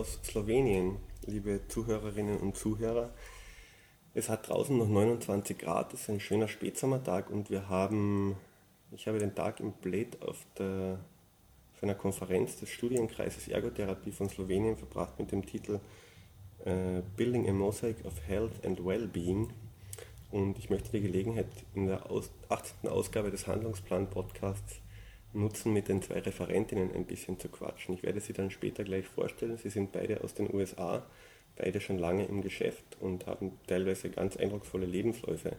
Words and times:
Aus 0.00 0.18
Slowenien, 0.24 0.96
liebe 1.26 1.60
Zuhörerinnen 1.68 2.38
und 2.38 2.56
Zuhörer. 2.56 3.12
Es 4.14 4.30
hat 4.30 4.48
draußen 4.48 4.74
noch 4.78 4.88
29 4.88 5.58
Grad, 5.58 5.92
es 5.92 6.00
ist 6.00 6.08
ein 6.08 6.20
schöner 6.20 6.48
Spätsommertag 6.48 7.28
und 7.28 7.50
wir 7.50 7.68
haben, 7.68 8.34
ich 8.92 9.06
habe 9.06 9.18
den 9.18 9.34
Tag 9.34 9.60
im 9.60 9.72
Bled 9.72 10.22
auf, 10.22 10.38
der, 10.56 11.00
auf 11.74 11.82
einer 11.82 11.94
Konferenz 11.94 12.56
des 12.56 12.70
Studienkreises 12.70 13.48
Ergotherapie 13.48 14.10
von 14.10 14.30
Slowenien 14.30 14.78
verbracht 14.78 15.18
mit 15.18 15.32
dem 15.32 15.44
Titel 15.44 15.80
äh, 16.64 17.02
Building 17.18 17.50
a 17.50 17.52
Mosaic 17.52 18.02
of 18.06 18.26
Health 18.26 18.64
and 18.64 18.82
Wellbeing. 18.82 19.52
Und 20.30 20.58
ich 20.58 20.70
möchte 20.70 20.92
die 20.92 21.02
Gelegenheit 21.02 21.48
in 21.74 21.88
der 21.88 22.10
Aus 22.10 22.30
18. 22.48 22.88
Ausgabe 22.88 23.30
des 23.30 23.46
Handlungsplan-Podcasts 23.46 24.80
nutzen, 25.32 25.72
mit 25.72 25.88
den 25.88 26.02
zwei 26.02 26.20
Referentinnen 26.20 26.94
ein 26.94 27.04
bisschen 27.04 27.38
zu 27.38 27.48
quatschen. 27.48 27.94
Ich 27.94 28.02
werde 28.02 28.20
sie 28.20 28.32
dann 28.32 28.50
später 28.50 28.84
gleich 28.84 29.06
vorstellen. 29.06 29.56
Sie 29.56 29.70
sind 29.70 29.92
beide 29.92 30.22
aus 30.22 30.34
den 30.34 30.52
USA, 30.52 31.06
beide 31.56 31.80
schon 31.80 31.98
lange 31.98 32.24
im 32.26 32.42
Geschäft 32.42 32.96
und 33.00 33.26
haben 33.26 33.58
teilweise 33.66 34.10
ganz 34.10 34.36
eindrucksvolle 34.36 34.86
Lebensläufe 34.86 35.56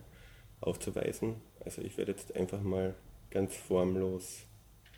aufzuweisen. 0.59 1.35
Also 1.63 1.81
ich 1.81 1.98
werde 1.98 2.12
jetzt 2.12 2.35
einfach 2.35 2.62
mal 2.62 2.95
ganz 3.29 3.55
formlos 3.55 4.45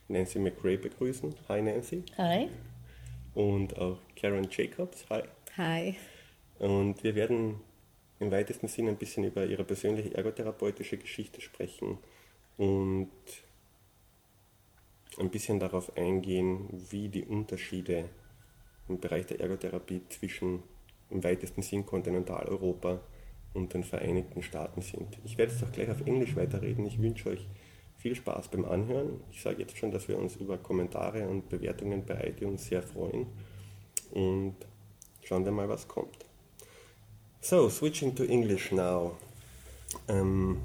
Nancy 0.07 0.39
McRae 0.39 0.77
begrüßen. 0.77 1.33
Hi 1.47 1.61
Nancy. 1.61 2.03
Hi. 2.17 2.49
Und 3.33 3.77
auch 3.77 3.97
Karen 4.15 4.47
Jacobs. 4.51 5.05
Hi. 5.09 5.23
Hi. 5.57 5.95
Und 6.59 7.03
wir 7.03 7.15
werden 7.15 7.61
im 8.19 8.31
weitesten 8.31 8.67
Sinne 8.67 8.91
ein 8.91 8.97
bisschen 8.97 9.23
über 9.23 9.45
ihre 9.45 9.63
persönliche 9.63 10.13
ergotherapeutische 10.15 10.97
Geschichte 10.97 11.41
sprechen 11.41 11.97
und 12.57 13.09
ein 15.19 15.29
bisschen 15.29 15.59
darauf 15.59 15.95
eingehen, 15.97 16.67
wie 16.89 17.09
die 17.09 17.23
Unterschiede 17.23 18.09
im 18.87 18.99
Bereich 18.99 19.25
der 19.27 19.39
Ergotherapie 19.39 20.01
zwischen 20.09 20.63
im 21.09 21.23
weitesten 21.23 21.61
Sinn 21.61 21.85
Kontinentaleuropa 21.85 22.99
und 23.53 23.73
den 23.73 23.83
Vereinigten 23.83 24.41
Staaten 24.41 24.81
sind. 24.81 25.19
Ich 25.23 25.37
werde 25.37 25.51
jetzt 25.51 25.63
auch 25.63 25.71
gleich 25.71 25.89
auf 25.89 26.01
Englisch 26.05 26.35
weiterreden. 26.35 26.85
Ich 26.85 26.99
wünsche 26.99 27.29
euch 27.29 27.47
viel 27.97 28.15
Spaß 28.15 28.49
beim 28.49 28.65
Anhören. 28.65 29.21
Ich 29.31 29.41
sage 29.41 29.61
jetzt 29.61 29.77
schon, 29.77 29.91
dass 29.91 30.07
wir 30.07 30.17
uns 30.17 30.35
über 30.37 30.57
Kommentare 30.57 31.27
und 31.27 31.49
Bewertungen 31.49 32.03
bei 32.05 32.29
iTunes 32.29 32.65
sehr 32.65 32.81
freuen. 32.81 33.27
Und 34.11 34.55
schauen 35.23 35.45
wir 35.45 35.51
mal, 35.51 35.69
was 35.69 35.87
kommt. 35.87 36.25
So, 37.41 37.69
switching 37.69 38.15
to 38.15 38.23
English 38.23 38.71
now. 38.71 39.17
Um, 40.07 40.61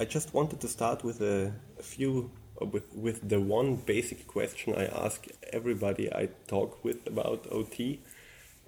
I 0.00 0.04
just 0.08 0.32
wanted 0.32 0.60
to 0.60 0.68
start 0.68 1.04
with 1.04 1.20
a, 1.20 1.52
a 1.78 1.82
few 1.82 2.30
with 2.64 2.94
with 2.94 3.28
the 3.28 3.40
one 3.40 3.76
basic 3.76 4.26
question 4.26 4.74
I 4.74 4.86
ask 4.86 5.26
everybody 5.52 6.12
I 6.12 6.28
talk 6.46 6.84
with 6.84 7.06
about 7.06 7.46
OT, 7.50 8.00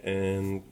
and 0.03 0.63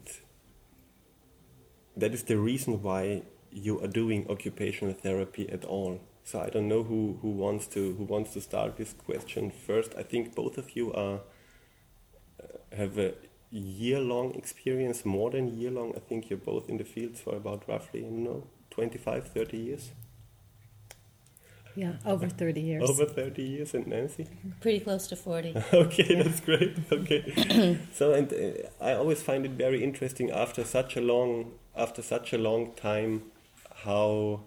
that 1.96 2.14
is 2.14 2.24
the 2.24 2.38
reason 2.38 2.82
why 2.82 3.22
you 3.50 3.82
are 3.82 3.88
doing 3.88 4.26
occupational 4.30 4.94
therapy 4.94 5.48
at 5.48 5.64
all. 5.64 6.00
So 6.24 6.40
I 6.40 6.48
don't 6.48 6.68
know 6.68 6.84
who, 6.84 7.18
who 7.20 7.30
wants 7.30 7.66
to 7.68 7.94
who 7.94 8.04
wants 8.04 8.32
to 8.34 8.40
start 8.40 8.76
this 8.76 8.92
question 8.92 9.50
first. 9.50 9.94
I 9.98 10.02
think 10.02 10.34
both 10.34 10.56
of 10.56 10.76
you 10.76 10.92
are 10.92 11.20
uh, 12.42 12.76
have 12.76 12.98
a 12.98 13.14
year 13.50 14.00
long 14.00 14.34
experience, 14.34 15.04
more 15.04 15.30
than 15.30 15.58
year 15.58 15.70
long. 15.70 15.92
I 15.94 16.00
think 16.00 16.30
you're 16.30 16.38
both 16.38 16.68
in 16.68 16.78
the 16.78 16.84
field 16.84 17.18
for 17.18 17.36
about 17.36 17.68
roughly, 17.68 18.04
you 18.04 18.10
know, 18.10 18.46
25, 18.70 19.28
30 19.28 19.56
years. 19.58 19.90
Yeah, 21.74 21.92
over 22.04 22.28
30 22.28 22.60
years. 22.60 22.88
Over 22.88 23.06
30 23.06 23.42
years, 23.42 23.74
and 23.74 23.86
Nancy? 23.86 24.26
Pretty 24.60 24.80
close 24.80 25.06
to 25.08 25.16
40. 25.16 25.56
okay, 25.72 26.22
that's 26.22 26.40
great. 26.40 26.76
Okay. 26.90 27.78
so, 27.92 28.12
and 28.12 28.32
uh, 28.32 28.84
I 28.84 28.92
always 28.92 29.22
find 29.22 29.44
it 29.44 29.52
very 29.52 29.82
interesting 29.82 30.30
after 30.30 30.64
such 30.64 30.96
a 30.96 31.00
long, 31.00 31.52
after 31.76 32.02
such 32.02 32.32
a 32.32 32.38
long 32.38 32.72
time, 32.74 33.22
how 33.84 34.40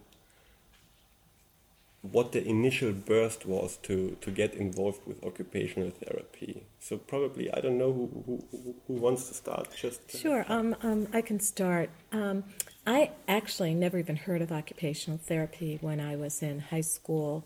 what 2.12 2.32
the 2.32 2.48
initial 2.48 2.92
burst 2.92 3.46
was 3.46 3.78
to, 3.78 4.16
to 4.22 4.32
get 4.32 4.54
involved 4.54 5.02
with 5.08 5.24
occupational 5.24 5.90
therapy. 5.90 6.64
So 6.80 6.98
probably 6.98 7.52
I 7.52 7.60
don't 7.62 7.78
know 7.78 7.92
who, 7.92 8.24
who, 8.52 8.76
who 8.88 8.94
wants 8.94 9.28
to 9.30 9.34
start. 9.34 9.70
Just 9.76 10.02
uh, 10.14 10.18
sure. 10.18 10.46
Um, 10.48 10.76
um, 10.84 11.08
I 11.14 11.22
can 11.22 11.40
start. 11.40 11.90
Um, 12.12 12.44
I 12.86 13.12
actually 13.28 13.74
never 13.74 13.98
even 13.98 14.16
heard 14.16 14.42
of 14.42 14.52
occupational 14.52 15.18
therapy 15.18 15.78
when 15.82 16.00
I 16.00 16.16
was 16.16 16.42
in 16.44 16.60
high 16.60 16.82
school 16.82 17.44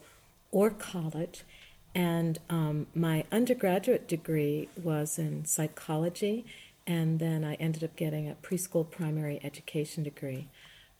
or 0.51 0.69
college, 0.69 1.43
and 1.95 2.39
um, 2.49 2.87
my 2.93 3.23
undergraduate 3.31 4.07
degree 4.07 4.69
was 4.81 5.17
in 5.17 5.45
psychology, 5.45 6.45
and 6.85 7.19
then 7.19 7.45
I 7.45 7.53
ended 7.55 7.83
up 7.83 7.95
getting 7.95 8.29
a 8.29 8.35
preschool 8.35 8.89
primary 8.89 9.39
education 9.43 10.03
degree. 10.03 10.49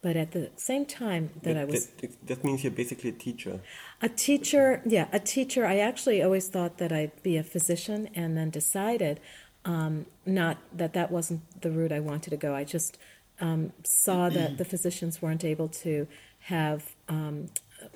But 0.02 0.16
at 0.16 0.32
the 0.32 0.50
same 0.56 0.86
time 0.86 1.30
that, 1.42 1.56
that 1.56 1.58
I 1.58 1.66
was. 1.66 1.88
That, 1.88 2.28
that, 2.28 2.44
means 2.46 2.64
you're 2.64 2.72
basically 2.72 3.10
a 3.10 3.14
teacher. 3.14 3.60
A 4.02 4.08
teacher, 4.08 4.82
yeah, 4.86 5.08
a 5.12 5.20
teacher. 5.20 5.66
I 5.66 5.80
actually 5.80 6.24
always 6.24 6.48
thought 6.48 6.78
that 6.78 6.94
I'd 6.94 7.22
be 7.22 7.36
a 7.36 7.44
physician 7.44 8.10
and 8.16 8.38
then 8.38 8.50
decided 8.50 9.20
um, 9.66 10.06
not 10.26 10.58
that 10.74 10.94
that 10.94 11.12
wasn't 11.12 11.42
the 11.62 11.70
route 11.70 11.92
I 11.92 12.00
wanted 12.00 12.30
to 12.30 12.38
go. 12.38 12.56
I 12.56 12.64
just 12.64 12.98
um, 13.40 13.74
saw 13.84 14.30
that 14.30 14.58
the 14.58 14.66
physicians 14.66 15.22
weren't 15.22 15.46
able 15.46 15.68
to 15.70 16.08
have 16.42 16.96
um, 17.08 17.48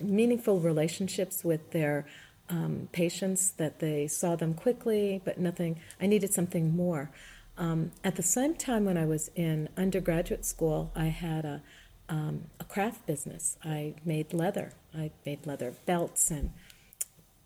meaningful 0.01 0.59
relationships 0.59 1.43
with 1.43 1.71
their 1.71 2.05
um, 2.49 2.89
patients, 2.91 3.51
that 3.51 3.79
they 3.79 4.07
saw 4.07 4.35
them 4.35 4.53
quickly, 4.53 5.21
but 5.23 5.37
nothing. 5.37 5.79
I 5.99 6.07
needed 6.07 6.33
something 6.33 6.75
more. 6.75 7.09
Um, 7.57 7.91
at 8.03 8.15
the 8.15 8.23
same 8.23 8.55
time, 8.55 8.85
when 8.85 8.97
I 8.97 9.05
was 9.05 9.29
in 9.35 9.69
undergraduate 9.77 10.45
school, 10.45 10.91
I 10.95 11.05
had 11.05 11.45
a 11.45 11.61
um, 12.09 12.45
a 12.59 12.63
craft 12.63 13.05
business. 13.05 13.57
I 13.63 13.95
made 14.03 14.33
leather. 14.33 14.73
I 14.93 15.11
made 15.25 15.45
leather 15.47 15.73
belts 15.85 16.29
and 16.29 16.51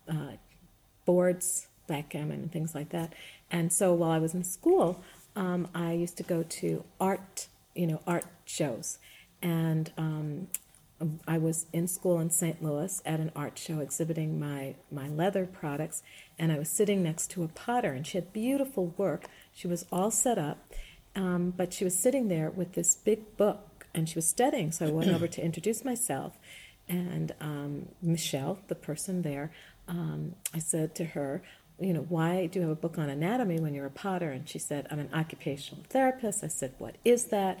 uh, 0.08 0.32
boards, 1.04 1.68
backgammon, 1.86 2.40
and 2.42 2.52
things 2.52 2.74
like 2.74 2.90
that. 2.90 3.12
And 3.50 3.72
so 3.72 3.94
while 3.94 4.10
I 4.10 4.18
was 4.18 4.34
in 4.34 4.44
school, 4.44 5.02
um, 5.36 5.68
I 5.74 5.92
used 5.92 6.16
to 6.18 6.22
go 6.22 6.42
to 6.42 6.84
art, 7.00 7.48
you 7.78 7.86
know, 7.86 8.00
art 8.06 8.24
shows. 8.44 8.98
And 9.40 9.92
um, 9.96 10.48
I 11.26 11.38
was 11.38 11.66
in 11.72 11.86
school 11.86 12.18
in 12.18 12.30
St. 12.30 12.62
Louis 12.62 13.00
at 13.06 13.20
an 13.20 13.30
art 13.36 13.56
show 13.58 13.78
exhibiting 13.78 14.40
my, 14.40 14.74
my 14.90 15.08
leather 15.08 15.46
products. 15.46 16.02
And 16.38 16.50
I 16.50 16.58
was 16.58 16.68
sitting 16.68 17.02
next 17.02 17.30
to 17.32 17.44
a 17.44 17.48
potter, 17.48 17.92
and 17.92 18.06
she 18.06 18.18
had 18.18 18.32
beautiful 18.32 18.94
work. 18.96 19.26
She 19.54 19.68
was 19.68 19.86
all 19.92 20.10
set 20.10 20.38
up, 20.38 20.72
um, 21.14 21.52
but 21.56 21.72
she 21.72 21.84
was 21.84 21.96
sitting 21.96 22.28
there 22.28 22.50
with 22.50 22.72
this 22.72 22.94
big 22.94 23.36
book 23.36 23.86
and 23.94 24.08
she 24.08 24.14
was 24.14 24.26
studying. 24.28 24.70
So 24.72 24.86
I 24.86 24.90
went 24.90 25.10
over 25.10 25.26
to 25.26 25.44
introduce 25.44 25.84
myself. 25.84 26.38
And 26.88 27.34
um, 27.40 27.88
Michelle, 28.00 28.58
the 28.68 28.74
person 28.74 29.22
there, 29.22 29.50
um, 29.88 30.34
I 30.54 30.58
said 30.58 30.94
to 30.96 31.04
her, 31.04 31.42
you 31.80 31.92
know, 31.92 32.04
why 32.08 32.46
do 32.46 32.58
you 32.58 32.66
have 32.66 32.76
a 32.76 32.80
book 32.80 32.98
on 32.98 33.08
anatomy 33.08 33.60
when 33.60 33.74
you're 33.74 33.86
a 33.86 33.90
potter? 33.90 34.30
And 34.30 34.48
she 34.48 34.58
said, 34.58 34.86
I'm 34.90 34.98
an 34.98 35.10
occupational 35.12 35.84
therapist. 35.88 36.42
I 36.42 36.48
said, 36.48 36.74
what 36.78 36.96
is 37.04 37.26
that? 37.26 37.60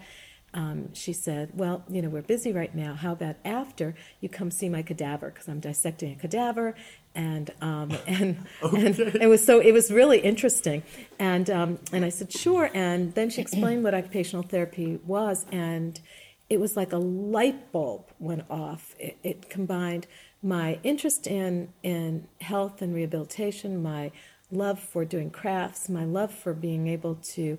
Um, 0.54 0.94
she 0.94 1.12
said, 1.12 1.50
well, 1.54 1.84
you 1.88 2.00
know, 2.00 2.08
we're 2.08 2.22
busy 2.22 2.52
right 2.52 2.74
now. 2.74 2.94
How 2.94 3.12
about 3.12 3.36
after 3.44 3.94
you 4.20 4.28
come 4.28 4.50
see 4.50 4.68
my 4.68 4.82
cadaver? 4.82 5.30
Because 5.30 5.46
I'm 5.46 5.60
dissecting 5.60 6.12
a 6.12 6.16
cadaver. 6.16 6.74
And, 7.14 7.50
um, 7.60 7.92
and, 8.06 8.46
okay. 8.62 8.86
and 8.86 8.98
it 8.98 9.28
was 9.28 9.44
so, 9.44 9.60
it 9.60 9.72
was 9.72 9.90
really 9.90 10.20
interesting. 10.20 10.82
And, 11.18 11.50
um, 11.50 11.78
and 11.92 12.04
I 12.04 12.08
said, 12.08 12.32
sure. 12.32 12.70
And 12.72 13.14
then 13.14 13.30
she 13.30 13.40
explained 13.40 13.84
what 13.84 13.94
occupational 13.94 14.42
therapy 14.42 14.98
was. 15.04 15.44
And 15.52 16.00
it 16.48 16.58
was 16.58 16.76
like 16.76 16.92
a 16.92 16.98
light 16.98 17.70
bulb 17.70 18.10
went 18.18 18.44
off. 18.50 18.94
It, 18.98 19.18
it, 19.22 19.50
combined 19.50 20.06
my 20.42 20.78
interest 20.82 21.26
in, 21.26 21.72
in 21.82 22.28
health 22.40 22.80
and 22.80 22.94
rehabilitation, 22.94 23.82
my 23.82 24.10
love 24.50 24.78
for 24.78 25.04
doing 25.04 25.30
crafts, 25.30 25.88
my 25.88 26.04
love 26.04 26.32
for 26.32 26.54
being 26.54 26.88
able 26.88 27.16
to 27.16 27.58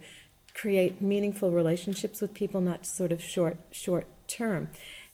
create 0.53 1.01
meaningful 1.01 1.51
relationships 1.51 2.21
with 2.21 2.33
people, 2.33 2.61
not 2.61 2.85
sort 2.85 3.11
of 3.11 3.21
short 3.21 3.57
short 3.71 4.07
term. 4.27 4.69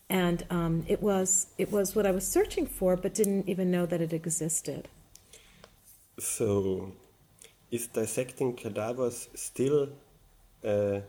And 0.10 0.46
um, 0.50 0.86
it 0.88 1.02
was 1.02 1.48
it 1.58 1.72
was 1.72 1.96
what 1.96 2.06
I 2.06 2.12
was 2.12 2.28
searching 2.28 2.68
for, 2.68 2.96
but 2.96 3.14
didn't 3.14 3.50
even 3.50 3.72
know 3.72 3.86
that 3.86 4.02
it 4.02 4.14
existed. 4.14 4.88
So, 6.20 6.94
is 7.72 7.88
dissecting 7.88 8.56
cadavers 8.56 9.28
still 9.36 9.90
uh, 10.64 11.02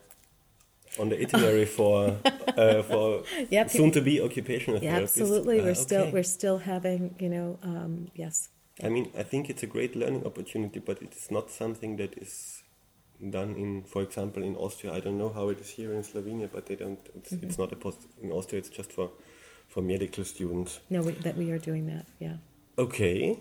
on 0.99 1.09
the 1.09 1.21
itinerary 1.21 1.67
for 1.67 2.17
uh, 2.57 2.83
for 2.83 3.23
yep. 3.51 3.71
soon 3.71 3.91
to 3.93 4.01
be 4.01 4.21
occupational 4.21 4.83
yeah, 4.83 4.97
Absolutely, 4.97 5.61
we're 5.61 5.71
uh, 5.71 5.75
still 5.75 6.11
we're 6.11 6.23
still 6.23 6.59
having 6.59 7.15
you 7.19 7.29
know 7.29 7.59
um, 7.63 8.09
yes. 8.15 8.49
I 8.83 8.91
mean, 8.91 9.11
I 9.17 9.23
think 9.23 9.49
it's 9.49 9.63
a 9.63 9.67
great 9.67 9.97
learning 9.97 10.27
opportunity, 10.27 10.81
but 10.81 11.01
it 11.01 11.15
is 11.15 11.31
not 11.31 11.51
something 11.51 11.97
that 11.97 12.19
is 12.19 12.63
done 13.31 13.55
in, 13.55 13.83
for 13.85 14.03
example, 14.03 14.43
in 14.43 14.55
Austria. 14.57 14.93
I 14.93 15.01
don't 15.01 15.17
know 15.17 15.31
how 15.31 15.49
it 15.49 15.61
is 15.61 15.71
here 15.71 15.93
in 15.95 16.03
Slovenia, 16.03 16.51
but 16.53 16.67
they 16.67 16.77
don't. 16.77 16.99
It's, 17.15 17.33
mm-hmm. 17.33 17.47
it's 17.47 17.59
not 17.59 17.73
a 17.73 17.77
post 17.77 18.07
in 18.23 18.31
Austria. 18.31 18.59
It's 18.59 18.69
just 18.69 18.93
for 18.93 19.11
for 19.69 19.83
medical 19.83 20.25
students. 20.25 20.81
No, 20.91 21.03
we, 21.03 21.13
that 21.13 21.37
we 21.37 21.51
are 21.51 21.59
doing 21.59 21.87
that. 21.87 22.07
Yeah. 22.19 22.37
Okay. 22.79 23.39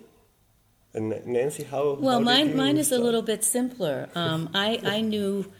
And 0.94 1.26
Nancy, 1.26 1.64
how? 1.64 1.96
Well, 1.96 2.20
how 2.20 2.24
mine 2.24 2.56
mine 2.56 2.78
is 2.78 2.88
start? 2.88 3.02
a 3.02 3.04
little 3.04 3.22
bit 3.22 3.44
simpler. 3.44 4.10
Um, 4.16 4.50
I 4.54 4.80
I 4.84 5.02
knew 5.02 5.52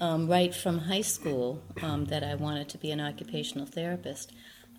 um, 0.00 0.28
right 0.28 0.54
from 0.54 0.78
high 0.78 1.02
school 1.02 1.62
um, 1.82 2.06
that 2.06 2.24
I 2.24 2.34
wanted 2.34 2.68
to 2.70 2.78
be 2.78 2.90
an 2.90 3.00
occupational 3.00 3.66
therapist, 3.66 4.32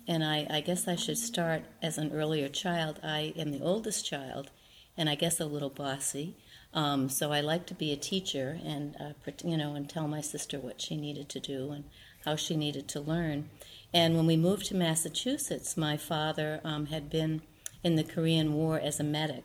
and 0.08 0.24
I, 0.24 0.46
I 0.50 0.60
guess 0.60 0.88
I 0.88 0.96
should 0.96 1.18
start 1.18 1.62
as 1.80 1.96
an 1.96 2.12
earlier 2.12 2.48
child. 2.48 2.98
I 3.04 3.32
am 3.36 3.52
the 3.52 3.62
oldest 3.62 4.04
child, 4.04 4.50
and 4.96 5.08
I 5.08 5.14
guess 5.14 5.38
a 5.38 5.46
little 5.46 5.70
bossy. 5.70 6.36
Um, 6.74 7.08
so 7.08 7.32
I 7.32 7.40
like 7.40 7.66
to 7.66 7.74
be 7.74 7.92
a 7.92 7.96
teacher 7.96 8.58
and 8.64 8.96
uh, 8.98 9.12
you 9.44 9.56
know 9.56 9.74
and 9.74 9.88
tell 9.88 10.08
my 10.08 10.22
sister 10.22 10.58
what 10.58 10.80
she 10.80 10.96
needed 10.96 11.28
to 11.30 11.40
do 11.40 11.70
and 11.70 11.84
how 12.24 12.34
she 12.34 12.56
needed 12.56 12.88
to 12.88 13.00
learn. 13.00 13.50
And 13.92 14.16
when 14.16 14.26
we 14.26 14.36
moved 14.36 14.66
to 14.66 14.76
Massachusetts, 14.76 15.76
my 15.76 15.96
father 15.96 16.60
um, 16.64 16.86
had 16.86 17.10
been 17.10 17.42
in 17.84 17.96
the 17.96 18.04
Korean 18.04 18.54
War 18.54 18.80
as 18.80 18.98
a 18.98 19.04
medic, 19.04 19.44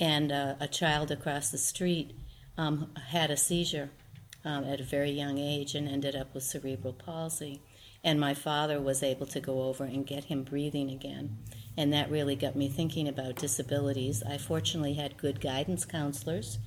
and 0.00 0.32
uh, 0.32 0.54
a 0.58 0.66
child 0.66 1.10
across 1.10 1.50
the 1.50 1.58
street 1.58 2.16
um, 2.56 2.90
had 3.08 3.30
a 3.30 3.36
seizure 3.36 3.90
um, 4.46 4.64
at 4.64 4.80
a 4.80 4.84
very 4.84 5.10
young 5.10 5.38
age 5.38 5.74
and 5.74 5.88
ended 5.88 6.16
up 6.16 6.32
with 6.32 6.44
cerebral 6.44 6.92
palsy. 6.92 7.60
And 8.04 8.20
my 8.20 8.32
father 8.32 8.80
was 8.80 9.02
able 9.02 9.26
to 9.26 9.40
go 9.40 9.62
over 9.64 9.84
and 9.84 10.06
get 10.06 10.24
him 10.24 10.44
breathing 10.44 10.90
again. 10.90 11.38
And 11.76 11.92
that 11.92 12.10
really 12.10 12.36
got 12.36 12.54
me 12.56 12.68
thinking 12.68 13.08
about 13.08 13.36
disabilities. 13.36 14.22
I 14.22 14.38
fortunately 14.38 14.94
had 14.94 15.18
good 15.18 15.40
guidance 15.40 15.84
counselors 15.84 16.58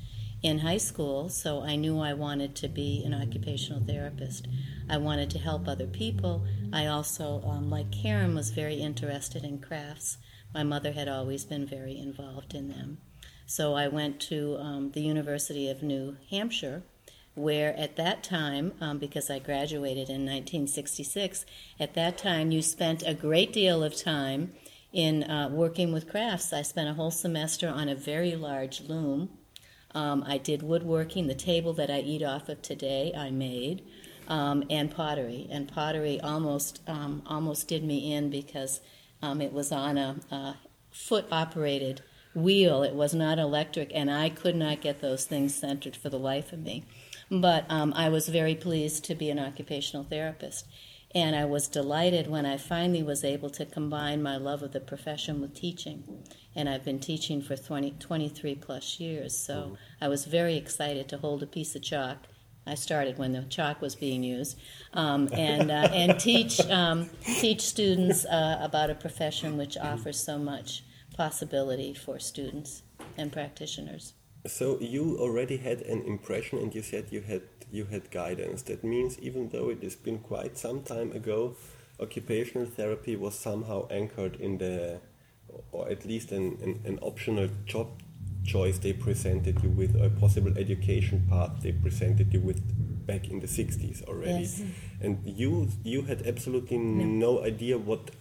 in 0.41 0.59
high 0.59 0.77
school, 0.77 1.29
so 1.29 1.63
I 1.63 1.75
knew 1.75 1.99
I 1.99 2.13
wanted 2.13 2.55
to 2.57 2.67
be 2.67 3.03
an 3.05 3.13
occupational 3.13 3.81
therapist. 3.81 4.47
I 4.89 4.97
wanted 4.97 5.29
to 5.31 5.39
help 5.39 5.67
other 5.67 5.87
people. 5.87 6.45
I 6.71 6.85
also, 6.85 7.41
um, 7.45 7.69
like 7.69 7.91
Karen, 7.91 8.35
was 8.35 8.51
very 8.51 8.75
interested 8.75 9.43
in 9.43 9.59
crafts. 9.59 10.17
My 10.53 10.63
mother 10.63 10.91
had 10.91 11.07
always 11.07 11.45
been 11.45 11.65
very 11.65 11.97
involved 11.97 12.53
in 12.53 12.69
them. 12.69 12.99
So 13.45 13.73
I 13.73 13.87
went 13.87 14.19
to 14.21 14.57
um, 14.59 14.91
the 14.91 15.01
University 15.01 15.69
of 15.69 15.83
New 15.83 16.17
Hampshire, 16.29 16.83
where 17.39 17.75
at 17.77 17.95
that 17.95 18.23
time, 18.23 18.73
um, 18.81 18.97
because 18.97 19.29
I 19.29 19.39
graduated 19.39 20.09
in 20.09 20.25
1966, 20.25 21.45
at 21.79 21.93
that 21.93 22.17
time 22.17 22.51
you 22.51 22.61
spent 22.61 23.03
a 23.05 23.13
great 23.13 23.53
deal 23.53 23.83
of 23.83 23.95
time 23.95 24.51
in 24.91 25.23
uh, 25.23 25.49
working 25.49 25.93
with 25.93 26.09
crafts. 26.09 26.51
I 26.51 26.61
spent 26.61 26.89
a 26.89 26.93
whole 26.93 27.11
semester 27.11 27.69
on 27.69 27.89
a 27.89 27.95
very 27.95 28.35
large 28.35 28.81
loom. 28.81 29.29
Um, 29.95 30.23
I 30.27 30.37
did 30.37 30.61
woodworking. 30.61 31.27
The 31.27 31.35
table 31.35 31.73
that 31.73 31.89
I 31.89 31.99
eat 31.99 32.23
off 32.23 32.49
of 32.49 32.61
today, 32.61 33.13
I 33.15 33.31
made, 33.31 33.83
um, 34.27 34.63
and 34.69 34.91
pottery. 34.91 35.47
And 35.49 35.67
pottery 35.67 36.19
almost 36.21 36.81
um, 36.87 37.23
almost 37.25 37.67
did 37.67 37.83
me 37.83 38.13
in 38.13 38.29
because 38.29 38.81
um, 39.21 39.41
it 39.41 39.53
was 39.53 39.71
on 39.71 39.97
a, 39.97 40.17
a 40.31 40.57
foot 40.91 41.25
operated 41.31 42.01
wheel. 42.35 42.83
It 42.83 42.93
was 42.93 43.13
not 43.13 43.39
electric, 43.39 43.91
and 43.93 44.11
I 44.11 44.29
could 44.29 44.55
not 44.55 44.81
get 44.81 45.01
those 45.01 45.25
things 45.25 45.55
centered 45.55 45.95
for 45.95 46.09
the 46.09 46.19
life 46.19 46.53
of 46.53 46.59
me. 46.59 46.83
But 47.31 47.65
um, 47.69 47.93
I 47.95 48.09
was 48.09 48.27
very 48.27 48.55
pleased 48.55 49.05
to 49.05 49.15
be 49.15 49.29
an 49.29 49.39
occupational 49.39 50.03
therapist. 50.03 50.65
And 51.15 51.35
I 51.35 51.45
was 51.45 51.67
delighted 51.67 52.27
when 52.27 52.45
I 52.45 52.57
finally 52.57 53.01
was 53.01 53.23
able 53.23 53.49
to 53.51 53.65
combine 53.65 54.21
my 54.21 54.37
love 54.37 54.61
of 54.61 54.73
the 54.73 54.79
profession 54.79 55.41
with 55.41 55.55
teaching. 55.55 56.03
And 56.55 56.69
I've 56.69 56.85
been 56.85 56.99
teaching 56.99 57.41
for 57.41 57.55
20, 57.55 57.91
23 57.99 58.55
plus 58.55 58.99
years. 58.99 59.35
So 59.35 59.77
I 59.99 60.07
was 60.07 60.25
very 60.25 60.55
excited 60.55 61.09
to 61.09 61.17
hold 61.17 61.41
a 61.41 61.47
piece 61.47 61.75
of 61.75 61.81
chalk. 61.81 62.17
I 62.67 62.75
started 62.75 63.17
when 63.17 63.33
the 63.33 63.41
chalk 63.43 63.81
was 63.81 63.95
being 63.95 64.23
used, 64.23 64.55
um, 64.93 65.27
and 65.33 65.71
uh, 65.71 65.89
and 65.91 66.19
teach 66.19 66.59
um, 66.69 67.09
teach 67.23 67.61
students 67.61 68.25
uh, 68.25 68.59
about 68.61 68.91
a 68.91 68.95
profession 68.95 69.57
which 69.57 69.75
offers 69.77 70.23
so 70.23 70.37
much 70.37 70.83
possibility 71.17 71.95
for 71.95 72.19
students 72.19 72.83
and 73.17 73.31
practitioners. 73.31 74.13
So 74.47 74.79
you 74.79 75.17
already 75.19 75.57
had 75.57 75.81
an 75.81 76.01
impression, 76.03 76.59
and 76.59 76.73
you 76.73 76.81
said 76.81 77.07
you 77.11 77.21
had 77.21 77.41
you 77.71 77.85
had 77.85 78.09
guidance. 78.11 78.61
That 78.63 78.83
means 78.83 79.19
even 79.19 79.49
though 79.49 79.69
it 79.69 79.83
has 79.83 79.95
been 79.95 80.19
quite 80.19 80.57
some 80.57 80.81
time 80.81 81.11
ago, 81.11 81.55
occupational 81.99 82.65
therapy 82.65 83.15
was 83.15 83.35
somehow 83.35 83.87
anchored 83.89 84.35
in 84.37 84.57
the, 84.57 85.01
or 85.71 85.89
at 85.89 86.05
least 86.05 86.31
an, 86.31 86.57
an, 86.63 86.81
an 86.85 86.99
optional 87.01 87.49
job 87.65 87.87
choice 88.45 88.79
they 88.79 88.93
presented 88.93 89.61
you 89.61 89.69
with, 89.69 89.95
or 89.95 90.05
a 90.05 90.09
possible 90.09 90.57
education 90.57 91.27
path 91.29 91.51
they 91.61 91.71
presented 91.71 92.33
you 92.33 92.39
with 92.39 92.61
back 93.05 93.29
in 93.29 93.39
the 93.39 93.47
60s 93.47 94.03
already. 94.07 94.41
Yes. 94.41 94.61
And 95.01 95.19
you 95.25 95.69
you 95.83 96.03
had 96.03 96.25
absolutely 96.25 96.77
no, 96.77 97.43
idea 97.43 97.77
what 97.77 98.11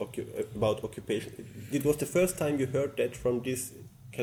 about 0.54 0.84
occupation. 0.84 1.32
It 1.72 1.84
was 1.84 1.96
the 1.96 2.06
first 2.06 2.38
time 2.38 2.58
you 2.58 2.66
heard 2.66 2.96
that 2.96 3.16
from 3.16 3.42
this 3.42 3.72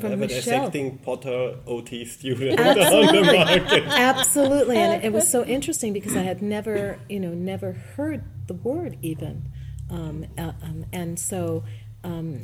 cadaver 0.02 0.18
Michelle. 0.18 0.38
dissecting 0.38 0.98
Potter 1.00 1.58
OT 1.68 2.06
student 2.06 2.60
on 2.60 2.76
the 2.76 3.24
market. 3.24 3.84
Absolutely, 3.88 4.78
and 4.78 5.04
it 5.04 5.12
was 5.12 5.30
so 5.30 5.44
interesting 5.46 5.94
because 5.94 6.16
I 6.16 6.22
had 6.22 6.42
never, 6.42 7.00
you 7.10 7.20
know, 7.20 7.34
never 7.34 7.74
heard 7.74 8.24
the 8.48 8.54
word 8.54 8.98
even, 9.02 9.52
um, 9.90 10.26
uh, 10.38 10.54
um, 10.62 10.86
and 10.92 11.20
so 11.20 11.64
um, 12.04 12.42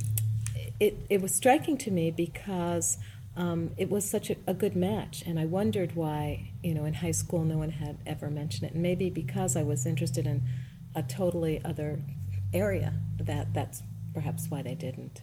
it 0.79 0.97
it 1.09 1.21
was 1.21 1.33
striking 1.33 1.77
to 1.79 1.91
me 1.91 2.11
because 2.11 2.97
um, 3.35 3.71
it 3.77 3.89
was 3.89 4.09
such 4.09 4.29
a, 4.29 4.35
a 4.47 4.53
good 4.53 4.75
match, 4.75 5.23
and 5.25 5.39
I 5.39 5.45
wondered 5.45 5.95
why, 5.95 6.51
you 6.63 6.73
know, 6.73 6.85
in 6.85 6.95
high 6.95 7.11
school 7.11 7.43
no 7.43 7.57
one 7.57 7.69
had 7.69 7.97
ever 8.05 8.29
mentioned 8.29 8.69
it, 8.69 8.73
and 8.73 8.81
maybe 8.83 9.09
because 9.09 9.55
I 9.55 9.63
was 9.63 9.85
interested 9.85 10.25
in 10.25 10.43
a 10.95 11.03
totally 11.03 11.61
other 11.63 12.01
area 12.53 12.93
that 13.19 13.53
that's 13.53 13.83
perhaps 14.13 14.47
why 14.49 14.61
they 14.61 14.75
didn't. 14.75 15.21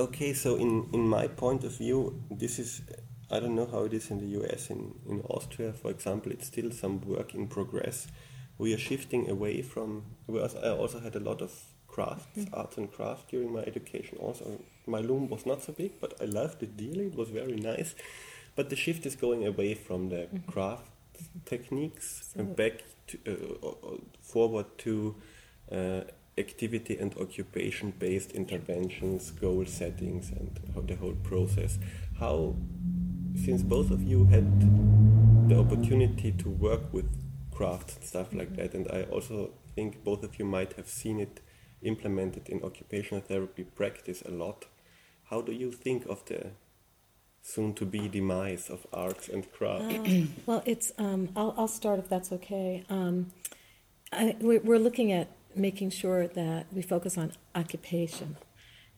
Okay, 0.00 0.32
so 0.32 0.56
in, 0.56 0.88
in 0.94 1.06
my 1.06 1.26
point 1.26 1.62
of 1.62 1.72
view, 1.76 2.22
this 2.30 2.58
is, 2.58 2.80
I 3.30 3.38
don't 3.38 3.54
know 3.54 3.66
how 3.66 3.84
it 3.84 3.92
is 3.92 4.10
in 4.10 4.18
the 4.18 4.40
US. 4.40 4.70
In, 4.70 4.94
in 5.06 5.20
Austria, 5.28 5.74
for 5.74 5.90
example, 5.90 6.32
it's 6.32 6.46
still 6.46 6.70
some 6.70 7.02
work 7.02 7.34
in 7.34 7.48
progress. 7.48 8.06
We 8.56 8.72
are 8.72 8.78
shifting 8.78 9.28
away 9.28 9.60
from, 9.60 10.04
I 10.26 10.70
also 10.70 11.00
had 11.00 11.16
a 11.16 11.20
lot 11.20 11.42
of 11.42 11.52
crafts, 11.86 12.46
arts 12.50 12.78
and 12.78 12.90
crafts 12.90 13.24
during 13.28 13.52
my 13.52 13.60
education. 13.60 14.16
Also, 14.22 14.62
my 14.86 15.00
loom 15.00 15.28
was 15.28 15.44
not 15.44 15.62
so 15.62 15.74
big, 15.74 16.00
but 16.00 16.14
I 16.18 16.24
loved 16.24 16.62
it 16.62 16.78
dearly. 16.78 17.08
It 17.08 17.14
was 17.14 17.28
very 17.28 17.56
nice. 17.56 17.94
But 18.56 18.70
the 18.70 18.76
shift 18.76 19.04
is 19.04 19.16
going 19.16 19.46
away 19.46 19.74
from 19.74 20.08
the 20.08 20.28
craft 20.46 20.88
techniques 21.44 22.32
and 22.34 22.56
back 22.56 22.84
to, 23.08 23.18
uh, 23.26 23.68
uh, 23.68 23.96
forward 24.22 24.78
to 24.78 25.16
uh, 25.70 26.00
activity 26.40 26.98
and 26.98 27.16
occupation 27.18 27.92
based 27.98 28.32
interventions, 28.32 29.30
goal 29.30 29.64
settings, 29.66 30.30
and 30.30 30.58
the 30.88 30.96
whole 30.96 31.16
process. 31.22 31.78
How, 32.18 32.56
since 33.44 33.62
both 33.62 33.90
of 33.90 34.02
you 34.02 34.24
had 34.24 34.48
the 35.48 35.58
opportunity 35.58 36.32
to 36.32 36.48
work 36.48 36.92
with 36.92 37.08
crafts 37.52 37.96
and 37.96 38.04
stuff 38.04 38.32
like 38.32 38.56
that, 38.56 38.74
and 38.74 38.90
I 38.90 39.02
also 39.04 39.52
think 39.74 40.02
both 40.02 40.22
of 40.24 40.38
you 40.38 40.44
might 40.44 40.72
have 40.74 40.88
seen 40.88 41.20
it 41.20 41.40
implemented 41.82 42.48
in 42.48 42.62
occupational 42.62 43.22
therapy 43.22 43.64
practice 43.64 44.22
a 44.26 44.30
lot. 44.30 44.66
How 45.30 45.40
do 45.40 45.52
you 45.52 45.70
think 45.70 46.06
of 46.06 46.24
the 46.26 46.52
soon 47.42 47.72
to 47.74 47.86
be 47.86 48.08
demise 48.08 48.68
of 48.68 48.86
arts 48.92 49.28
and 49.28 49.50
crafts? 49.52 50.28
Well, 50.46 50.62
it's. 50.66 50.92
Um, 50.98 51.30
I'll, 51.36 51.54
I'll 51.56 51.68
start 51.68 51.98
if 51.98 52.08
that's 52.08 52.32
okay. 52.32 52.84
Um, 52.90 53.32
I, 54.12 54.36
we're 54.40 54.78
looking 54.78 55.12
at 55.12 55.28
making 55.54 55.90
sure 55.90 56.26
that 56.26 56.66
we 56.72 56.82
focus 56.82 57.18
on 57.18 57.32
occupation, 57.54 58.36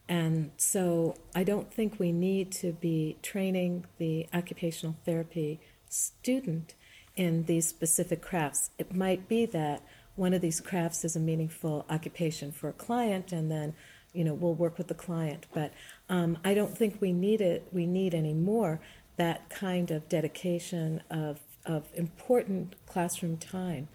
and 0.08 0.50
so 0.56 1.16
I 1.34 1.44
don't 1.44 1.72
think 1.72 1.98
we 1.98 2.12
need 2.12 2.52
to 2.52 2.72
be 2.72 3.16
training 3.22 3.86
the 3.98 4.26
occupational 4.34 4.96
therapy 5.04 5.60
student 5.88 6.74
in 7.16 7.44
these 7.44 7.68
specific 7.68 8.22
crafts. 8.22 8.70
It 8.78 8.94
might 8.94 9.28
be 9.28 9.46
that 9.46 9.82
one 10.16 10.34
of 10.34 10.40
these 10.40 10.60
crafts 10.60 11.04
is 11.04 11.16
a 11.16 11.20
meaningful 11.20 11.86
occupation 11.88 12.52
for 12.52 12.68
a 12.68 12.72
client, 12.72 13.32
and 13.32 13.50
then 13.50 13.74
you 14.12 14.24
know 14.24 14.34
we'll 14.34 14.54
work 14.54 14.78
with 14.78 14.88
the 14.88 14.94
client. 14.94 15.46
But 15.54 15.72
um, 16.08 16.38
I 16.44 16.54
don't 16.54 16.76
think 16.76 17.00
we 17.00 17.12
need 17.12 17.40
it. 17.40 17.68
We 17.72 17.86
need 17.86 18.14
anymore 18.14 18.80
that 19.16 19.48
kind 19.48 19.90
of 19.90 20.08
dedication 20.08 21.02
of 21.10 21.40
of 21.64 21.84
important 21.94 22.74
classroom 22.86 23.36
time 23.36 23.88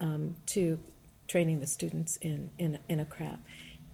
um, 0.00 0.36
to 0.46 0.78
training 1.28 1.60
the 1.60 1.66
students 1.66 2.16
in 2.16 2.50
in, 2.58 2.78
in 2.88 2.98
a 2.98 3.04
craft. 3.04 3.42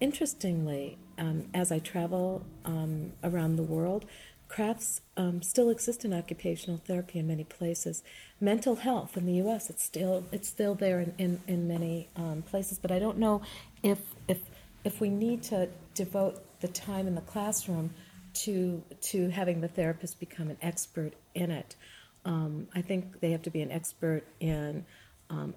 Interestingly, 0.00 0.98
um, 1.18 1.48
as 1.52 1.70
I 1.70 1.78
travel 1.78 2.44
um, 2.64 3.12
around 3.22 3.56
the 3.56 3.62
world, 3.62 4.06
crafts 4.48 5.00
um, 5.16 5.42
still 5.42 5.70
exist 5.70 6.04
in 6.04 6.12
occupational 6.12 6.78
therapy 6.78 7.18
in 7.18 7.26
many 7.26 7.44
places. 7.44 8.02
Mental 8.40 8.76
health 8.76 9.16
in 9.16 9.26
the 9.26 9.34
U.S. 9.34 9.70
it's 9.70 9.82
still 9.82 10.24
it's 10.32 10.48
still 10.48 10.74
there 10.74 11.00
in, 11.00 11.14
in, 11.18 11.40
in 11.46 11.68
many 11.68 12.08
um, 12.16 12.42
places, 12.42 12.78
but 12.78 12.90
I 12.90 12.98
don't 12.98 13.18
know 13.18 13.42
if 13.82 14.00
if 14.28 14.40
if 14.84 15.00
we 15.00 15.08
need 15.08 15.42
to 15.44 15.68
devote 15.94 16.42
the 16.60 16.68
time 16.68 17.06
in 17.06 17.14
the 17.14 17.20
classroom 17.22 17.90
to 18.34 18.82
to 19.00 19.28
having 19.30 19.60
the 19.60 19.68
therapist 19.68 20.20
become 20.20 20.50
an 20.50 20.58
expert 20.62 21.14
in 21.34 21.50
it. 21.50 21.76
Um, 22.24 22.68
I 22.74 22.82
think 22.82 23.20
they 23.20 23.32
have 23.32 23.42
to 23.42 23.50
be 23.50 23.60
an 23.60 23.70
expert 23.70 24.24
in 24.40 24.84
um, 25.30 25.54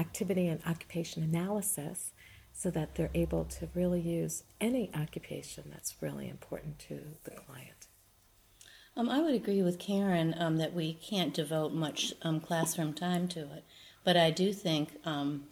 activity 0.00 0.48
and 0.48 0.60
occupation 0.66 1.22
analysis 1.22 2.12
so 2.52 2.70
that 2.70 2.94
they're 2.94 3.10
able 3.14 3.44
to 3.44 3.68
really 3.74 4.00
use 4.00 4.42
any 4.60 4.90
occupation 4.94 5.64
that's 5.70 6.02
really 6.02 6.28
important 6.28 6.78
to 6.78 7.00
the 7.24 7.30
client. 7.30 7.86
Um, 8.96 9.08
I 9.08 9.20
would 9.20 9.34
agree 9.34 9.62
with 9.62 9.78
Karen 9.78 10.34
um, 10.38 10.56
that 10.56 10.74
we 10.74 10.94
can't 10.94 11.32
devote 11.32 11.72
much 11.72 12.12
um, 12.22 12.40
classroom 12.40 12.92
time 12.92 13.28
to 13.28 13.40
it, 13.40 13.64
but 14.04 14.16
I 14.16 14.30
do 14.30 14.52
think 14.52 14.88
um, 15.04 15.44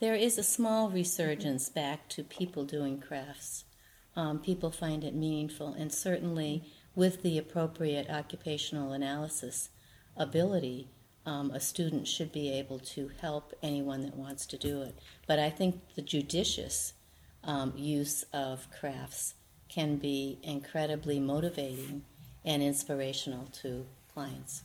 there 0.00 0.14
is 0.14 0.38
a 0.38 0.42
small 0.42 0.88
resurgence 0.90 1.68
back 1.68 2.08
to 2.10 2.22
people 2.22 2.64
doing 2.64 3.00
crafts. 3.00 3.64
Um, 4.14 4.38
people 4.38 4.70
find 4.70 5.04
it 5.04 5.14
meaningful, 5.14 5.74
and 5.74 5.92
certainly 5.92 6.64
with 6.94 7.22
the 7.22 7.36
appropriate 7.38 8.08
occupational 8.08 8.92
analysis 8.92 9.68
ability, 10.16 10.88
um, 11.26 11.50
a 11.50 11.60
student 11.60 12.06
should 12.08 12.32
be 12.32 12.50
able 12.52 12.78
to 12.78 13.10
help 13.20 13.52
anyone 13.62 14.02
that 14.02 14.16
wants 14.16 14.46
to 14.46 14.56
do 14.56 14.82
it. 14.82 14.96
But 15.26 15.38
I 15.38 15.50
think 15.50 15.80
the 15.94 16.02
judicious 16.02 16.94
use 17.76 18.24
of 18.32 18.68
crafts 18.70 19.34
can 19.68 19.96
be 19.96 20.38
incredibly 20.42 21.20
motivating 21.20 22.02
and 22.44 22.62
inspirational 22.62 23.46
to 23.62 23.86
clients. 24.14 24.62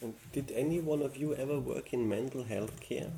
And 0.00 0.14
did 0.32 0.52
any 0.52 0.80
one 0.80 1.02
of 1.02 1.16
you 1.16 1.34
ever 1.34 1.58
work 1.58 1.92
in 1.92 2.08
mental 2.08 2.44
health 2.44 2.80
care? 2.80 3.10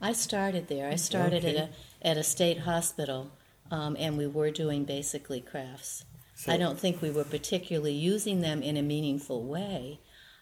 I 0.00 0.12
started 0.12 0.68
there. 0.68 0.88
I 0.90 0.96
started 0.96 1.44
Okay. 1.44 1.56
at 1.56 1.68
a 1.68 2.08
at 2.10 2.16
a 2.18 2.22
state 2.22 2.58
hospital, 2.58 3.30
um, 3.70 3.96
and 3.98 4.18
we 4.18 4.26
were 4.26 4.50
doing 4.50 4.84
basically 4.84 5.40
crafts. 5.40 6.04
So- 6.34 6.52
I 6.52 6.58
don't 6.58 6.78
think 6.78 7.00
we 7.00 7.10
were 7.10 7.24
particularly 7.24 7.94
using 7.94 8.42
them 8.42 8.62
in 8.62 8.76
a 8.76 8.82
meaningful 8.82 9.42
way, 9.44 9.98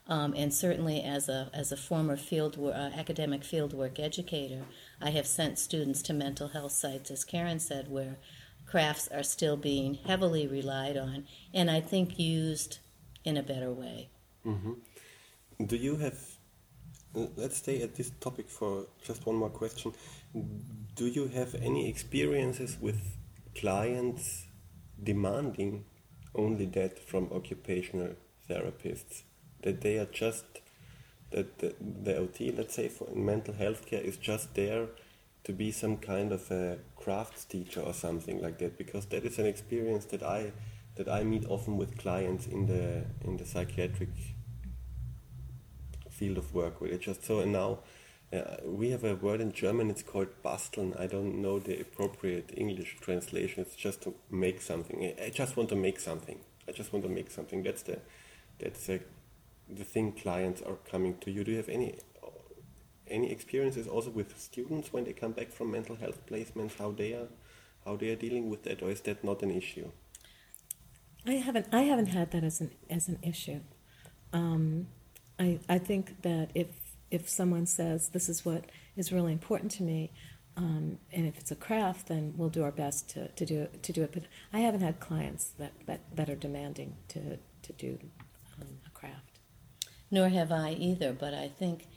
um, 0.06 0.34
and 0.37 0.52
certainly 0.52 1.02
as 1.02 1.28
a 1.28 1.50
as 1.54 1.73
a 1.73 1.76
former 1.76 2.16
field 2.16 2.58
uh, 2.58 2.70
academic 2.70 3.42
fieldwork 3.42 3.99
educator, 3.99 4.64
I 5.00 5.11
have 5.11 5.26
sent 5.26 5.58
students 5.58 6.02
to 6.02 6.12
mental 6.12 6.49
health 6.49 6.73
sites, 6.73 7.11
as 7.11 7.25
Karen 7.25 7.58
said, 7.58 7.90
where 7.90 8.18
crafts 8.66 9.08
are 9.08 9.23
still 9.23 9.56
being 9.56 9.94
heavily 9.94 10.46
relied 10.46 10.96
on, 10.96 11.26
and 11.52 11.70
I 11.70 11.80
think 11.80 12.18
used 12.18 12.78
in 13.25 13.37
a 13.37 13.42
better 13.42 13.70
way. 13.70 14.11
Do 15.64 15.76
you 15.76 15.96
have, 15.96 16.18
let's 17.14 17.56
stay 17.56 17.80
at 17.82 17.94
this 17.94 18.11
topic 18.20 18.49
for 18.49 18.87
just 19.02 19.25
one 19.25 19.37
more 19.37 19.50
question. 19.50 19.92
Do 20.94 21.06
you 21.06 21.28
have 21.28 21.54
any 21.54 21.88
experiences 21.88 22.76
with 22.80 23.16
clients 23.54 24.46
demanding 25.02 25.84
only 26.34 26.66
that 26.66 26.99
from 26.99 27.32
occupational 27.32 28.16
therapists? 28.49 29.23
That 29.64 29.80
they 29.80 29.99
are 29.99 30.06
just, 30.06 30.44
that 31.33 31.59
the, 31.59 31.75
the 31.80 32.16
OT, 32.16 32.52
let's 32.52 32.75
say, 32.75 32.88
for 32.88 33.09
mental 33.14 33.54
health 33.54 33.87
care 33.87 34.00
is 34.00 34.16
just 34.16 34.54
there 34.54 34.88
to 35.44 35.52
be 35.52 35.71
some 35.71 35.97
kind 35.99 36.33
of 36.33 36.50
a 36.50 36.78
crafts 36.97 37.44
teacher 37.44 37.80
or 37.80 37.92
something 37.92 38.42
like 38.42 38.59
that? 38.59 38.78
Because 38.78 39.06
that 39.06 39.25
is 39.25 39.38
an 39.38 39.47
experience 39.47 40.06
that 40.06 40.23
I 40.23 40.52
that 40.97 41.09
I 41.09 41.25
meet 41.25 41.44
often 41.49 41.76
with 41.76 41.99
clients 41.99 42.47
in 42.47 42.66
the 42.66 43.04
in 43.26 43.37
the 43.37 43.44
psychiatric 43.44 44.11
field 46.11 46.38
of 46.38 46.54
work 46.54 46.80
where 46.80 46.90
it's 46.90 47.04
just 47.04 47.25
so 47.25 47.40
and 47.40 47.52
now 47.52 47.80
uh, 48.33 48.56
we 48.64 48.90
have 48.90 49.04
a 49.04 49.14
word 49.14 49.40
in 49.40 49.52
German 49.52 49.90
it's 49.90 50.02
called 50.02 50.28
basteln. 50.44 50.99
I 50.99 51.06
don't 51.06 51.40
know 51.40 51.59
the 51.59 51.80
appropriate 51.80 52.50
English 52.56 52.97
translation. 53.00 53.61
It's 53.62 53.76
just 53.76 54.02
to 54.02 54.14
make 54.30 54.61
something. 54.61 55.04
I- 55.04 55.30
just 55.30 55.56
want 55.56 55.68
to 55.71 55.76
make 55.76 56.00
something. 56.00 56.38
I 56.68 56.73
just 56.73 56.92
want 56.92 57.04
to 57.04 57.11
make 57.11 57.30
something. 57.30 57.62
That's 57.62 57.83
the 57.83 57.99
that's 58.59 58.87
the, 58.87 59.00
the 59.68 59.85
thing 59.85 60.12
clients 60.12 60.62
are 60.62 60.76
coming 60.90 61.16
to 61.18 61.30
you 61.30 61.44
do 61.44 61.50
you 61.52 61.56
have 61.56 61.68
any 61.68 61.94
any 63.06 63.30
experiences 63.30 63.87
also 63.87 64.11
with 64.11 64.38
students 64.38 64.92
when 64.92 65.04
they 65.04 65.12
come 65.12 65.33
back 65.33 65.50
from 65.50 65.71
mental 65.71 65.97
health 65.97 66.25
placements 66.26 66.78
how 66.78 66.90
they 66.90 67.12
are 67.12 67.28
how 67.85 67.97
they 67.97 68.11
are 68.11 68.16
dealing 68.16 68.49
with 68.49 68.62
that 68.62 68.83
or 68.83 68.90
is 68.90 69.00
that 69.02 69.23
not 69.23 69.42
an 69.42 69.50
issue 69.50 69.90
I 71.26 71.33
haven't 71.33 71.66
I 71.73 71.83
haven't 71.83 72.06
had 72.06 72.30
that 72.33 72.44
as 72.44 72.61
an 72.61 72.71
as 72.90 73.09
an 73.09 73.18
issue. 73.23 73.61
Um, 74.33 74.88
I 75.38 75.59
I 75.68 75.78
think 75.78 76.23
that 76.23 76.50
if 76.54 76.68
if 77.11 77.28
someone 77.28 77.66
says 77.66 78.11
this 78.11 78.28
is 78.28 78.44
what 78.44 78.64
is 78.97 79.11
really 79.11 79.33
important 79.33 79.71
to 79.73 79.83
me, 79.83 80.12
um, 80.56 80.99
and 81.12 81.26
if 81.26 81.38
it's 81.38 81.50
a 81.50 81.56
craft, 81.56 82.09
then 82.09 82.35
we'll 82.37 82.50
do 82.50 82.62
our 82.62 82.73
best 82.73 83.09
to, 83.11 83.28
to 83.28 83.47
do 83.47 83.68
to 83.80 83.92
do 83.92 84.02
it. 84.02 84.12
But 84.12 84.25
I 84.52 84.61
haven't 84.61 84.83
had 84.83 85.00
clients 85.00 85.52
that, 85.59 85.73
that, 85.87 86.00
that 86.14 86.28
are 86.28 86.37
demanding 86.37 86.97
to 87.09 87.38
to 87.62 87.73
do. 87.73 87.99
Nor 90.14 90.28
have 90.28 90.52
I 90.52 90.76
either, 90.78 91.12
but 91.12 91.35
I 91.35 91.49
think 91.49 91.88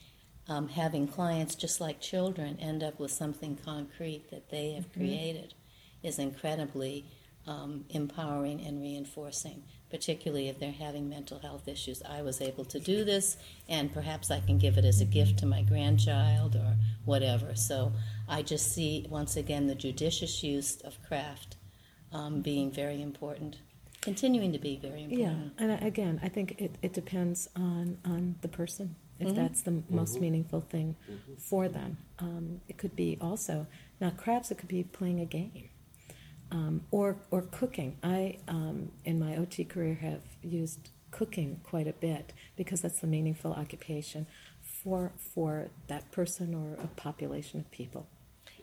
um, 0.47 0.69
having 0.69 1.07
clients, 1.07 1.53
just 1.53 1.79
like 1.79 2.01
children, 2.01 2.57
end 2.59 2.81
up 2.81 2.99
with 2.99 3.11
something 3.11 3.59
concrete 3.63 4.31
that 4.31 4.49
they 4.49 4.71
have 4.71 4.91
created 4.91 5.53
is 6.01 6.17
incredibly 6.17 7.05
um, 7.45 7.85
empowering 7.91 8.59
and 8.65 8.81
reinforcing, 8.81 9.61
particularly 9.91 10.49
if 10.49 10.57
they're 10.59 10.71
having 10.71 11.07
mental 11.07 11.37
health 11.37 11.67
issues. 11.67 12.01
I 12.01 12.23
was 12.23 12.41
able 12.41 12.65
to 12.65 12.79
do 12.79 13.05
this, 13.05 13.37
and 13.69 13.93
perhaps 13.93 14.31
I 14.31 14.39
can 14.39 14.57
give 14.57 14.79
it 14.79 14.85
as 14.85 14.99
a 14.99 15.05
gift 15.05 15.37
to 15.39 15.45
my 15.45 15.61
grandchild 15.61 16.55
or 16.55 16.75
whatever. 17.05 17.53
So 17.53 17.91
I 18.27 18.41
just 18.41 18.73
see, 18.73 19.05
once 19.11 19.37
again, 19.37 19.67
the 19.67 19.75
judicious 19.75 20.41
use 20.41 20.81
of 20.81 20.97
craft 21.07 21.57
um, 22.11 22.41
being 22.41 22.71
very 22.71 22.99
important, 22.99 23.57
continuing 24.01 24.51
to 24.53 24.59
be 24.59 24.77
very 24.77 25.03
important. 25.03 25.53
Yeah, 25.57 25.63
and 25.63 25.71
I- 25.71 25.85
again, 25.87 26.19
I 26.23 26.29
think 26.29 26.55
it, 26.59 26.75
it 26.81 26.93
depends 26.93 27.49
on, 27.55 27.97
on 28.05 28.35
the 28.41 28.47
person, 28.47 28.95
if 29.19 29.33
that's 29.35 29.61
the 29.63 29.83
most 29.89 30.19
meaningful 30.21 30.61
thing 30.61 30.95
for 31.37 31.67
them. 31.67 31.97
Um, 32.19 32.61
it 32.67 32.77
could 32.77 32.95
be 32.95 33.17
also, 33.19 33.67
not 33.99 34.17
crafts, 34.17 34.51
it 34.51 34.57
could 34.57 34.69
be 34.69 34.83
playing 34.83 35.19
a 35.19 35.25
game. 35.25 35.69
Um, 36.49 36.83
or, 36.91 37.17
or 37.29 37.41
cooking. 37.41 37.97
I, 38.01 38.37
um, 38.47 38.91
in 39.03 39.19
my 39.19 39.35
OT 39.35 39.65
career, 39.65 39.95
have 39.95 40.21
used 40.41 40.89
cooking 41.11 41.59
quite 41.63 41.87
a 41.87 41.93
bit 41.93 42.31
because 42.55 42.81
that's 42.81 42.99
the 42.99 43.07
meaningful 43.07 43.51
occupation 43.51 44.27
for, 44.61 45.11
for 45.17 45.67
that 45.87 46.09
person 46.11 46.53
or 46.53 46.81
a 46.81 46.87
population 46.87 47.59
of 47.59 47.69
people. 47.71 48.07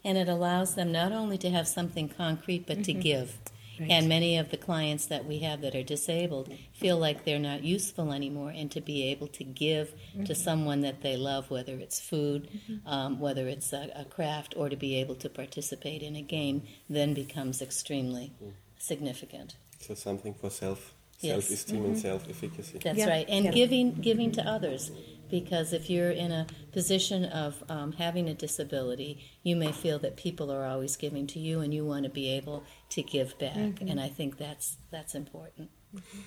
And 0.02 0.16
it 0.16 0.28
allows 0.30 0.76
them 0.76 0.92
not 0.92 1.12
only 1.12 1.36
to 1.38 1.50
have 1.50 1.66
something 1.68 2.08
concrete, 2.08 2.66
but 2.66 2.84
to 2.84 2.94
give. 2.94 3.38
Right. 3.78 3.90
And 3.90 4.08
many 4.08 4.38
of 4.38 4.50
the 4.50 4.56
clients 4.56 5.06
that 5.06 5.24
we 5.26 5.38
have 5.40 5.60
that 5.62 5.74
are 5.74 5.82
disabled 5.82 6.52
feel 6.72 6.98
like 6.98 7.24
they're 7.24 7.38
not 7.38 7.64
useful 7.64 8.12
anymore, 8.12 8.50
and 8.50 8.70
to 8.72 8.80
be 8.80 9.08
able 9.08 9.26
to 9.28 9.44
give 9.44 9.90
to 9.90 10.18
mm-hmm. 10.18 10.32
someone 10.32 10.80
that 10.82 11.02
they 11.02 11.16
love, 11.16 11.50
whether 11.50 11.74
it's 11.78 11.98
food, 12.00 12.48
mm-hmm. 12.50 12.88
um, 12.88 13.18
whether 13.18 13.48
it's 13.48 13.72
a, 13.72 13.90
a 13.96 14.04
craft, 14.04 14.54
or 14.56 14.68
to 14.68 14.76
be 14.76 14.94
able 14.96 15.14
to 15.16 15.28
participate 15.28 16.02
in 16.02 16.14
a 16.16 16.22
game, 16.22 16.62
then 16.88 17.14
becomes 17.14 17.60
extremely 17.60 18.32
mm. 18.42 18.52
significant. 18.78 19.56
so 19.80 19.94
something 19.94 20.34
for 20.34 20.50
self 20.50 20.94
Yes. 21.20 21.46
self-esteem 21.46 21.76
and 21.76 21.94
mm-hmm. 21.94 22.00
self-efficacy 22.02 22.78
That's 22.78 22.98
Yeah. 22.98 23.08
right, 23.08 23.26
and 23.28 23.44
Yeah. 23.46 23.52
giving 23.52 23.92
giving 23.94 24.32
to 24.32 24.42
others, 24.46 24.90
because 25.34 25.72
if 25.72 25.90
you're 25.90 26.12
in 26.12 26.30
a 26.30 26.46
position 26.70 27.24
of 27.24 27.64
um, 27.68 27.90
having 27.90 28.28
a 28.28 28.34
disability, 28.34 29.18
you 29.42 29.56
may 29.56 29.72
feel 29.72 29.98
that 29.98 30.16
people 30.16 30.48
are 30.52 30.64
always 30.64 30.94
giving 30.96 31.26
to 31.26 31.40
you, 31.40 31.58
and 31.58 31.74
you 31.74 31.84
want 31.84 32.04
to 32.04 32.08
be 32.08 32.28
able 32.30 32.62
to 32.90 33.02
give 33.02 33.36
back. 33.40 33.56
Mm-hmm. 33.56 33.88
And 33.88 34.00
I 34.00 34.06
think 34.06 34.38
that's 34.38 34.76
that's 34.92 35.16
important. 35.16 35.70
Mm-hmm. 35.92 36.18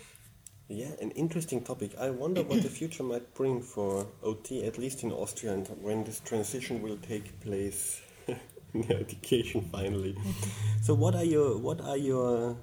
Yeah, 0.68 0.92
an 1.00 1.12
interesting 1.12 1.62
topic. 1.64 1.92
I 1.98 2.10
wonder 2.10 2.44
what 2.44 2.62
the 2.64 2.74
future 2.80 3.04
might 3.04 3.34
bring 3.34 3.62
for 3.62 4.08
OT, 4.22 4.66
at 4.66 4.78
least 4.78 5.04
in 5.04 5.14
Austria, 5.14 5.54
and 5.54 5.66
when 5.82 6.04
this 6.04 6.20
transition 6.20 6.82
will 6.82 6.98
take 6.98 7.40
place 7.40 8.02
in 8.74 8.92
education 8.92 9.62
finally. 9.72 10.16
Mm-hmm. 10.16 10.82
So, 10.82 10.94
what 10.94 11.16
are 11.16 11.24
your 11.24 11.58
what 11.58 11.80
are 11.80 11.96
your 12.12 12.58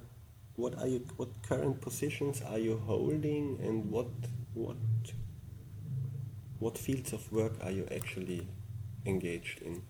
what 0.56 0.78
are 0.78 0.88
you 0.88 1.06
what 1.16 1.30
current 1.40 1.80
positions 1.80 2.42
are 2.42 2.58
you 2.58 2.82
holding, 2.86 3.58
and 3.62 3.90
what 3.90 4.12
what 4.52 4.76
what 6.58 6.78
fields 6.78 7.12
of 7.12 7.30
work 7.32 7.52
are 7.62 7.70
you 7.70 7.86
actually 7.94 8.46
engaged 9.06 9.60
in? 9.62 9.82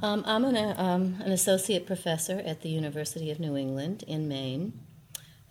Um, 0.00 0.24
I'm 0.26 0.44
an, 0.44 0.56
um, 0.78 1.16
an 1.24 1.32
associate 1.32 1.86
professor 1.86 2.42
at 2.44 2.62
the 2.62 2.68
University 2.68 3.30
of 3.30 3.38
New 3.38 3.56
England 3.56 4.02
in 4.06 4.28
Maine, 4.28 4.72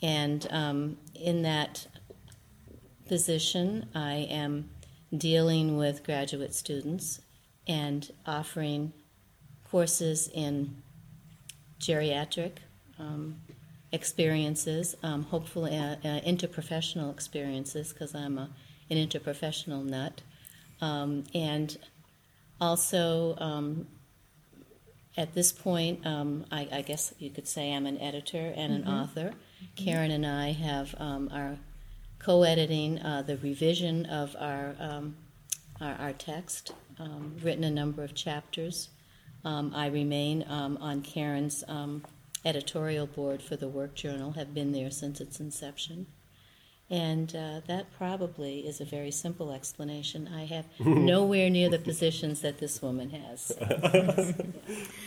and 0.01 0.48
um, 0.50 0.98
in 1.15 1.43
that 1.43 1.88
position, 3.08 3.89
I 3.96 4.27
am 4.29 4.70
dealing 5.15 5.77
with 5.77 6.03
graduate 6.03 6.53
students 6.53 7.22
and 7.67 8.12
offering 8.25 8.91
courses 9.70 10.29
in 10.34 10.82
geriatric 11.79 12.58
um, 13.00 13.41
experiences, 13.91 14.96
um, 15.03 15.24
hopefully 15.24 15.77
uh, 15.77 15.96
uh, 16.03 16.22
interprofessional 16.22 17.12
experiences, 17.12 17.93
because 17.93 18.15
I'm 18.15 18.38
a, 18.38 18.50
an 18.90 18.98
interprofessional 18.98 19.84
nut, 19.84 20.22
um, 20.82 21.24
and 21.34 21.78
also 22.60 23.36
um, 23.40 23.88
at 25.16 25.34
this 25.34 25.52
point, 25.52 26.06
um, 26.06 26.46
I, 26.52 26.68
I 26.72 26.82
guess 26.82 27.13
you 27.20 27.30
could 27.30 27.48
say 27.48 27.74
I'm 27.74 27.86
an 27.86 28.00
editor 28.00 28.54
and 28.56 28.74
an 28.74 28.88
author. 28.88 29.34
Karen 29.75 30.12
and 30.12 30.25
I 30.25 30.52
have 30.52 30.96
um, 30.98 31.30
are 31.32 31.58
co-editing 32.20 33.00
uh, 33.00 33.22
the 33.22 33.38
revision 33.38 34.06
of 34.06 34.36
our 34.40 34.75
um, 34.80 35.16
our, 35.82 35.94
our 35.96 36.13
text, 36.13 36.72
um, 37.00 37.36
written 37.42 37.63
a 37.63 37.72
number 37.72 38.04
of 38.04 38.13
chapters. 38.16 38.90
Um, 39.44 39.74
I 39.75 39.88
remain 39.88 40.46
um, 40.48 40.78
on 40.80 41.02
Karen's 41.02 41.63
um, 41.68 42.04
editorial 42.46 43.08
board 43.08 43.42
for 43.42 43.56
the 43.56 43.68
Work 43.68 43.96
Journal. 43.96 44.34
Have 44.34 44.54
been 44.54 44.72
there 44.72 44.92
since 44.92 45.20
its 45.20 45.40
inception, 45.40 46.08
And 46.90 47.36
uh, 47.36 47.62
that 47.68 47.92
probably 47.98 48.60
is 48.68 48.80
a 48.82 48.86
very 48.86 49.10
simple 49.10 49.52
explanation. 49.52 50.28
I 50.28 50.46
have 50.46 50.66
nowhere 50.80 51.50
near 51.50 51.70
the 51.70 51.80
positions 51.80 52.42
that 52.42 52.60
this 52.60 52.82
woman 52.82 53.10
has. 53.12 53.52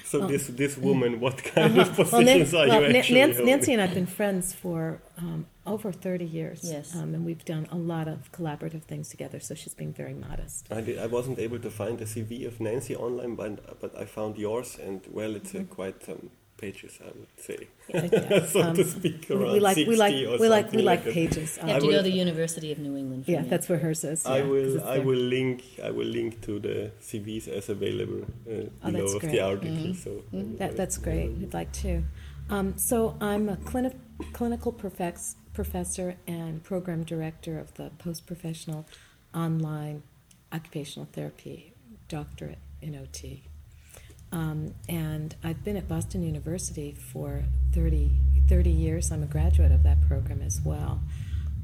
So 0.05 0.27
this 0.29 0.47
this 0.47 0.77
woman, 0.79 1.19
what 1.21 1.43
kind 1.43 1.79
of 1.79 1.99
Well, 1.99 2.23
Nan- 2.23 2.51
positions 2.51 2.55
are 2.55 2.69
well, 2.69 2.83
you 2.91 2.97
actually 2.97 3.21
Nancy? 3.21 3.45
Nancy 3.45 3.73
and 3.73 3.83
I've 3.83 3.95
been 3.95 4.07
friends 4.07 4.53
for 4.53 5.01
um, 5.19 5.47
over 5.67 5.91
30 5.91 6.25
years. 6.25 6.61
Yes. 6.63 6.95
Um, 6.95 7.13
and 7.15 7.25
we've 7.27 7.45
done 7.45 7.67
a 7.73 7.77
lot 7.77 8.07
of 8.07 8.31
collaborative 8.31 8.83
things 8.85 9.09
together, 9.09 9.41
so 9.41 9.55
she's 9.57 9.75
being 9.75 9.93
very 9.93 10.15
modest. 10.15 10.69
I, 10.71 10.81
did, 10.81 10.99
I 11.01 11.07
wasn't 11.07 11.39
able 11.41 11.59
to 11.59 11.71
find 11.71 11.99
the 11.99 12.05
CV 12.05 12.47
of 12.47 12.61
Nancy 12.61 12.95
online, 12.95 13.35
but 13.35 13.81
but 13.81 13.99
I 13.99 14.05
found 14.05 14.39
yours, 14.39 14.79
and 14.81 15.01
well, 15.11 15.35
it's 15.35 15.55
uh, 15.55 15.65
quite 15.69 16.09
um, 16.09 16.31
pages, 16.57 16.99
I 17.03 17.07
would 17.19 17.29
say, 17.39 17.69
Yeah, 17.89 18.09
yeah. 18.13 18.47
so 18.53 18.61
Um, 18.63 18.75
to 18.77 18.85
speak, 18.85 19.31
around 19.31 19.53
we 19.53 19.61
like, 19.61 19.75
60 19.77 19.91
we 19.91 19.97
like, 19.97 20.15
or 20.27 20.39
we 20.39 20.49
like, 20.49 20.73
we 20.73 20.83
like 20.83 21.05
that. 21.05 21.15
pages. 21.15 21.57
You 21.57 21.67
have 21.69 21.77
I 21.77 21.79
to 21.81 21.87
will- 21.87 21.93
go 21.93 21.99
to 21.99 22.03
the 22.05 22.11
University 22.27 22.73
of 22.73 22.79
New 22.79 22.97
England. 22.97 23.25
for 23.27 23.31
yeah, 23.33 23.43
me. 23.43 23.49
that's 23.49 23.69
where 23.69 23.79
hers 23.79 24.05
is. 24.05 24.25
I 24.27 24.43
will 24.43 24.83
I 24.85 24.99
will 24.99 25.19
link 25.37 25.63
I 25.83 25.91
will 25.91 26.07
link 26.07 26.41
to 26.47 26.59
the 26.59 26.91
CVs 27.01 27.49
as 27.49 27.69
available 27.69 28.23
uh, 28.51 28.53
Oh, 28.85 28.91
below 28.91 29.01
that's 29.01 29.15
of 29.15 29.21
great. 29.21 29.33
the 29.33 29.41
article. 29.41 29.95
So 29.95 30.23
That, 30.33 30.77
that's 30.77 30.99
great. 30.99 31.29
We'd 31.39 31.55
like 31.55 31.73
to. 31.85 32.03
Um, 32.49 32.79
so 32.79 33.17
I'm 33.21 33.49
a 33.49 33.57
clini- 33.57 33.95
clinical 34.33 34.73
profex- 34.73 35.35
professor 35.53 36.17
and 36.27 36.63
program 36.63 37.03
director 37.05 37.59
of 37.59 37.75
the 37.75 37.91
post-professional 37.99 38.87
online 39.35 40.03
occupational 40.53 41.09
therapy 41.13 41.73
doctorate 42.09 42.59
in 42.81 42.95
OT. 42.97 43.43
Um, 44.37 44.75
and 44.87 45.35
I've 45.43 45.65
been 45.65 45.79
at 45.79 45.89
Boston 45.89 46.23
University 46.23 46.93
for 46.93 47.43
30, 47.73 48.11
30 48.51 48.71
years. 48.71 49.11
I'm 49.11 49.23
a 49.23 49.27
graduate 49.27 49.73
of 49.73 49.83
that 49.85 50.03
program 50.03 50.43
as 50.43 50.61
well. 50.63 51.01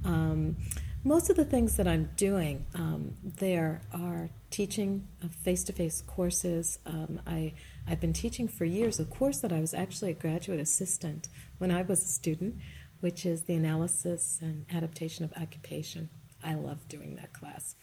Um, 0.06 0.56
most 1.04 1.28
of 1.28 1.36
the 1.36 1.44
things 1.44 1.76
that 1.76 1.86
I'm 1.86 2.08
doing 2.16 2.64
um, 2.74 3.12
there 3.22 3.82
are 3.92 4.30
teaching 4.48 5.06
face 5.42 5.64
to 5.64 5.74
face 5.74 6.02
courses. 6.06 6.78
Um, 6.86 7.20
I, 7.26 7.52
I've 7.86 8.00
been 8.00 8.14
teaching 8.14 8.48
for 8.48 8.64
years 8.64 8.98
a 8.98 9.04
course 9.04 9.40
that 9.40 9.52
I 9.52 9.60
was 9.60 9.74
actually 9.74 10.12
a 10.12 10.14
graduate 10.14 10.60
assistant 10.60 11.28
when 11.58 11.70
I 11.70 11.82
was 11.82 12.02
a 12.02 12.08
student, 12.08 12.54
which 13.00 13.26
is 13.26 13.42
the 13.42 13.54
analysis 13.54 14.38
and 14.40 14.64
adaptation 14.72 15.26
of 15.26 15.32
occupation. 15.34 16.08
I 16.42 16.54
love 16.54 16.88
doing 16.88 17.16
that 17.16 17.34
class. 17.34 17.74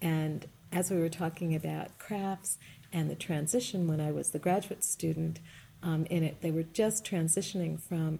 And 0.00 0.46
as 0.72 0.90
we 0.90 0.98
were 0.98 1.08
talking 1.10 1.54
about 1.54 1.98
crafts 1.98 2.56
and 2.92 3.10
the 3.10 3.14
transition 3.14 3.86
when 3.86 4.00
I 4.00 4.10
was 4.12 4.30
the 4.30 4.38
graduate 4.38 4.84
student 4.84 5.40
um, 5.82 6.06
in 6.06 6.22
it, 6.22 6.40
they 6.40 6.50
were 6.50 6.62
just 6.62 7.04
transitioning 7.04 7.80
from 7.80 8.18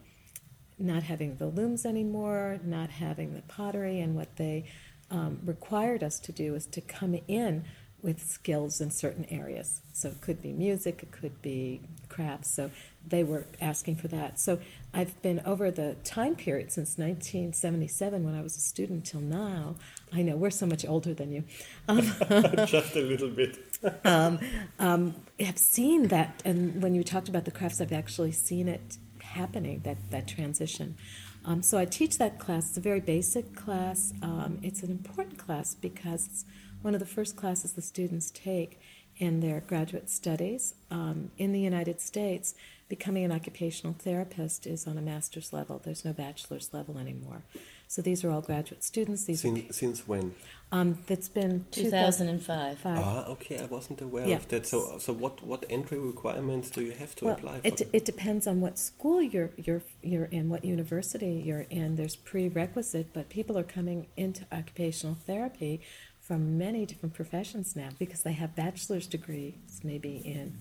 not 0.78 1.04
having 1.04 1.36
the 1.36 1.46
looms 1.46 1.84
anymore, 1.84 2.60
not 2.64 2.90
having 2.90 3.34
the 3.34 3.42
pottery, 3.42 4.00
and 4.00 4.14
what 4.14 4.36
they 4.36 4.64
um, 5.10 5.40
required 5.44 6.02
us 6.02 6.20
to 6.20 6.32
do 6.32 6.54
is 6.54 6.66
to 6.66 6.80
come 6.80 7.18
in 7.26 7.64
with 8.00 8.24
skills 8.24 8.80
in 8.80 8.90
certain 8.90 9.24
areas. 9.28 9.80
So 9.92 10.08
it 10.08 10.20
could 10.20 10.40
be 10.40 10.52
music, 10.52 11.02
it 11.02 11.10
could 11.10 11.42
be 11.42 11.80
crafts. 12.08 12.50
So 12.50 12.70
they 13.06 13.24
were 13.24 13.46
asking 13.60 13.96
for 13.96 14.06
that. 14.08 14.38
So 14.38 14.60
I've 14.94 15.20
been 15.20 15.40
over 15.44 15.70
the 15.70 15.96
time 16.04 16.36
period 16.36 16.70
since 16.70 16.96
1977 16.96 18.24
when 18.24 18.34
I 18.34 18.42
was 18.42 18.56
a 18.56 18.60
student 18.60 19.04
till 19.04 19.20
now. 19.20 19.74
I 20.12 20.22
know 20.22 20.36
we're 20.36 20.50
so 20.50 20.66
much 20.66 20.86
older 20.86 21.12
than 21.12 21.32
you. 21.32 21.44
Um, 21.88 22.02
just 22.66 22.94
a 22.94 23.00
little 23.00 23.30
bit. 23.30 23.58
Um, 24.04 24.38
um, 24.78 25.14
have 25.40 25.58
seen 25.58 26.08
that, 26.08 26.42
and 26.44 26.82
when 26.82 26.94
you 26.94 27.04
talked 27.04 27.28
about 27.28 27.44
the 27.44 27.50
crafts, 27.50 27.80
I've 27.80 27.92
actually 27.92 28.32
seen 28.32 28.68
it 28.68 28.98
happening 29.20 29.80
that 29.84 29.98
that 30.10 30.26
transition. 30.26 30.96
Um, 31.44 31.62
so 31.62 31.78
I 31.78 31.84
teach 31.84 32.18
that 32.18 32.38
class. 32.38 32.68
It's 32.68 32.76
a 32.76 32.80
very 32.80 33.00
basic 33.00 33.54
class. 33.54 34.12
Um, 34.22 34.58
it's 34.62 34.82
an 34.82 34.90
important 34.90 35.38
class 35.38 35.74
because 35.74 36.26
it's 36.26 36.44
one 36.82 36.94
of 36.94 37.00
the 37.00 37.06
first 37.06 37.36
classes 37.36 37.72
the 37.72 37.82
students 37.82 38.30
take 38.30 38.80
in 39.16 39.40
their 39.40 39.60
graduate 39.60 40.10
studies. 40.10 40.74
Um, 40.90 41.30
in 41.38 41.52
the 41.52 41.60
United 41.60 42.00
States, 42.00 42.54
becoming 42.88 43.24
an 43.24 43.32
occupational 43.32 43.94
therapist 43.98 44.66
is 44.66 44.86
on 44.86 44.98
a 44.98 45.02
master's 45.02 45.52
level. 45.52 45.80
There's 45.82 46.04
no 46.04 46.12
bachelor's 46.12 46.72
level 46.72 46.98
anymore. 46.98 47.42
So 47.90 48.02
these 48.02 48.22
are 48.22 48.30
all 48.30 48.42
graduate 48.42 48.84
students. 48.84 49.24
These 49.24 49.44
are, 49.44 49.48
Since, 49.48 49.76
since 49.76 50.06
when? 50.06 50.34
um, 50.70 50.98
that's 51.06 51.30
been 51.30 51.64
2005. 51.70 52.78
Ah, 52.84 53.24
okay, 53.28 53.58
I 53.58 53.64
wasn't 53.64 54.02
aware 54.02 54.28
Yeah. 54.28 54.36
of 54.36 54.48
that. 54.48 54.66
So, 54.66 54.98
so 54.98 55.14
what, 55.14 55.42
what 55.42 55.64
entry 55.70 55.98
requirements 55.98 56.68
do 56.70 56.82
you 56.82 56.92
have 56.92 57.16
to 57.16 57.24
well, 57.24 57.34
apply 57.34 57.60
for? 57.60 57.66
it, 57.66 57.78
them? 57.78 57.88
it 57.94 58.04
depends 58.04 58.46
on 58.46 58.60
what 58.60 58.78
school 58.78 59.22
you're 59.22 59.50
you're 59.56 59.82
you're 60.02 60.26
in, 60.26 60.50
what 60.50 60.66
university 60.66 61.42
you're 61.46 61.66
in. 61.70 61.96
There's 61.96 62.14
prerequisite, 62.16 63.14
but 63.14 63.30
people 63.30 63.56
are 63.56 63.64
coming 63.78 64.08
into 64.18 64.44
occupational 64.52 65.16
therapy 65.26 65.80
from 66.20 66.58
many 66.58 66.84
different 66.84 67.14
professions 67.14 67.74
now 67.74 67.88
because 67.98 68.22
they 68.22 68.32
have 68.34 68.54
bachelor's 68.54 69.06
degrees, 69.06 69.54
maybe 69.82 70.16
in 70.26 70.58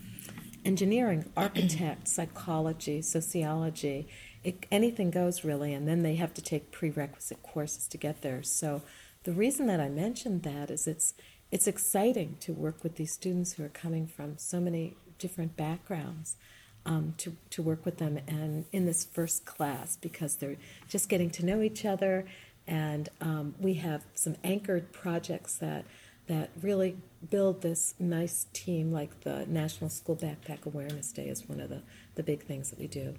engineering, 0.64 1.26
architect, 1.36 2.08
psychology, 2.08 3.02
sociology. 3.02 4.08
It, 4.48 4.66
anything 4.72 5.12
goes 5.12 5.44
really, 5.44 5.74
and 5.74 5.90
then 5.90 6.04
they 6.04 6.16
have 6.16 6.34
to 6.36 6.42
take 6.42 6.72
prerequisite 6.72 7.44
courses 7.44 7.86
to 7.90 7.98
get 7.98 8.22
there. 8.22 8.44
So, 8.44 8.82
the 9.26 9.34
reason 9.34 9.68
that 9.68 9.82
I 9.82 9.90
mentioned 9.90 10.44
that 10.44 10.72
is 10.72 10.88
it's 10.88 11.14
it's 11.52 11.68
exciting 11.68 12.38
to 12.40 12.54
work 12.54 12.82
with 12.82 12.96
these 12.96 13.12
students 13.12 13.54
who 13.54 13.66
are 13.66 13.70
coming 13.84 14.08
from 14.08 14.38
so 14.38 14.62
many 14.62 14.96
different 15.20 15.58
backgrounds. 15.58 16.38
Um, 16.86 17.16
to, 17.18 17.36
to 17.50 17.62
work 17.62 17.84
with 17.84 17.98
them 17.98 18.18
and 18.30 18.64
in 18.72 18.86
this 18.86 19.04
first 19.04 19.46
class 19.46 19.98
because 19.98 20.38
they're 20.38 20.56
just 20.88 21.10
getting 21.10 21.30
to 21.32 21.46
know 21.46 21.62
each 21.62 21.84
other 21.84 22.26
and 22.66 23.10
um, 23.20 23.56
we 23.60 23.74
have 23.74 24.06
some 24.14 24.38
anchored 24.42 24.94
projects 24.94 25.58
that 25.58 25.84
that 26.28 26.50
really 26.62 26.96
build 27.30 27.62
this 27.62 27.94
nice 28.00 28.48
team 28.54 28.94
like 28.94 29.20
the 29.26 29.46
national 29.48 29.90
school 29.90 30.16
backpack 30.16 30.66
awareness 30.66 31.12
day 31.12 31.28
is 31.28 31.50
one 31.50 31.60
of 31.60 31.68
the, 31.68 31.82
the 32.16 32.24
big 32.24 32.44
things 32.44 32.70
that 32.70 32.80
we 32.80 32.88
do 32.88 33.16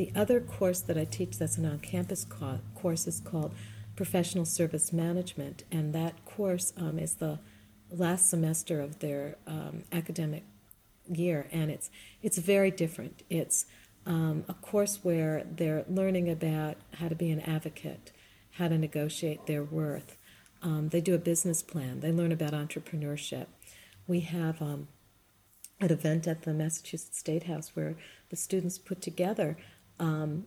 the 0.00 0.12
other 0.16 0.40
course 0.40 0.80
that 0.80 0.96
i 0.96 1.04
teach 1.04 1.38
that's 1.38 1.58
an 1.58 1.66
on-campus 1.66 2.24
co- 2.24 2.60
course 2.74 3.06
is 3.06 3.20
called 3.20 3.52
professional 3.96 4.46
service 4.46 4.92
management 4.92 5.64
and 5.70 5.92
that 5.92 6.24
course 6.24 6.72
um, 6.78 6.98
is 6.98 7.16
the 7.16 7.38
last 7.90 8.30
semester 8.30 8.80
of 8.80 9.00
their 9.00 9.36
um, 9.46 9.82
academic 9.92 10.44
year 11.18 11.48
and 11.52 11.70
it's 11.70 11.90
it's 12.22 12.38
very 12.38 12.70
different. 12.70 13.22
It's 13.28 13.66
um, 14.06 14.44
a 14.48 14.54
course 14.54 15.00
where 15.02 15.44
they're 15.50 15.84
learning 15.88 16.30
about 16.30 16.76
how 16.94 17.08
to 17.08 17.14
be 17.14 17.30
an 17.30 17.40
advocate 17.40 18.12
how 18.54 18.68
to 18.68 18.76
negotiate 18.76 19.46
their 19.46 19.62
worth. 19.62 20.16
Um, 20.60 20.88
they 20.88 21.00
do 21.00 21.14
a 21.14 21.18
business 21.18 21.62
plan. 21.62 22.00
They 22.00 22.12
learn 22.12 22.32
about 22.32 22.52
entrepreneurship. 22.52 23.46
We 24.06 24.20
have 24.20 24.60
um, 24.60 24.88
an 25.80 25.90
event 25.90 26.26
at 26.26 26.42
the 26.42 26.52
massachusetts 26.52 27.18
state 27.18 27.44
house 27.44 27.70
where 27.74 27.96
the 28.28 28.36
students 28.36 28.78
put 28.78 29.00
together 29.00 29.56
um, 30.00 30.46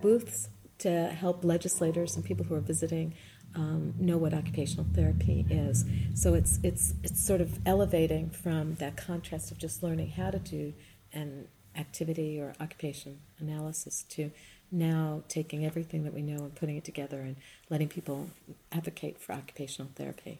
booths 0.00 0.48
to 0.78 1.08
help 1.08 1.44
legislators 1.44 2.16
and 2.16 2.24
people 2.24 2.44
who 2.44 2.54
are 2.54 2.60
visiting 2.60 3.14
um, 3.54 3.94
know 3.98 4.16
what 4.16 4.32
occupational 4.32 4.86
therapy 4.94 5.44
is. 5.50 5.84
So 6.14 6.34
it's 6.34 6.58
it's 6.62 6.94
it's 7.02 7.24
sort 7.26 7.40
of 7.40 7.58
elevating 7.66 8.30
from 8.30 8.76
that 8.76 8.96
contrast 8.96 9.50
of 9.50 9.58
just 9.58 9.82
learning 9.82 10.10
how 10.10 10.30
to 10.30 10.38
do 10.38 10.72
an 11.12 11.48
activity 11.76 12.40
or 12.40 12.54
occupation 12.60 13.20
analysis 13.38 14.04
to 14.10 14.30
now 14.70 15.22
taking 15.28 15.64
everything 15.66 16.04
that 16.04 16.14
we 16.14 16.22
know 16.22 16.44
and 16.44 16.54
putting 16.54 16.76
it 16.76 16.84
together 16.84 17.20
and 17.20 17.36
letting 17.68 17.88
people 17.88 18.30
advocate 18.70 19.20
for 19.20 19.32
occupational 19.32 19.90
therapy. 19.94 20.38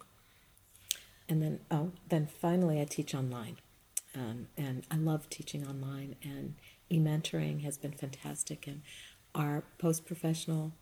And 1.29 1.43
then 1.43 1.61
oh, 1.71 1.93
then 2.09 2.27
finally 2.27 2.81
I 2.81 2.85
teach 2.85 3.15
online, 3.15 3.57
um, 4.15 4.49
and 4.57 4.85
I 4.91 4.97
love 4.97 5.29
teaching 5.29 5.67
online. 5.67 6.17
And 6.23 6.55
e-mentoring 6.93 7.63
has 7.63 7.79
been 7.79 7.93
fantastic, 7.93 8.67
and 8.67 8.83
our 9.35 9.65
post-professional 9.79 10.73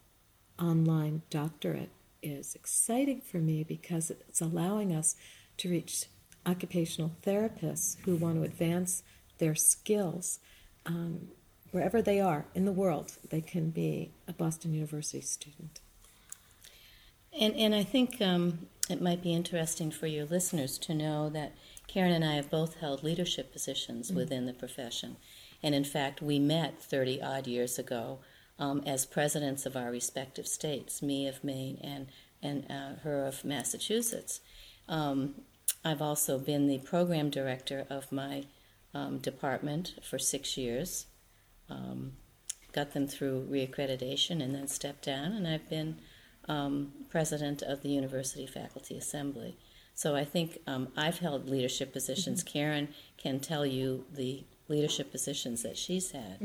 online 0.59 1.23
doctorate 1.31 1.91
is 2.23 2.55
exciting 2.55 3.21
for 3.21 3.39
me 3.39 3.63
because 3.65 4.11
it's 4.11 4.41
allowing 4.41 4.95
us 4.95 5.17
to 5.57 5.71
reach 5.71 6.07
occupational 6.47 7.13
therapists 7.23 7.97
who 8.05 8.17
want 8.17 8.37
to 8.37 8.43
advance 8.43 9.03
their 9.39 9.55
skills 9.55 10.41
um, 10.87 11.29
wherever 11.71 12.03
they 12.03 12.21
are 12.21 12.45
in 12.55 12.65
the 12.65 12.73
world. 12.73 13.13
They 13.29 13.41
can 13.41 13.71
be 13.71 14.11
a 14.27 14.33
Boston 14.33 14.75
University 14.75 15.21
student. 15.21 15.81
And, 17.39 17.55
and 17.55 17.75
I 17.75 17.85
think 17.85 18.21
um, 18.21 18.67
it 18.89 19.01
might 19.01 19.23
be 19.23 19.33
interesting 19.33 19.91
for 19.91 20.07
your 20.07 20.25
listeners 20.25 20.77
to 20.79 20.95
know 20.95 21.31
that 21.31 21.53
Karen 21.87 22.13
and 22.13 22.25
I 22.25 22.35
have 22.35 22.51
both 22.51 22.77
held 22.77 23.03
leadership 23.03 23.53
positions 23.53 24.09
Mm-hmm. 24.09 24.17
within 24.17 24.47
the 24.47 24.53
profession. 24.53 25.17
And 25.63 25.75
in 25.75 25.85
fact, 25.85 26.23
we 26.23 26.39
met 26.39 26.83
30 26.83 27.21
odd 27.23 27.47
years 27.47 27.79
ago 27.79 28.21
um, 28.59 28.83
as 28.87 29.07
presidents 29.07 29.67
of 29.67 29.77
our 29.77 29.91
respective 29.91 30.47
states, 30.47 31.03
me 31.03 31.27
of 31.27 31.43
Maine 31.43 31.79
and, 31.83 32.09
and 32.43 32.71
uh, 32.71 33.01
her 33.03 33.25
of 33.27 33.45
Massachusetts. 33.45 34.41
Um, 34.89 35.35
I've 35.85 36.03
also 36.03 36.39
been 36.39 36.67
the 36.67 36.79
program 36.79 37.31
director 37.31 37.87
of 37.89 38.13
my 38.13 38.45
um, 38.93 39.19
department 39.19 39.95
for 40.03 40.19
six 40.19 40.57
years. 40.57 41.07
Um, 41.69 42.13
got 42.73 42.93
them 42.93 43.07
through 43.07 43.49
reaccreditation 43.51 44.43
and 44.43 44.55
then 44.55 44.69
stepped 44.69 45.05
down, 45.05 45.33
and 45.33 45.47
I've 45.47 45.69
been 45.69 45.97
um, 46.49 46.93
president 47.09 47.63
of 47.63 47.83
the 47.83 47.89
University 47.89 48.47
Faculty 48.47 48.97
Assembly. 48.97 49.57
So 49.95 50.17
I 50.17 50.25
think 50.25 50.59
um, 50.67 50.89
I've 50.97 51.19
held 51.19 51.49
leadership 51.49 51.93
positions. 51.93 52.43
Karen 52.43 52.89
can 53.17 53.39
tell 53.41 53.67
you 53.67 54.07
the 54.13 54.45
leadership 54.71 55.11
positions 55.11 55.63
that 55.63 55.77
she's 55.77 56.13
had. 56.13 56.39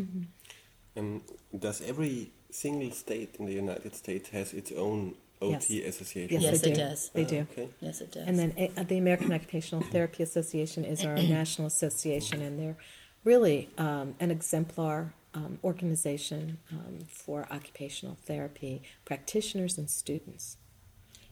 Um, 0.97 1.21
does 1.57 1.81
every 1.81 2.31
single 2.51 2.91
state 2.91 3.35
in 3.39 3.45
the 3.45 3.53
United 3.53 3.95
States 3.95 4.29
has 4.29 4.53
its 4.53 4.71
own 4.71 5.15
OT 5.41 5.81
Yes. 5.83 5.95
association? 5.95 6.41
Yes, 6.41 6.43
Yes, 6.43 6.61
they 6.61 6.71
it 6.71 6.75
do. 6.75 6.81
does. 6.81 7.09
They 7.13 7.23
do. 7.25 7.39
Okay. 7.51 7.69
Yes, 7.81 8.01
it 8.01 8.11
does. 8.11 8.27
And 8.27 8.39
then 8.39 8.71
uh, 8.77 8.83
the 8.83 8.97
American 8.97 9.31
Occupational 9.33 9.83
Therapy 9.91 10.23
Association 10.23 10.83
is 10.85 11.05
our 11.05 11.15
national 11.15 11.67
association, 11.67 12.41
and 12.41 12.59
they're 12.59 12.77
really 13.23 13.69
um, 13.77 14.15
an 14.19 14.31
exemplar 14.31 15.13
um, 15.33 15.59
organization 15.63 16.59
um, 16.71 16.99
for 17.09 17.45
occupational 17.51 18.15
therapy 18.25 18.81
practitioners 19.03 19.77
and 19.77 19.89
students. 19.89 20.57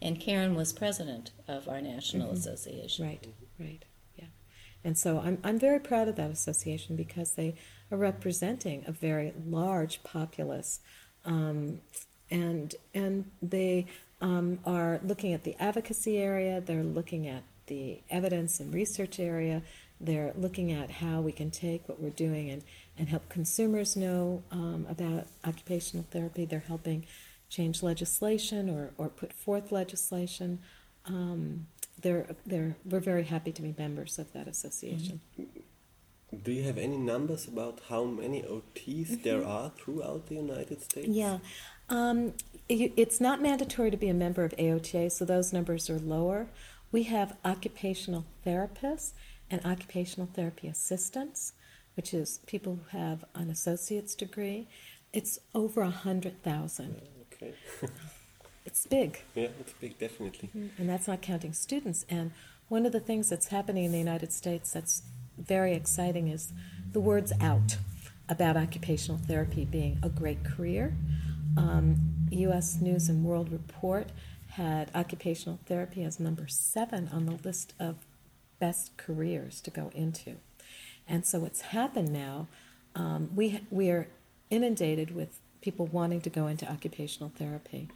And 0.02 0.20
Karen 0.20 0.54
was 0.56 0.74
president 0.74 1.32
of 1.48 1.70
our 1.70 1.80
national 1.80 2.32
association. 2.32 3.06
Right, 3.06 3.26
right, 3.58 3.82
yeah. 3.82 3.93
And 4.84 4.98
so 4.98 5.20
I'm, 5.20 5.38
I'm 5.44 5.60
very 5.60 5.80
proud 5.80 6.08
of 6.08 6.16
that 6.18 6.32
association 6.32 6.96
because 6.96 7.32
they 7.32 7.56
are 7.92 7.98
representing 7.98 8.84
a 8.88 8.92
very 8.92 9.34
large 9.46 10.04
populace. 10.04 10.80
Um, 11.26 11.82
and, 12.30 12.76
and 12.94 13.32
they 13.42 13.86
um, 14.22 14.60
are 14.66 15.00
looking 15.04 15.34
at 15.34 15.44
the 15.44 15.56
advocacy 15.60 16.18
area, 16.18 16.62
they're 16.62 16.84
looking 16.84 17.28
at 17.28 17.44
the 17.68 18.02
evidence 18.10 18.60
and 18.60 18.74
research 18.74 19.20
area, 19.20 19.62
they're 20.02 20.34
looking 20.36 20.72
at 20.72 20.92
how 20.92 21.22
we 21.22 21.32
can 21.32 21.50
take 21.50 21.88
what 21.88 22.02
we're 22.02 22.10
doing 22.10 22.50
and, 22.50 22.64
and 22.98 23.08
help 23.08 23.30
consumers 23.30 23.96
know 23.96 24.44
um, 24.52 24.86
about 24.90 25.28
occupational 25.46 26.06
therapy. 26.12 26.46
They're 26.46 26.60
helping 26.68 27.06
change 27.50 27.84
legislation 27.84 28.70
or, 28.70 28.92
or 28.98 29.10
put 29.10 29.32
forth 29.32 29.72
legislation. 29.72 30.60
Um, 31.06 31.68
they're, 32.04 32.28
they're, 32.46 32.76
we're 32.86 33.00
very 33.00 33.24
happy 33.24 33.52
to 33.52 33.62
be 33.62 33.74
members 33.78 34.20
of 34.20 34.32
that 34.34 34.48
association. 34.48 35.22
Do 36.44 36.52
you 36.52 36.64
have 36.64 36.78
any 36.78 36.98
numbers 36.98 37.48
about 37.48 37.80
how 37.90 38.04
many 38.06 38.42
OTs 38.44 39.24
there 39.24 39.46
are 39.46 39.72
throughout 39.78 40.28
the 40.28 40.36
United 40.36 40.82
States? 40.82 41.08
Mm-hmm. 41.08 41.18
Yeah. 41.18 41.38
Um, 41.90 42.34
it's 42.70 43.20
not 43.20 43.42
mandatory 43.42 43.92
to 43.92 43.98
be 43.98 44.10
a 44.10 44.14
member 44.14 44.44
of 44.44 44.52
AOTA, 44.58 45.12
so 45.12 45.26
those 45.26 45.52
numbers 45.54 45.90
are 45.90 46.00
lower. 46.00 46.48
We 46.92 47.04
have 47.04 47.38
occupational 47.44 48.26
therapists 48.46 49.12
and 49.50 49.64
occupational 49.66 50.30
therapy 50.34 50.68
assistants, 50.68 51.54
which 51.96 52.14
is 52.14 52.40
people 52.48 52.80
who 52.92 52.98
have 52.98 53.26
an 53.36 53.50
associate's 53.50 54.16
degree. 54.16 54.68
It's 55.12 55.40
over 55.54 55.82
a 55.82 55.90
hundred 55.90 56.42
thousand. 56.42 57.02
Okay. 57.34 57.54
It's 58.66 58.88
big. 58.88 59.22
yeah, 59.36 59.50
it's 59.60 59.74
big, 59.74 59.98
definitely. 59.98 60.50
and 60.78 60.90
that's 60.90 61.08
not 61.08 61.22
counting 61.22 61.54
students. 61.54 62.06
And 62.10 62.32
one 62.70 62.86
of 62.86 62.92
the 62.92 63.00
things 63.00 63.30
that's 63.30 63.48
happening 63.48 63.84
in 63.84 63.92
the 63.92 63.98
United 64.00 64.32
States 64.32 64.72
that's 64.72 65.04
very 65.38 65.74
exciting 65.74 66.28
is 66.28 66.54
the 66.92 67.00
word's 67.00 67.34
out 67.42 67.78
about 68.30 68.56
occupational 68.56 69.20
therapy 69.20 69.66
being 69.66 70.00
a 70.02 70.10
great 70.10 70.44
career. 70.44 70.96
Um, 71.58 72.28
U.S. 72.32 72.80
News 72.82 73.10
and 73.10 73.24
World 73.24 73.52
Report 73.52 74.10
had 74.52 74.92
occupational 74.96 75.60
therapy 75.66 76.04
as 76.04 76.20
number 76.20 76.48
seven 76.48 77.10
on 77.12 77.26
the 77.26 77.38
list 77.44 77.74
of 77.80 77.96
best 78.60 78.96
careers 78.98 79.60
to 79.62 79.72
go 79.72 79.92
into. 79.94 80.38
And 81.08 81.26
so 81.26 81.40
what's 81.40 81.62
happened 81.62 82.14
now, 82.14 82.48
um, 82.96 83.30
we, 83.36 83.62
we 83.70 83.90
are 83.90 84.08
inundated 84.50 85.14
with 85.14 85.40
people 85.62 85.88
wanting 85.88 86.22
to 86.22 86.30
go 86.30 86.48
into 86.48 86.70
occupational 86.70 87.32
therapy. 87.36 87.90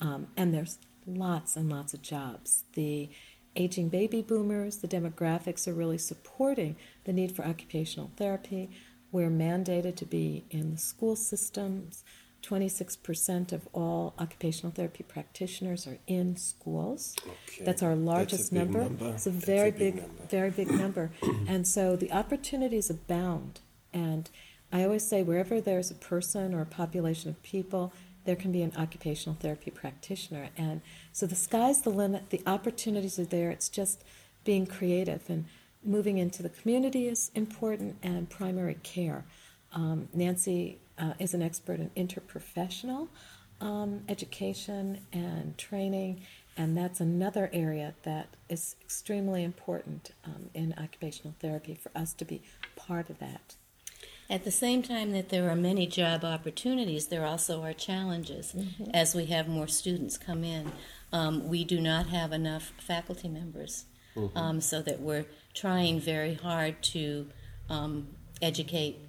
Um, 0.00 0.28
and 0.36 0.52
there's 0.54 0.78
lots 1.06 1.56
and 1.56 1.70
lots 1.70 1.94
of 1.94 2.02
jobs. 2.02 2.64
The 2.74 3.08
aging 3.56 3.88
baby 3.88 4.22
boomers, 4.22 4.76
the 4.78 4.88
demographics 4.88 5.66
are 5.68 5.74
really 5.74 5.98
supporting 5.98 6.76
the 7.04 7.12
need 7.12 7.32
for 7.34 7.44
occupational 7.44 8.10
therapy. 8.16 8.70
We're 9.12 9.30
mandated 9.30 9.96
to 9.96 10.04
be 10.06 10.44
in 10.50 10.70
the 10.72 10.78
school 10.78 11.16
systems. 11.16 12.04
26% 12.42 13.52
of 13.52 13.68
all 13.74 14.14
occupational 14.18 14.72
therapy 14.72 15.02
practitioners 15.02 15.86
are 15.86 15.98
in 16.06 16.36
schools. 16.36 17.14
Okay. 17.26 17.64
That's 17.64 17.82
our 17.82 17.90
That's 17.90 18.00
a 18.00 18.04
largest 18.04 18.52
big 18.52 18.58
number. 18.62 18.82
number. 18.84 19.08
It's 19.10 19.26
a 19.26 19.30
That's 19.30 19.42
a 19.42 19.46
very 19.46 19.70
big 19.70 19.96
big, 19.96 20.02
number. 20.06 20.22
very 20.30 20.50
big 20.50 20.70
number. 20.84 21.10
and 21.46 21.66
so 21.66 21.96
the 21.96 22.10
opportunities 22.12 22.88
abound. 22.88 23.60
And 23.92 24.30
I 24.72 24.84
always 24.84 25.06
say 25.06 25.22
wherever 25.22 25.60
there's 25.60 25.90
a 25.90 25.94
person 25.96 26.54
or 26.54 26.62
a 26.62 26.66
population 26.66 27.28
of 27.28 27.42
people, 27.42 27.92
there 28.24 28.36
can 28.36 28.52
be 28.52 28.62
an 28.62 28.72
occupational 28.76 29.36
therapy 29.40 29.70
practitioner. 29.70 30.50
And 30.56 30.80
so 31.12 31.26
the 31.26 31.34
sky's 31.34 31.82
the 31.82 31.90
limit. 31.90 32.30
The 32.30 32.42
opportunities 32.46 33.18
are 33.18 33.24
there. 33.24 33.50
It's 33.50 33.68
just 33.68 34.04
being 34.44 34.66
creative 34.66 35.28
and 35.28 35.46
moving 35.82 36.18
into 36.18 36.42
the 36.42 36.48
community 36.48 37.08
is 37.08 37.30
important 37.34 37.96
and 38.02 38.28
primary 38.28 38.78
care. 38.82 39.24
Um, 39.72 40.08
Nancy 40.12 40.78
uh, 40.98 41.14
is 41.18 41.34
an 41.34 41.42
expert 41.42 41.80
in 41.80 41.90
interprofessional 41.96 43.08
um, 43.60 44.02
education 44.08 45.00
and 45.12 45.56
training, 45.58 46.22
and 46.56 46.76
that's 46.76 47.00
another 47.00 47.50
area 47.52 47.94
that 48.02 48.28
is 48.48 48.76
extremely 48.80 49.44
important 49.44 50.12
um, 50.24 50.50
in 50.54 50.74
occupational 50.78 51.34
therapy 51.40 51.74
for 51.74 51.90
us 51.94 52.12
to 52.14 52.24
be 52.24 52.42
part 52.76 53.10
of 53.10 53.18
that. 53.18 53.56
At 54.30 54.44
the 54.44 54.52
same 54.52 54.84
time 54.84 55.10
that 55.10 55.28
there 55.28 55.50
are 55.50 55.56
many 55.56 55.88
job 55.88 56.24
opportunities, 56.24 57.08
there 57.08 57.26
also 57.26 57.64
are 57.64 57.72
challenges 57.72 58.54
as 58.94 59.12
we 59.12 59.26
have 59.26 59.48
more 59.48 59.66
students 59.66 60.16
come 60.16 60.44
in. 60.44 60.70
Um, 61.12 61.48
we 61.48 61.64
do 61.64 61.80
not 61.80 62.06
have 62.06 62.30
enough 62.30 62.72
faculty 62.78 63.28
members, 63.28 63.86
um, 64.36 64.60
so 64.60 64.82
that 64.82 65.00
we're 65.00 65.26
trying 65.52 65.98
very 65.98 66.34
hard 66.34 66.80
to 66.94 67.26
um, 67.68 68.06
educate 68.40 69.00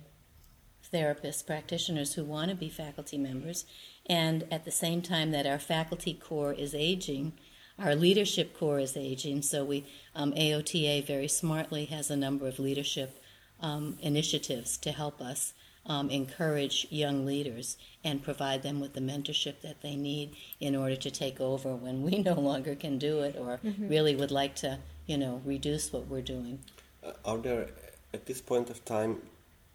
therapists, 0.92 1.46
practitioners 1.46 2.16
who 2.16 2.24
want 2.24 2.50
to 2.50 2.56
be 2.56 2.68
faculty 2.68 3.20
members, 3.20 3.66
and 4.08 4.46
at 4.52 4.66
the 4.66 4.72
same 4.72 5.04
time 5.04 5.30
that 5.30 5.46
our 5.46 5.60
faculty 5.60 6.16
core 6.16 6.52
is 6.52 6.74
aging, 6.74 7.34
our 7.78 7.94
leadership 7.94 8.58
core 8.58 8.80
is 8.80 8.98
aging. 8.98 9.44
So 9.44 9.64
we 9.64 9.86
um, 10.16 10.32
AOTA 10.34 11.06
very 11.06 11.28
smartly 11.28 11.86
has 11.86 12.10
a 12.10 12.16
number 12.16 12.48
of 12.48 12.58
leadership 12.58 13.21
um, 13.62 13.98
initiatives 14.02 14.78
to 14.78 14.92
help 14.92 15.22
us 15.22 15.54
um, 15.86 16.10
encourage 16.10 16.88
young 16.90 17.26
leaders 17.26 17.78
and 18.04 18.24
provide 18.24 18.64
them 18.64 18.80
with 18.80 18.94
the 18.94 19.00
mentorship 19.00 19.62
that 19.62 19.82
they 19.82 19.96
need 19.96 20.36
in 20.60 20.76
order 20.76 20.96
to 20.96 21.10
take 21.10 21.42
over 21.42 21.76
when 21.76 22.04
we 22.04 22.20
no 22.30 22.34
longer 22.34 22.76
can 22.76 22.98
do 22.98 23.22
it 23.22 23.36
or 23.38 23.60
really 23.80 24.16
would 24.16 24.32
like 24.32 24.56
to, 24.56 24.80
you 25.08 25.18
know, 25.18 25.42
reduce 25.44 25.92
what 25.92 26.08
we're 26.08 26.22
doing. 26.22 26.60
Uh, 27.04 27.14
are 27.26 27.38
there 27.38 27.70
at 28.14 28.26
this 28.26 28.42
point 28.42 28.70
of 28.70 28.84
time 28.86 29.22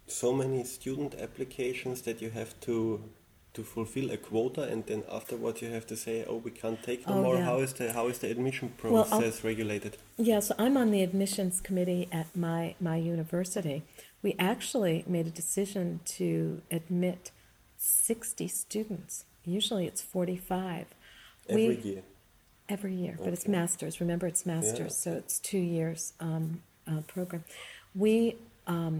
so 0.07 0.31
many 0.31 0.63
student 0.63 1.15
applications 1.19 2.03
that 2.03 2.21
you 2.21 2.29
have 2.29 2.57
to 2.61 3.03
to 3.57 3.63
fulfill 3.63 4.11
a 4.11 4.17
quota 4.17 4.63
and 4.71 4.85
then 4.85 5.01
afterwards 5.19 5.61
you 5.63 5.69
have 5.77 5.87
to 5.87 5.95
say 6.05 6.15
oh 6.29 6.37
we 6.47 6.51
can't 6.51 6.81
take 6.83 6.99
no 7.07 7.13
Oh, 7.15 7.23
more 7.23 7.35
yeah. 7.37 7.45
how 7.49 7.57
is 7.65 7.73
the 7.79 7.91
how 7.97 8.05
is 8.11 8.17
the 8.19 8.29
admission 8.35 8.67
Well, 8.83 9.03
process 9.03 9.43
regulated 9.43 9.93
Yeah, 10.29 10.41
so 10.47 10.53
I'm 10.63 10.75
on 10.77 10.91
the 10.91 11.01
admissions 11.09 11.55
committee 11.67 12.07
at 12.11 12.27
my, 12.35 12.75
my 12.89 12.97
university. 13.15 13.77
We 14.25 14.31
actually 14.51 14.97
made 15.15 15.25
a 15.33 15.35
decision 15.43 15.85
to 16.17 16.27
admit 16.79 17.31
60 17.77 18.47
students. 18.47 19.25
Usually 19.59 19.85
it's 19.91 20.01
45. 20.01 20.85
every 21.49 21.67
we, 21.67 21.75
year 21.91 22.03
Every 22.69 22.93
year, 23.03 23.15
but 23.23 23.31
it's 23.35 23.47
masters. 23.47 23.93
Remember, 24.05 24.27
it's 24.27 24.45
masters, 24.45 24.93
Yeah. 24.93 25.03
so 25.03 25.09
it's 25.21 25.39
two 25.39 25.63
years 25.77 26.01
um, 26.19 26.45
uh, 26.91 27.01
program. 27.15 27.43
We 28.03 28.35
um, 28.75 28.95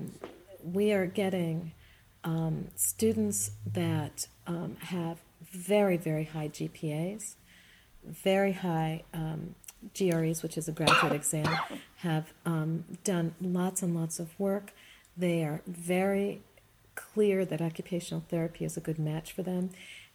we 0.78 0.86
are 0.98 1.06
getting 1.06 1.74
um, 2.28 2.68
students 2.76 3.52
that 3.66 4.28
um, 4.46 4.76
have 4.82 5.20
very 5.42 5.96
very 5.96 6.26
high 6.26 6.50
GPAs, 6.50 7.36
very 8.04 8.52
high 8.52 9.04
um, 9.14 9.56
GREs, 9.98 10.44
which 10.44 10.58
is 10.58 10.68
a 10.68 10.74
graduate 10.74 11.14
exam, 11.22 11.58
have 11.98 12.34
um, 12.46 12.84
done 13.06 13.34
lots 13.40 13.82
and 13.82 13.96
lots 13.96 14.20
of 14.20 14.38
work. 14.38 14.74
They 15.16 15.44
are 15.44 15.62
very 15.66 16.42
clear 16.96 17.46
that 17.46 17.62
occupational 17.62 18.24
therapy 18.28 18.66
is 18.66 18.76
a 18.76 18.82
good 18.82 19.00
match 19.00 19.32
for 19.32 19.44
them. 19.44 19.70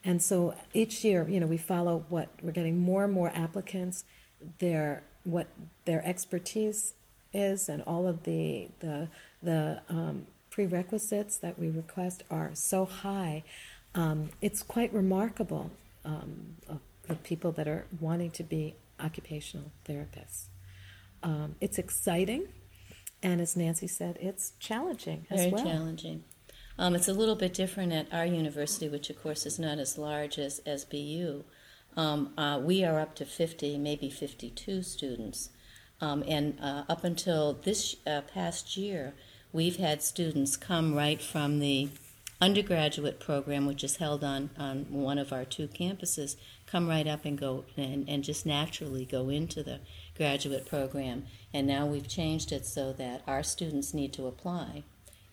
And 0.05 0.20
so 0.20 0.55
each 0.75 1.05
year, 1.05 1.27
you 1.29 1.40
know, 1.40 1.46
we 1.46 1.57
follow 1.57 2.05
what 2.11 2.29
we're 2.42 2.53
getting 2.53 2.79
more 2.79 3.05
and 3.05 3.12
more 3.12 3.33
applicants, 3.35 4.05
their 4.59 5.03
what 5.25 5.46
their 5.87 6.05
expertise 6.05 6.92
is, 7.33 7.70
and 7.70 7.83
all 7.85 8.07
of 8.07 8.25
the 8.25 8.68
the 8.81 9.09
the 9.42 9.81
um, 9.88 10.27
prerequisites 10.52 11.38
that 11.38 11.58
we 11.58 11.68
request 11.70 12.22
are 12.30 12.50
so 12.52 12.84
high. 12.84 13.42
Um, 13.94 14.30
it's 14.40 14.62
quite 14.62 14.92
remarkable 14.92 15.70
um, 16.04 16.56
of 16.68 16.78
the 17.08 17.16
people 17.16 17.50
that 17.52 17.66
are 17.66 17.86
wanting 18.00 18.30
to 18.32 18.44
be 18.44 18.76
occupational 19.00 19.72
therapists. 19.88 20.44
Um, 21.22 21.56
it's 21.60 21.78
exciting, 21.78 22.48
and 23.22 23.40
as 23.40 23.56
Nancy 23.56 23.86
said, 23.88 24.18
it's 24.20 24.52
challenging 24.60 25.26
as 25.30 25.40
Very 25.40 25.52
well. 25.52 25.64
challenging. 25.64 26.24
Um, 26.78 26.94
it's 26.94 27.08
a 27.08 27.12
little 27.12 27.36
bit 27.36 27.54
different 27.54 27.92
at 27.92 28.12
our 28.12 28.26
university, 28.26 28.88
which 28.88 29.10
of 29.10 29.22
course 29.22 29.46
is 29.46 29.58
not 29.58 29.78
as 29.78 29.98
large 29.98 30.38
as, 30.38 30.60
as 30.66 30.84
BU. 30.84 31.44
um, 31.96 32.32
uh, 32.38 32.58
we 32.62 32.84
are 32.84 32.98
up 32.98 33.14
to 33.16 33.24
50, 33.24 33.78
maybe 33.78 34.08
52 34.10 34.82
students. 34.82 35.50
Um, 36.00 36.24
and 36.26 36.58
uh, 36.60 36.84
up 36.88 37.04
until 37.04 37.52
this 37.52 37.96
uh, 38.06 38.22
past 38.22 38.76
year, 38.76 39.14
we've 39.52 39.76
had 39.76 40.02
students 40.02 40.56
come 40.56 40.94
right 40.94 41.20
from 41.20 41.58
the 41.58 41.88
undergraduate 42.40 43.20
program, 43.20 43.66
which 43.66 43.84
is 43.84 43.96
held 43.96 44.24
on, 44.24 44.50
on 44.58 44.86
one 44.90 45.18
of 45.18 45.32
our 45.32 45.44
two 45.44 45.68
campuses, 45.68 46.36
come 46.66 46.88
right 46.88 47.06
up 47.06 47.24
and 47.24 47.38
go 47.38 47.64
and, 47.76 48.08
and 48.08 48.24
just 48.24 48.44
naturally 48.44 49.04
go 49.04 49.28
into 49.28 49.62
the 49.62 49.78
graduate 50.16 50.66
program. 50.66 51.24
And 51.54 51.66
now 51.66 51.86
we've 51.86 52.08
changed 52.08 52.50
it 52.50 52.66
so 52.66 52.92
that 52.94 53.22
our 53.26 53.42
students 53.42 53.94
need 53.94 54.12
to 54.14 54.26
apply 54.26 54.82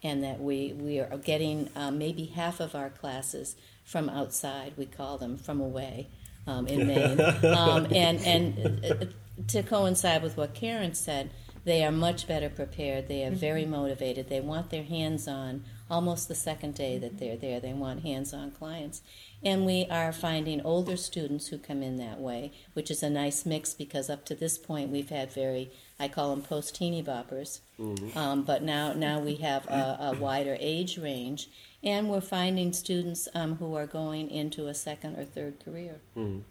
and 0.03 0.23
that 0.23 0.39
we, 0.39 0.73
we 0.73 0.99
are 0.99 1.17
getting 1.17 1.69
uh, 1.75 1.91
maybe 1.91 2.25
half 2.25 2.59
of 2.59 2.75
our 2.75 2.89
classes 2.89 3.55
from 3.83 4.07
outside, 4.07 4.73
we 4.77 4.85
call 4.85 5.17
them 5.17 5.35
from 5.35 5.59
away 5.59 6.07
um, 6.45 6.67
in 6.67 6.87
Maine. 6.87 7.19
um, 7.45 7.87
and 7.91 8.19
and 8.25 8.85
uh, 8.85 9.05
to 9.47 9.63
coincide 9.63 10.21
with 10.21 10.37
what 10.37 10.53
Karen 10.53 10.93
said, 10.93 11.31
they 11.69 11.83
are 11.83 11.91
much 11.91 12.27
better 12.27 12.49
prepared. 12.49 13.07
They 13.07 13.23
are 13.23 13.29
very 13.29 13.61
mm-hmm. 13.61 13.73
motivated. 13.73 14.27
They 14.27 14.41
want 14.41 14.71
their 14.71 14.83
hands 14.83 15.27
on 15.27 15.65
almost 15.87 16.27
the 16.27 16.33
second 16.33 16.73
day 16.73 16.97
that 16.97 17.19
they're 17.19 17.37
there. 17.37 17.59
They 17.59 17.73
want 17.73 18.01
hands 18.01 18.33
on 18.33 18.49
clients. 18.49 19.03
And 19.43 19.67
we 19.67 19.85
are 19.91 20.11
finding 20.11 20.61
older 20.61 20.97
students 20.97 21.49
who 21.49 21.59
come 21.59 21.83
in 21.83 21.97
that 21.97 22.19
way, 22.19 22.53
which 22.73 22.89
is 22.89 23.03
a 23.03 23.09
nice 23.09 23.45
mix 23.45 23.75
because 23.75 24.09
up 24.09 24.25
to 24.25 24.35
this 24.35 24.57
point 24.57 24.89
we've 24.89 25.11
had 25.11 25.31
very, 25.31 25.69
I 25.99 26.07
call 26.07 26.31
them 26.31 26.41
post 26.41 26.73
teeny 26.73 27.03
boppers. 27.03 27.59
Mm-hmm. 27.79 28.17
Um, 28.17 28.41
but 28.41 28.63
now, 28.63 28.93
now 28.93 29.19
we 29.19 29.35
have 29.35 29.67
a, 29.67 29.97
a, 30.01 30.17
wider 30.19 30.57
age 30.59 30.97
range, 30.97 31.49
and 31.83 32.09
we're 32.09 32.19
finding 32.19 32.73
students 32.73 33.27
um, 33.35 33.57
who 33.57 33.75
are 33.75 33.85
going 33.85 34.31
into 34.31 34.65
a 34.65 34.73
second 34.73 35.19
or 35.19 35.23
third 35.23 35.63
career. 35.63 36.01
Mm. 36.17 36.41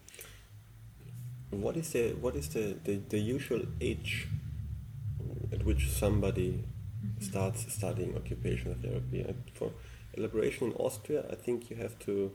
What 1.51 1.77
is 1.77 1.93
the 1.93 2.13
what 2.21 2.37
is 2.37 2.49
the, 2.51 2.77
the, 2.85 3.01
the 3.09 3.19
usual 3.19 3.63
age 3.81 4.29
at 5.53 5.65
which 5.65 5.91
somebody 5.91 6.65
starts 7.21 7.73
studying 7.73 8.17
occupational 8.17 8.77
therapy? 8.83 9.21
And 9.23 9.43
for 9.55 9.73
elaboration 10.15 10.69
in 10.69 10.73
Austria, 10.75 11.25
I 11.31 11.35
think 11.35 11.71
you 11.71 11.77
have 11.77 11.99
to 12.01 12.33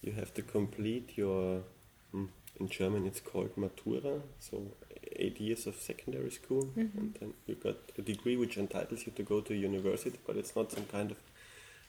you 0.00 0.12
have 0.12 0.34
to 0.34 0.42
complete 0.42 1.12
your 1.16 1.62
hmm, 2.10 2.26
in 2.58 2.68
German 2.68 3.06
it's 3.06 3.20
called 3.20 3.54
Matura, 3.56 4.20
so 4.38 4.72
eight 5.16 5.40
years 5.40 5.66
of 5.66 5.76
secondary 5.76 6.30
school, 6.30 6.64
mm-hmm. 6.76 6.98
and 6.98 7.16
then 7.18 7.34
you 7.46 7.54
got 7.54 7.76
a 7.98 8.02
degree 8.02 8.36
which 8.36 8.56
entitles 8.56 9.06
you 9.06 9.12
to 9.12 9.22
go 9.22 9.40
to 9.40 9.54
university, 9.54 10.18
but 10.26 10.36
it's 10.36 10.54
not 10.56 10.72
some 10.72 10.86
kind 10.86 11.10
of 11.10 11.16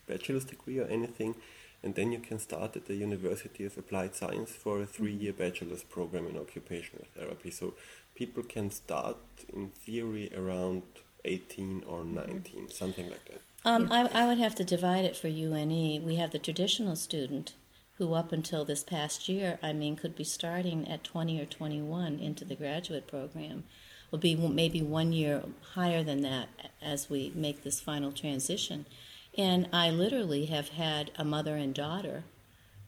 bachelor's 0.08 0.46
degree 0.46 0.80
or 0.80 0.88
anything. 0.88 1.36
And 1.84 1.96
then 1.96 2.14
you 2.14 2.20
can 2.20 2.40
start 2.40 2.78
at 2.78 2.86
the 2.86 2.96
University 2.96 3.66
of 3.66 3.78
Applied 3.78 4.16
Science 4.16 4.52
for 4.52 4.82
a 4.82 4.86
three-year 4.86 5.34
mm-hmm. 5.34 5.44
bachelor's 5.44 5.84
program 5.84 6.28
in 6.28 6.38
occupational 6.38 7.06
therapy. 7.14 7.52
So 7.52 7.74
people 8.16 8.44
can 8.44 8.72
start 8.72 9.18
in 9.52 9.70
theory 9.70 10.32
around 10.36 10.84
18 11.26 11.84
or 11.88 12.00
mm-hmm. 12.00 12.16
19, 12.16 12.70
something 12.70 13.10
like 13.10 13.26
that. 13.26 13.42
Um, 13.66 13.88
I, 13.92 14.10
I 14.14 14.28
would 14.28 14.40
have 14.40 14.56
to 14.56 14.64
divide 14.64 15.06
it 15.06 15.16
for 15.16 15.30
UNE. 15.30 16.04
We 16.04 16.16
have 16.16 16.32
the 16.32 16.40
traditional 16.40 16.96
student 16.96 17.54
who, 17.98 18.14
up 18.14 18.32
until 18.32 18.66
this 18.66 18.84
past 18.84 19.30
year, 19.30 19.58
I 19.64 19.72
mean, 19.72 19.96
could 19.96 20.16
be 20.16 20.24
starting 20.24 20.88
at 20.90 21.04
20 21.04 21.40
or 21.40 21.46
21 21.46 22.20
into 22.20 22.44
the 22.44 22.56
graduate 22.56 23.08
program. 23.08 23.64
Will 24.12 24.20
be 24.20 24.36
maybe 24.36 24.82
one 24.82 25.14
year 25.14 25.44
higher 25.74 26.04
than 26.04 26.22
that 26.22 26.50
as 26.82 27.10
we 27.10 27.32
make 27.34 27.64
this 27.64 27.80
final 27.80 28.12
transition. 28.12 28.86
And 29.36 29.68
I 29.74 29.90
literally 29.90 30.46
have 30.48 30.70
had 30.70 31.12
a 31.16 31.24
mother 31.24 31.56
and 31.56 31.74
daughter 31.74 32.24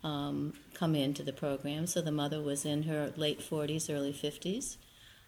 um, 0.03 0.53
come 0.75 0.93
into 0.93 1.23
the 1.23 1.33
program. 1.33 1.87
So 1.87 2.01
the 2.01 2.11
mother 2.11 2.41
was 2.41 2.63
in 2.63 2.83
her 2.83 3.11
late 3.15 3.39
40s, 3.39 3.91
early 3.91 4.13
50s. 4.13 4.77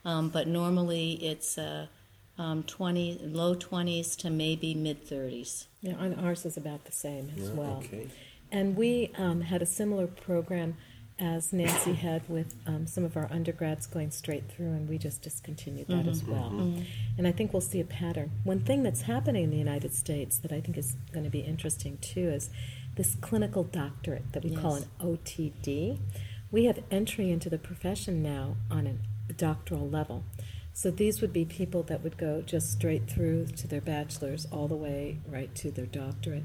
Um, 0.08 0.30
but 0.30 0.48
normally 0.48 1.14
it's 1.22 1.58
uh, 1.58 1.88
um, 2.38 2.64
20, 2.64 3.20
low 3.26 3.56
20s 3.56 4.16
to 4.20 4.30
maybe 4.30 4.74
mid 4.74 5.06
30s. 5.06 5.66
Yeah, 5.82 5.96
and 6.00 6.20
ours 6.26 6.46
is 6.46 6.56
about 6.56 6.86
the 6.86 6.94
same 6.94 7.30
as 7.38 7.50
yeah, 7.50 7.56
well. 7.56 7.84
Okay. 7.84 8.08
And 8.50 8.78
we 8.78 9.12
um, 9.18 9.42
had 9.42 9.62
a 9.62 9.66
similar 9.66 10.08
program 10.08 10.78
as 11.20 11.52
Nancy 11.52 11.94
had 11.94 12.22
with 12.30 12.56
um, 12.66 12.88
some 12.88 13.04
of 13.04 13.18
our 13.18 13.28
undergrads 13.32 13.86
going 13.86 14.12
straight 14.12 14.50
through, 14.50 14.68
and 14.68 14.88
we 14.88 14.98
just 14.98 15.24
discontinued 15.24 15.88
that 15.88 15.94
mm-hmm. 15.96 16.10
as 16.10 16.24
well. 16.24 16.52
Mm-hmm. 16.54 16.84
And 17.18 17.28
I 17.28 17.34
think 17.34 17.52
we'll 17.52 17.62
see 17.62 17.82
a 17.82 17.86
pattern. 17.86 18.32
One 18.46 18.62
thing 18.62 18.84
that's 18.84 19.02
happening 19.02 19.44
in 19.44 19.50
the 19.50 19.58
United 19.58 19.94
States 19.94 20.38
that 20.38 20.54
I 20.54 20.62
think 20.62 20.78
is 20.78 20.96
going 21.12 21.26
to 21.26 21.30
be 21.30 21.40
interesting 21.40 21.98
too 21.98 22.30
is 22.30 22.50
this 22.96 23.16
clinical 23.16 23.64
doctorate 23.64 24.32
that 24.32 24.44
we 24.44 24.52
yes. 24.52 24.62
call 24.62 24.76
an 24.76 24.86
OTD. 25.02 25.98
We 26.50 26.66
have 26.66 26.80
entry 26.90 27.30
into 27.30 27.50
the 27.50 27.58
profession 27.58 28.24
now 28.24 28.56
on 28.72 28.88
a 28.88 28.94
doctoral 29.34 29.90
level. 29.90 30.24
So 30.74 30.92
these 30.92 31.22
would 31.22 31.34
be 31.34 31.44
people 31.44 31.82
that 31.84 32.04
would 32.04 32.18
go 32.18 32.42
just 32.42 32.72
straight 32.72 33.10
through 33.10 33.48
to 33.48 33.68
their 33.68 33.82
bachelor's 33.82 34.46
all 34.52 34.68
the 34.68 34.76
way 34.76 35.18
right 35.28 35.54
to 35.56 35.72
their 35.72 35.88
doctorate. 35.88 36.44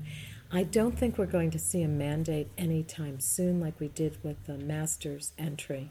I 0.50 0.62
don't 0.62 0.98
think 0.98 1.16
we're 1.16 1.26
going 1.26 1.50
to 1.50 1.58
see 1.58 1.82
a 1.82 1.88
mandate 1.88 2.48
anytime 2.56 3.20
soon 3.20 3.60
like 3.60 3.78
we 3.78 3.88
did 3.88 4.16
with 4.22 4.44
the 4.46 4.58
master's 4.58 5.32
entry, 5.38 5.90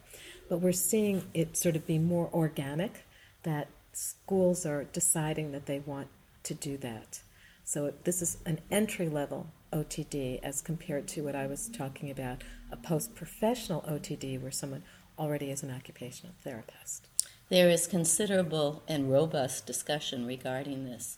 but 0.50 0.60
we're 0.60 0.72
seeing 0.72 1.24
it 1.34 1.58
sort 1.58 1.76
of 1.76 1.86
be 1.86 2.00
more 2.00 2.30
organic 2.34 3.06
that 3.44 3.70
schools 3.94 4.66
are 4.66 4.86
deciding 4.86 5.52
that 5.52 5.66
they 5.66 5.80
want 5.80 6.08
to 6.44 6.54
do 6.54 6.78
that. 6.78 7.22
So 7.64 7.94
this 8.04 8.22
is 8.22 8.38
an 8.46 8.60
entry 8.70 9.08
level 9.08 9.48
OTD 9.72 10.40
as 10.44 10.62
compared 10.62 11.08
to 11.10 11.22
what 11.22 11.36
I 11.36 11.48
was 11.48 11.70
talking 11.70 12.10
about 12.10 12.44
a 12.72 12.78
post 12.78 13.16
professional 13.16 13.82
OTD 13.82 14.42
where 14.42 14.52
someone 14.52 14.84
already 15.22 15.52
as 15.52 15.64
an 15.64 15.72
occupational 15.72 16.34
therapist. 16.44 17.08
There 17.50 17.70
is 17.70 17.86
considerable 17.86 18.82
and 18.88 19.12
robust 19.12 19.66
discussion 19.66 20.26
regarding 20.26 20.86
this. 20.86 21.18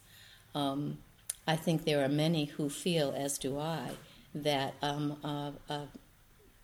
Um, 0.53 0.97
I 1.47 1.55
think 1.55 1.83
there 1.83 2.03
are 2.03 2.09
many 2.09 2.45
who 2.45 2.69
feel, 2.69 3.13
as 3.15 3.37
do 3.37 3.59
I, 3.59 3.91
that 4.35 4.73
um, 4.81 5.11
a, 5.23 5.53
a 5.69 5.87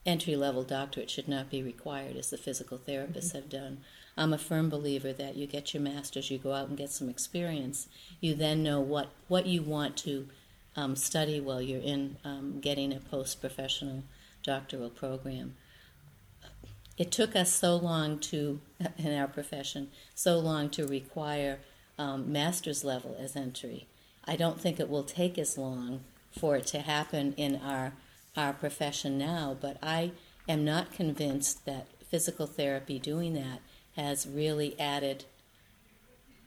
entry 0.05 0.35
level 0.35 0.63
doctorate 0.63 1.09
should 1.09 1.27
not 1.27 1.49
be 1.49 1.61
required, 1.61 2.15
as 2.15 2.29
the 2.29 2.37
physical 2.37 2.77
therapists 2.77 3.27
mm-hmm. 3.27 3.37
have 3.37 3.49
done. 3.49 3.77
I'm 4.17 4.33
a 4.33 4.37
firm 4.37 4.69
believer 4.69 5.13
that 5.13 5.35
you 5.35 5.47
get 5.47 5.73
your 5.73 5.83
master's, 5.83 6.31
you 6.31 6.37
go 6.37 6.53
out 6.53 6.67
and 6.67 6.77
get 6.77 6.89
some 6.89 7.09
experience, 7.09 7.87
you 8.19 8.33
then 8.35 8.63
know 8.63 8.79
what, 8.79 9.09
what 9.27 9.45
you 9.45 9.61
want 9.61 9.95
to 9.97 10.27
um, 10.75 10.95
study 10.95 11.39
while 11.39 11.61
you're 11.61 11.81
in 11.81 12.17
um, 12.23 12.59
getting 12.59 12.91
a 12.93 12.99
post 12.99 13.39
professional 13.39 14.03
doctoral 14.43 14.89
program. 14.89 15.55
It 16.99 17.11
took 17.11 17.35
us 17.35 17.51
so 17.51 17.75
long 17.75 18.19
to, 18.19 18.59
in 18.97 19.17
our 19.17 19.27
profession, 19.27 19.89
so 20.13 20.37
long 20.37 20.69
to 20.71 20.85
require 20.85 21.57
um, 21.97 22.31
master's 22.31 22.83
level 22.83 23.17
as 23.19 23.35
entry 23.35 23.87
I 24.29 24.35
don't 24.35 24.61
think 24.61 24.79
it 24.79 24.89
will 24.89 25.03
take 25.03 25.39
as 25.39 25.57
long 25.57 26.01
for 26.37 26.57
it 26.57 26.67
to 26.67 26.81
happen 26.81 27.33
in 27.33 27.55
our 27.55 27.93
our 28.37 28.53
profession 28.53 29.17
now, 29.17 29.57
but 29.59 29.77
I 29.81 30.11
am 30.47 30.63
not 30.63 30.93
convinced 30.93 31.65
that 31.65 31.87
physical 32.07 32.45
therapy 32.45 32.99
doing 32.99 33.33
that 33.33 33.59
has 33.95 34.27
really 34.27 34.79
added 34.79 35.25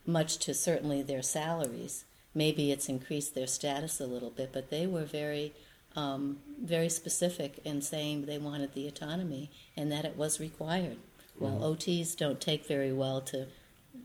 much 0.07 0.39
to 0.39 0.55
certainly 0.55 1.03
their 1.03 1.23
salaries. 1.23 2.05
Maybe 2.35 2.71
it's 2.71 2.89
increased 2.89 3.35
their 3.35 3.49
status 3.49 4.01
a 4.01 4.07
little 4.07 4.31
bit, 4.31 4.51
but 4.53 4.71
they 4.71 4.87
were 4.87 5.05
very, 5.05 5.53
um, 5.97 6.39
very 6.63 6.89
specific 6.89 7.61
in 7.65 7.83
saying 7.83 8.27
they 8.27 8.39
wanted 8.39 8.73
the 8.75 8.87
autonomy 8.89 9.51
and 9.77 9.91
that 9.93 10.05
it 10.05 10.17
was 10.17 10.41
required. 10.41 10.99
Well, 11.39 11.53
mm-hmm. 11.53 11.65
OTs 11.65 12.17
don't 12.17 12.41
take 12.41 12.67
very 12.67 12.93
well 12.93 13.21
to 13.23 13.47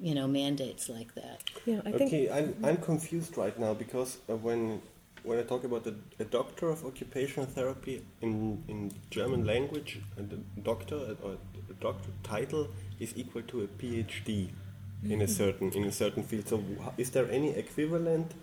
you 0.02 0.13
know 0.15 0.28
mandates 0.28 0.89
like 0.89 1.15
that. 1.15 1.41
Yeah, 1.65 1.80
I 1.86 1.91
think. 1.91 2.02
Okay, 2.02 2.30
I'm 2.30 2.56
I'm 2.63 2.78
confused 2.78 3.38
right 3.38 3.58
now 3.60 3.73
because 3.73 4.17
uh, 4.30 4.36
when 4.36 4.82
when 5.23 5.39
I 5.39 5.43
talk 5.43 5.63
about 5.63 5.86
a, 5.88 5.93
a, 6.19 6.26
doctor 6.26 6.69
of 6.69 6.86
occupational 6.86 7.45
therapy 7.45 8.02
in 8.21 8.63
in 8.67 8.91
German 9.10 9.45
language, 9.45 10.00
and 10.17 10.32
a 10.32 10.60
doctor 10.62 11.15
or 11.23 11.38
a 11.69 11.73
doctor 11.82 12.10
title 12.23 12.67
is 13.00 13.13
equal 13.15 13.41
to 13.43 13.62
a 13.62 13.67
PhD 13.67 14.28
mm-hmm. 14.28 15.12
in 15.12 15.21
a 15.21 15.26
mm-hmm. 15.26 15.34
certain 15.34 15.73
in 15.73 15.84
a 15.86 15.91
certain 15.91 16.23
field. 16.23 16.47
So, 16.47 16.63
is 16.97 17.12
there 17.12 17.30
any 17.30 17.50
equivalent 17.50 18.34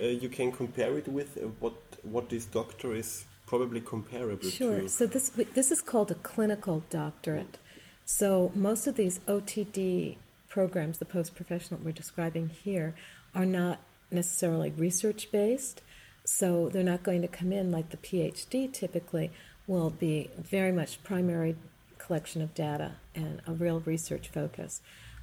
uh, 0.00 0.06
you 0.06 0.28
can 0.28 0.52
compare 0.52 0.98
it 0.98 1.08
with? 1.08 1.38
Uh, 1.38 1.48
what 1.60 1.83
what 2.04 2.28
this 2.28 2.44
doctor 2.46 2.94
is 2.94 3.24
probably 3.46 3.80
comparable 3.80 4.48
sure. 4.48 4.80
to? 4.80 4.88
So 4.88 5.06
this 5.06 5.30
this 5.30 5.70
is 5.70 5.82
called 5.82 6.10
a 6.10 6.14
clinical 6.14 6.84
doctorate. 6.90 7.58
So 8.04 8.52
most 8.54 8.86
of 8.86 8.96
these 8.96 9.18
OTD 9.20 10.16
programs, 10.48 10.98
the 10.98 11.04
post 11.04 11.34
professional 11.34 11.80
we're 11.82 11.92
describing 11.92 12.48
here, 12.48 12.94
are 13.34 13.46
not 13.46 13.78
necessarily 14.10 14.70
research 14.70 15.30
based. 15.32 15.82
So 16.24 16.68
they're 16.68 16.82
not 16.82 17.02
going 17.02 17.22
to 17.22 17.28
come 17.28 17.52
in 17.52 17.70
like 17.70 17.90
the 17.90 17.96
PhD 17.96 18.72
typically 18.72 19.30
will 19.66 19.90
be 19.90 20.30
very 20.38 20.72
much 20.72 21.02
primary 21.02 21.56
collection 21.98 22.42
of 22.42 22.54
data 22.54 22.92
and 23.14 23.40
a 23.46 23.52
real 23.52 23.80
research 23.80 24.28
focus. 24.28 24.80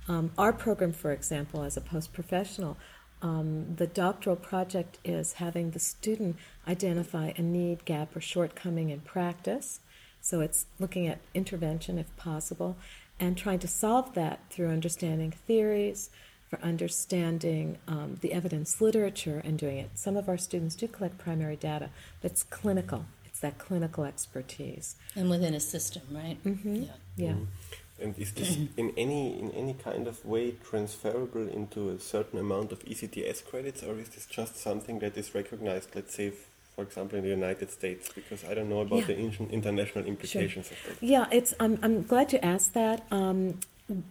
Um, 0.08 0.32
our 0.38 0.52
program, 0.52 0.94
for 0.94 1.12
example, 1.12 1.64
as 1.64 1.78
a 1.78 1.82
post 1.82 2.12
professional, 2.12 2.78
um, 3.22 3.76
the 3.76 3.88
doctoral 3.88 4.36
project 4.36 4.98
is 5.04 5.34
having 5.34 5.72
the 5.72 5.80
student 5.80 6.38
identify 6.68 7.34
a 7.38 7.42
need, 7.42 7.86
gap, 7.86 8.16
or 8.16 8.22
shortcoming 8.22 8.90
in 8.90 9.02
practice 9.02 9.80
So 10.22 10.40
it's 10.40 10.68
looking 10.80 11.08
at 11.08 11.20
intervention 11.34 11.98
if 11.98 12.16
possible 12.16 12.78
and 13.20 13.36
trying 13.38 13.60
to 13.60 13.68
solve 13.68 14.14
that 14.14 14.40
through 14.50 14.70
understanding 14.70 15.32
theories, 15.32 16.10
for 16.48 16.60
understanding 16.62 17.78
um, 17.88 18.18
the 18.22 18.34
evidence 18.34 18.82
literature 18.82 19.42
and 19.44 19.58
doing 19.58 19.78
it. 19.78 19.90
Some 19.96 20.18
of 20.18 20.28
our 20.28 20.38
students 20.38 20.76
do 20.76 20.88
collect 20.88 21.18
primary 21.18 21.56
data, 21.56 21.90
but 22.22 22.32
it's 22.32 22.44
clinical. 22.44 23.06
It's 23.26 23.40
that 23.40 23.58
clinical 23.58 24.04
expertise. 24.04 24.96
And 25.16 25.30
within 25.30 25.54
a 25.54 25.62
system, 25.62 26.02
right? 26.12 26.38
Mm-hmm. 26.44 26.84
Yeah. 26.84 26.90
Yeah. 27.16 27.34
And 28.02 28.18
is 28.18 28.32
this 28.34 28.58
in 28.78 28.92
any 28.98 29.40
in 29.40 29.52
any 29.52 29.74
kind 29.74 30.08
of 30.08 30.26
way 30.26 30.56
transferable 30.70 31.48
into 31.48 31.90
a 31.90 32.00
certain 32.00 32.40
amount 32.40 32.72
of 32.72 32.80
ECTS 32.86 33.46
credits, 33.50 33.84
or 33.84 33.94
is 34.00 34.10
this 34.10 34.26
just 34.26 34.58
something 34.58 35.00
that 35.00 35.16
is 35.18 35.36
recognized, 35.36 35.90
let's 35.96 36.16
say, 36.16 36.32
for 36.76 36.84
example, 36.84 37.18
in 37.20 37.24
the 37.24 37.30
United 37.30 37.70
States? 37.72 38.10
Because 38.14 38.44
I 38.44 38.54
don't 38.56 38.70
know 38.70 38.82
about 38.82 39.00
Yeah. 39.00 39.06
the 39.08 39.18
in- 39.18 39.50
international 39.52 40.06
implications 40.06 40.72
of 40.72 40.78
that. 40.88 40.98
Yeah, 41.06 41.28
it's. 41.32 41.54
I'm. 41.60 41.78
I'm 41.84 42.04
glad 42.04 42.34
you 42.34 42.40
asked 42.42 42.74
that. 42.74 43.06
Um, 43.12 43.60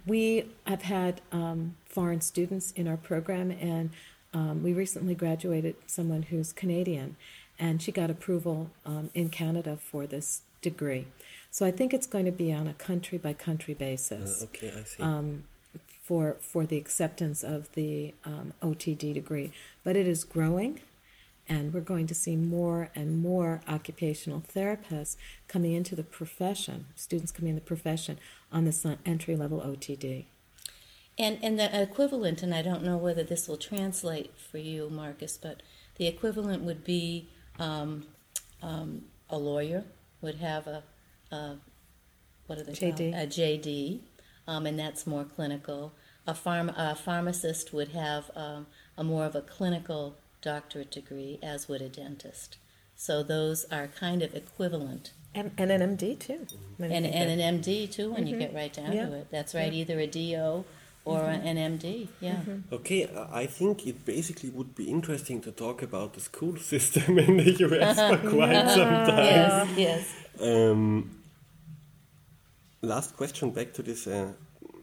we 0.07 0.44
have 0.66 0.83
had 0.83 1.20
um, 1.33 1.74
foreign 1.87 2.20
students 2.20 2.70
in 2.72 2.87
our 2.87 2.96
program, 2.98 3.50
and 3.50 3.90
um, 4.35 4.62
we 4.62 4.72
recently 4.72 5.14
graduated 5.14 5.74
someone 5.87 6.22
who's 6.31 6.53
Canadian, 6.53 7.16
and 7.59 7.83
she 7.83 7.90
got 7.90 8.11
approval 8.11 8.70
um, 8.87 9.11
in 9.14 9.31
Canada 9.31 9.79
for 9.90 10.07
this 10.07 10.42
degree. 10.62 11.07
So 11.50 11.66
I 11.66 11.70
think 11.70 11.92
it's 11.92 12.06
going 12.06 12.26
to 12.26 12.32
be 12.32 12.52
on 12.52 12.66
a 12.68 12.74
country 12.74 13.18
by 13.18 13.32
country 13.32 13.74
basis 13.74 14.40
Uh, 14.42 14.44
okay, 14.46 14.72
I 14.78 14.84
see. 14.84 15.02
um, 15.02 15.44
for 16.02 16.36
for 16.40 16.64
the 16.66 16.76
acceptance 16.76 17.42
of 17.42 17.72
the 17.72 18.14
um, 18.24 18.52
OTD 18.62 19.14
degree. 19.14 19.52
But 19.84 19.96
it 19.96 20.06
is 20.06 20.24
growing, 20.24 20.80
and 21.48 21.72
we're 21.74 21.80
going 21.80 22.06
to 22.08 22.14
see 22.14 22.36
more 22.36 22.90
and 22.94 23.20
more 23.20 23.60
occupational 23.68 24.42
therapists 24.54 25.16
coming 25.48 25.72
into 25.72 25.94
the 25.96 26.02
profession, 26.02 26.86
students 26.96 27.32
coming 27.32 27.50
in 27.50 27.54
the 27.56 27.60
profession 27.60 28.18
on 28.52 28.64
this 28.64 28.84
entry 29.06 29.36
level 29.36 29.60
OTD. 29.60 30.24
And 31.18 31.38
and 31.42 31.58
the 31.58 31.82
equivalent, 31.82 32.42
and 32.42 32.54
I 32.54 32.62
don't 32.62 32.82
know 32.84 32.96
whether 32.96 33.22
this 33.24 33.46
will 33.48 33.56
translate 33.58 34.32
for 34.38 34.58
you, 34.58 34.88
Marcus, 34.88 35.36
but 35.36 35.62
the 35.96 36.06
equivalent 36.06 36.62
would 36.62 36.82
be 36.84 37.28
um, 37.58 38.06
um, 38.62 39.02
a 39.28 39.36
lawyer 39.38 39.84
would 40.22 40.36
have 40.36 40.66
a, 40.66 40.82
a 41.30 41.56
what 42.46 42.58
are 42.58 42.64
they 42.64 42.74
called? 42.74 42.96
JD. 42.96 43.22
A 43.22 43.26
JD, 43.26 44.00
um, 44.46 44.66
and 44.66 44.78
that's 44.78 45.06
more 45.06 45.24
clinical. 45.24 45.92
A 46.26 46.34
farm 46.34 46.70
a 46.70 46.94
pharmacist 46.94 47.72
would 47.72 47.88
have 47.88 48.30
um, 48.34 48.66
a 48.96 49.04
more 49.04 49.24
of 49.24 49.34
a 49.34 49.40
clinical 49.40 50.16
doctorate 50.42 50.90
degree, 50.90 51.38
as 51.42 51.68
would 51.68 51.82
a 51.82 51.88
dentist. 51.88 52.56
So 52.96 53.22
those 53.22 53.64
are 53.70 53.86
kind 53.86 54.22
of 54.22 54.34
equivalent. 54.34 55.12
And, 55.34 55.52
and 55.56 55.70
an 55.70 55.96
MD 55.96 56.18
too. 56.18 56.46
And, 56.78 56.92
and 56.92 57.40
an 57.40 57.60
MD 57.60 57.90
too, 57.90 58.12
when 58.12 58.26
you 58.26 58.36
get 58.36 58.52
right 58.52 58.72
down 58.72 58.90
to 58.90 59.12
it. 59.14 59.28
That's 59.30 59.54
right, 59.54 59.72
either 59.72 59.98
a 60.00 60.06
DO 60.06 60.64
or 61.04 61.24
an 61.24 61.56
MD. 61.56 62.08
Yeah. 62.20 62.40
Okay, 62.72 63.06
I 63.06 63.42
I 63.42 63.46
think 63.46 63.86
it 63.86 64.04
basically 64.04 64.50
would 64.50 64.74
be 64.74 64.84
interesting 64.90 65.40
to 65.42 65.52
talk 65.52 65.82
about 65.82 66.14
the 66.14 66.20
school 66.20 66.56
system 66.72 67.18
in 67.18 67.36
the 67.38 67.52
US 67.66 67.96
for 67.96 68.28
quite 68.36 68.68
some 68.68 69.06
time. 69.06 69.18
Yes, 69.18 69.68
yes. 69.76 70.14
Um, 70.40 71.19
last 72.82 73.16
question 73.16 73.50
back 73.50 73.72
to 73.74 73.82
this 73.82 74.06
uh, 74.06 74.32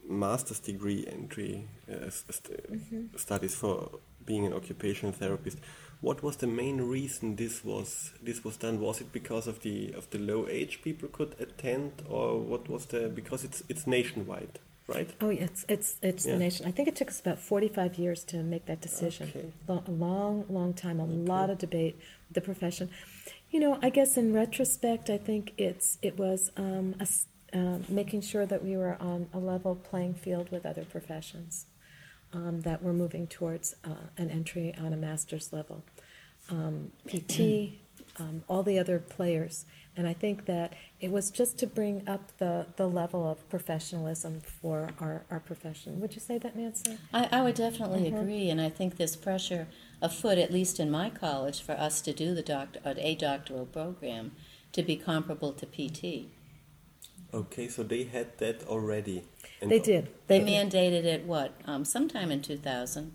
master's 0.08 0.60
degree 0.60 1.06
entry 1.10 1.68
uh, 1.90 2.10
st- 2.10 3.10
studies 3.16 3.54
for 3.54 3.90
being 4.24 4.46
an 4.46 4.52
occupational 4.52 5.12
therapist. 5.12 5.58
What 6.00 6.22
was 6.22 6.36
the 6.36 6.46
main 6.46 6.80
reason 6.82 7.36
this 7.36 7.64
was 7.64 8.12
this 8.22 8.44
was 8.44 8.56
done? 8.56 8.80
Was 8.80 9.00
it 9.00 9.12
because 9.12 9.48
of 9.48 9.60
the 9.62 9.92
of 9.96 10.08
the 10.10 10.18
low 10.18 10.46
age 10.48 10.80
people 10.82 11.08
could 11.08 11.34
attend, 11.40 11.90
or 12.08 12.38
what 12.38 12.68
was 12.68 12.86
the 12.86 13.08
because 13.08 13.42
it's 13.42 13.64
it's 13.68 13.84
nationwide, 13.86 14.60
right? 14.86 15.10
Oh, 15.20 15.30
yeah, 15.30 15.44
it's 15.44 15.64
it's 15.68 15.96
it's 16.00 16.24
Yeah. 16.24 16.34
the 16.34 16.38
nation. 16.38 16.66
I 16.66 16.70
think 16.70 16.86
it 16.88 16.94
took 16.94 17.08
us 17.08 17.18
about 17.18 17.40
forty-five 17.40 17.98
years 17.98 18.22
to 18.26 18.36
make 18.44 18.66
that 18.66 18.80
decision. 18.80 19.28
Okay. 19.34 19.52
A 19.68 19.90
long, 19.90 20.44
long 20.48 20.72
time. 20.72 21.00
A 21.00 21.04
lot 21.04 21.50
of 21.50 21.58
debate 21.58 21.96
with 22.28 22.34
the 22.34 22.42
profession. 22.42 22.90
You 23.50 23.58
know, 23.58 23.78
I 23.82 23.90
guess 23.90 24.16
in 24.16 24.32
retrospect, 24.32 25.10
I 25.10 25.18
think 25.18 25.52
it's 25.58 25.98
it 26.00 26.16
was 26.16 26.52
um, 26.56 26.94
a 27.00 27.06
um, 27.52 27.84
making 27.88 28.20
sure 28.20 28.46
that 28.46 28.64
we 28.64 28.76
were 28.76 28.96
on 29.00 29.28
a 29.32 29.38
level 29.38 29.74
playing 29.74 30.14
field 30.14 30.50
with 30.50 30.66
other 30.66 30.84
professions. 30.84 31.66
Um, 32.30 32.60
that 32.60 32.82
we're 32.82 32.92
moving 32.92 33.26
towards 33.26 33.74
uh, 33.86 34.08
an 34.18 34.28
entry 34.30 34.74
on 34.78 34.92
a 34.92 34.98
master's 34.98 35.50
level. 35.50 35.82
Um, 36.50 36.92
PT, 37.06 37.78
um, 38.18 38.44
all 38.48 38.62
the 38.62 38.78
other 38.78 38.98
players. 38.98 39.64
And 39.96 40.06
I 40.06 40.12
think 40.12 40.44
that 40.44 40.74
it 41.00 41.10
was 41.10 41.30
just 41.30 41.58
to 41.58 41.66
bring 41.66 42.08
up 42.08 42.36
the, 42.38 42.66
the 42.76 42.86
level 42.86 43.28
of 43.28 43.48
professionalism 43.48 44.40
for 44.40 44.90
our, 45.00 45.24
our 45.28 45.40
profession. 45.40 46.00
Would 46.00 46.14
you 46.14 46.20
say 46.20 46.38
that, 46.38 46.54
Nancy? 46.54 46.98
I, 47.12 47.28
I 47.32 47.42
would 47.42 47.56
definitely 47.56 48.06
agree, 48.06 48.48
and 48.48 48.60
I 48.60 48.68
think 48.68 48.96
there's 48.96 49.16
pressure 49.16 49.66
afoot, 50.00 50.38
at 50.38 50.52
least 50.52 50.78
in 50.78 50.88
my 50.88 51.10
college, 51.10 51.60
for 51.62 51.72
us 51.72 52.00
to 52.02 52.12
do 52.12 52.32
the 52.32 52.42
doctor, 52.42 52.80
a 52.84 53.14
doctoral 53.16 53.66
program 53.66 54.32
to 54.72 54.82
be 54.84 54.94
comparable 54.96 55.52
to 55.52 55.66
PT. 55.66 56.30
Okay, 57.32 57.68
so 57.68 57.82
they 57.82 58.04
had 58.04 58.38
that 58.38 58.64
already. 58.66 59.24
And 59.60 59.70
They 59.70 59.78
did. 59.80 60.08
They 60.28 60.40
mandated 60.40 61.04
it, 61.04 61.24
what, 61.24 61.52
um, 61.66 61.84
sometime 61.84 62.30
in 62.30 62.40
2000? 62.42 63.12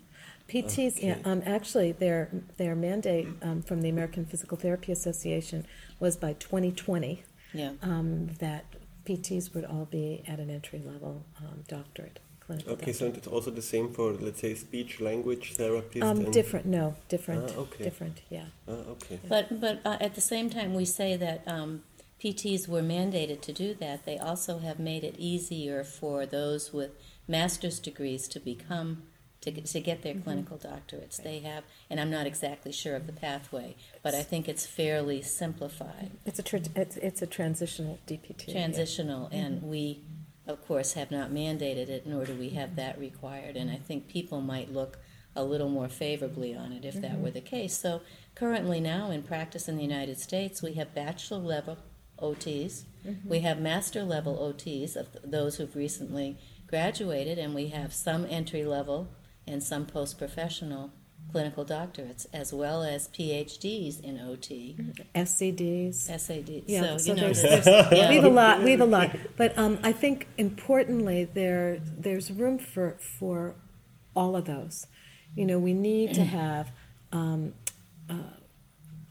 PTs, 0.48 1.02
yeah. 1.02 1.18
Um, 1.24 1.42
actually, 1.46 1.94
their 1.94 2.30
their 2.58 2.76
mandate 2.76 3.28
um, 3.42 3.62
from 3.62 3.82
the 3.82 3.90
American 3.90 4.26
Physical 4.26 4.58
Therapy 4.58 4.92
Association 4.92 5.66
was 6.00 6.18
by 6.18 6.34
2020 6.34 7.24
Yeah. 7.54 7.72
um, 7.82 8.28
that 8.40 8.66
PTs 9.06 9.54
would 9.56 9.66
all 9.66 9.86
be 9.86 10.22
at 10.28 10.40
an 10.40 10.50
entry 10.50 10.82
level 10.86 11.24
um, 11.40 11.64
doctorate, 11.68 12.20
clinical. 12.42 12.74
Okay, 12.74 12.92
so 12.94 13.08
it's 13.08 13.26
also 13.26 13.52
the 13.52 13.62
same 13.62 13.94
for 13.94 14.12
let's 14.14 14.42
say 14.42 14.54
speech 14.54 15.00
language 15.00 15.54
therapist. 15.54 16.04
um, 16.04 16.30
different. 16.32 16.66
No, 16.66 16.96
different. 17.08 17.52
Ah, 17.56 17.62
okay. 17.62 17.84
Different. 17.86 18.22
Yeah. 18.30 18.46
Ah, 18.68 18.74
okay. 18.96 19.20
But 19.28 19.60
but 19.62 19.80
uh, 19.86 19.98
at 20.02 20.14
the 20.14 20.22
same 20.22 20.50
time, 20.50 20.74
we 20.76 20.86
say 20.86 21.16
that 21.18 21.42
um, 21.48 21.84
PTs 22.24 22.70
were 22.70 22.82
mandated 22.82 23.42
to 23.42 23.52
do 23.52 23.74
that. 23.76 24.06
They 24.06 24.18
also 24.18 24.60
have 24.60 24.80
made 24.80 25.04
it 25.04 25.16
easier 25.18 25.84
for 25.84 26.26
those 26.26 26.72
with 26.72 26.92
master's 27.28 27.80
degrees 27.80 28.28
to 28.30 28.40
become 28.40 29.04
to 29.42 29.52
get, 29.52 29.66
to 29.66 29.82
get 29.82 30.04
their 30.04 30.14
mm-hmm. 30.14 30.24
clinical 30.24 30.58
doctorates. 30.58 31.22
They 31.22 31.40
have, 31.40 31.66
and 31.90 32.00
I'm 32.00 32.10
not 32.10 32.26
exactly 32.26 32.72
sure 32.72 32.96
of 32.96 33.08
the 33.08 33.12
pathway, 33.12 33.76
but 34.02 34.16
I 34.16 34.24
think 34.24 34.48
it's 34.48 34.66
fairly 34.66 35.22
simplified, 35.22 36.12
It's 36.26 36.40
a 36.40 36.44
tr- 36.44 36.58
it's, 36.78 36.96
it's 36.96 37.22
a 37.22 37.28
transitional 37.28 38.00
DPT. 38.08 38.48
yeah. 38.48 38.54
transitional, 38.54 39.30
and 39.32 39.58
mm-hmm. 39.58 39.70
we. 39.70 40.02
Of 40.46 40.68
course, 40.68 40.92
have 40.92 41.10
not 41.10 41.32
mandated 41.32 41.88
it, 41.88 42.06
nor 42.06 42.26
do 42.26 42.34
we 42.34 42.50
have 42.50 42.76
that 42.76 43.00
required. 43.00 43.56
And 43.56 43.72
I 43.72 43.78
think 43.78 44.10
people 44.10 44.42
might 44.42 44.74
look 44.74 45.00
a 45.38 45.42
little 45.46 45.70
more 45.70 45.88
favorably 45.88 46.54
on 46.54 46.74
it 46.74 46.84
if 46.84 46.96
that 46.96 47.14
mm-hmm. 47.14 47.22
were 47.22 47.32
the 47.32 47.40
case. 47.40 47.78
So, 47.78 48.02
currently, 48.36 48.82
now 48.82 49.10
in 49.10 49.24
practice 49.24 49.70
in 49.70 49.78
the 49.78 49.84
United 49.84 50.20
States, 50.20 50.62
we 50.62 50.74
have 50.74 50.94
bachelor 50.94 51.38
level 51.38 51.78
OTs, 52.24 52.84
we 53.26 53.40
have 53.42 53.60
master 53.60 54.04
level 54.04 54.38
OTs 54.38 54.96
of 54.96 55.08
those 55.24 55.58
who've 55.58 55.76
recently 55.76 56.38
graduated, 56.68 57.38
and 57.38 57.54
we 57.54 57.68
have 57.68 57.94
some 57.94 58.26
entry 58.30 58.64
level 58.64 59.10
and 59.46 59.62
some 59.62 59.86
post 59.86 60.18
professional 60.18 60.92
clinical 61.32 61.66
doctorates, 61.66 62.26
as 62.34 62.54
well 62.54 62.84
as 62.84 63.08
PhDs 63.10 64.00
in 64.02 64.20
OT, 64.20 64.76
SCDs. 65.16 65.96
SAD. 66.20 66.64
Yeah, 66.68 66.82
so, 66.82 66.98
so 66.98 67.10
you 67.10 67.16
know, 67.16 67.22
there's, 67.26 67.42
there's- 67.42 67.66
there's, 67.66 67.92
yeah. 67.92 68.10
we 68.10 68.16
have 68.16 68.24
a 68.26 68.30
lot. 68.30 68.64
We 68.64 68.72
have 68.72 68.82
a 68.82 68.86
lot, 68.86 69.16
but 69.38 69.58
um, 69.58 69.80
I 69.84 69.92
think 69.92 70.28
importantly, 70.38 71.26
there 71.26 71.80
there's 71.98 72.32
room 72.32 72.58
for 72.60 72.98
for 73.20 73.56
all 74.16 74.36
of 74.36 74.46
those. 74.46 74.88
You 75.36 75.46
know, 75.46 75.58
we 75.60 75.74
need 75.74 76.14
to 76.16 76.24
have 76.24 76.72
um, 77.12 77.54
uh, 78.10 78.14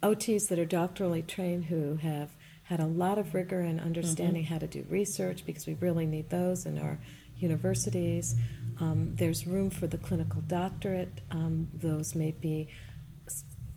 OTs 0.02 0.48
that 0.48 0.58
are 0.58 0.66
doctorally 0.66 1.26
trained 1.26 1.64
who 1.66 1.96
have 1.96 2.30
had 2.64 2.80
a 2.80 2.86
lot 2.86 3.18
of 3.18 3.34
rigor 3.34 3.60
in 3.60 3.80
understanding 3.80 4.44
how 4.44 4.58
to 4.58 4.66
do 4.66 4.84
research 4.88 5.44
because 5.44 5.66
we 5.66 5.74
really 5.74 6.06
need 6.06 6.30
those 6.30 6.64
in 6.64 6.78
our 6.78 6.98
universities. 7.36 8.36
Um, 8.80 9.14
there's 9.16 9.46
room 9.46 9.68
for 9.70 9.86
the 9.86 9.98
clinical 9.98 10.40
doctorate. 10.42 11.20
Um, 11.30 11.68
those 11.74 12.14
may 12.14 12.30
be 12.30 12.68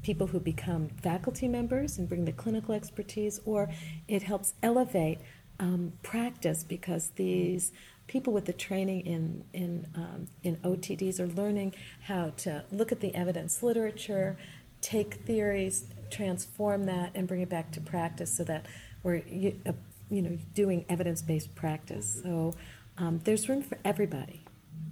people 0.04 0.28
who 0.28 0.40
become 0.40 0.88
faculty 1.02 1.48
members 1.48 1.98
and 1.98 2.08
bring 2.08 2.26
the 2.26 2.32
clinical 2.32 2.76
expertise, 2.76 3.40
or 3.44 3.70
it 4.08 4.22
helps 4.22 4.54
elevate 4.62 5.20
um, 5.60 5.94
practice 6.04 6.64
because 6.64 7.10
these 7.16 7.72
people 8.08 8.32
with 8.32 8.46
the 8.46 8.54
training 8.54 9.02
in 9.02 9.44
in 9.54 9.88
um, 9.96 10.28
in 10.44 10.58
OTDs 10.58 11.20
are 11.20 11.28
learning 11.28 11.74
how 12.02 12.32
to 12.38 12.64
look 12.72 12.92
at 12.92 13.00
the 13.00 13.16
evidence 13.16 13.64
literature, 13.64 14.38
take 14.82 15.16
theories, 15.26 15.86
transform 16.10 16.86
that, 16.86 17.12
and 17.16 17.28
bring 17.28 17.42
it 17.42 17.50
back 17.50 17.72
to 17.72 17.82
practice, 17.82 18.36
so 18.36 18.44
that 18.46 18.66
we're 19.04 19.18
you, 19.28 19.60
uh, 19.66 19.74
you 20.10 20.22
know 20.22 20.38
doing 20.54 20.86
evidence 20.90 21.22
based 21.22 21.54
practice. 21.56 22.22
So 22.24 22.56
um, 22.98 23.20
there's 23.24 23.50
room 23.50 23.62
for 23.62 23.78
everybody, 23.84 24.44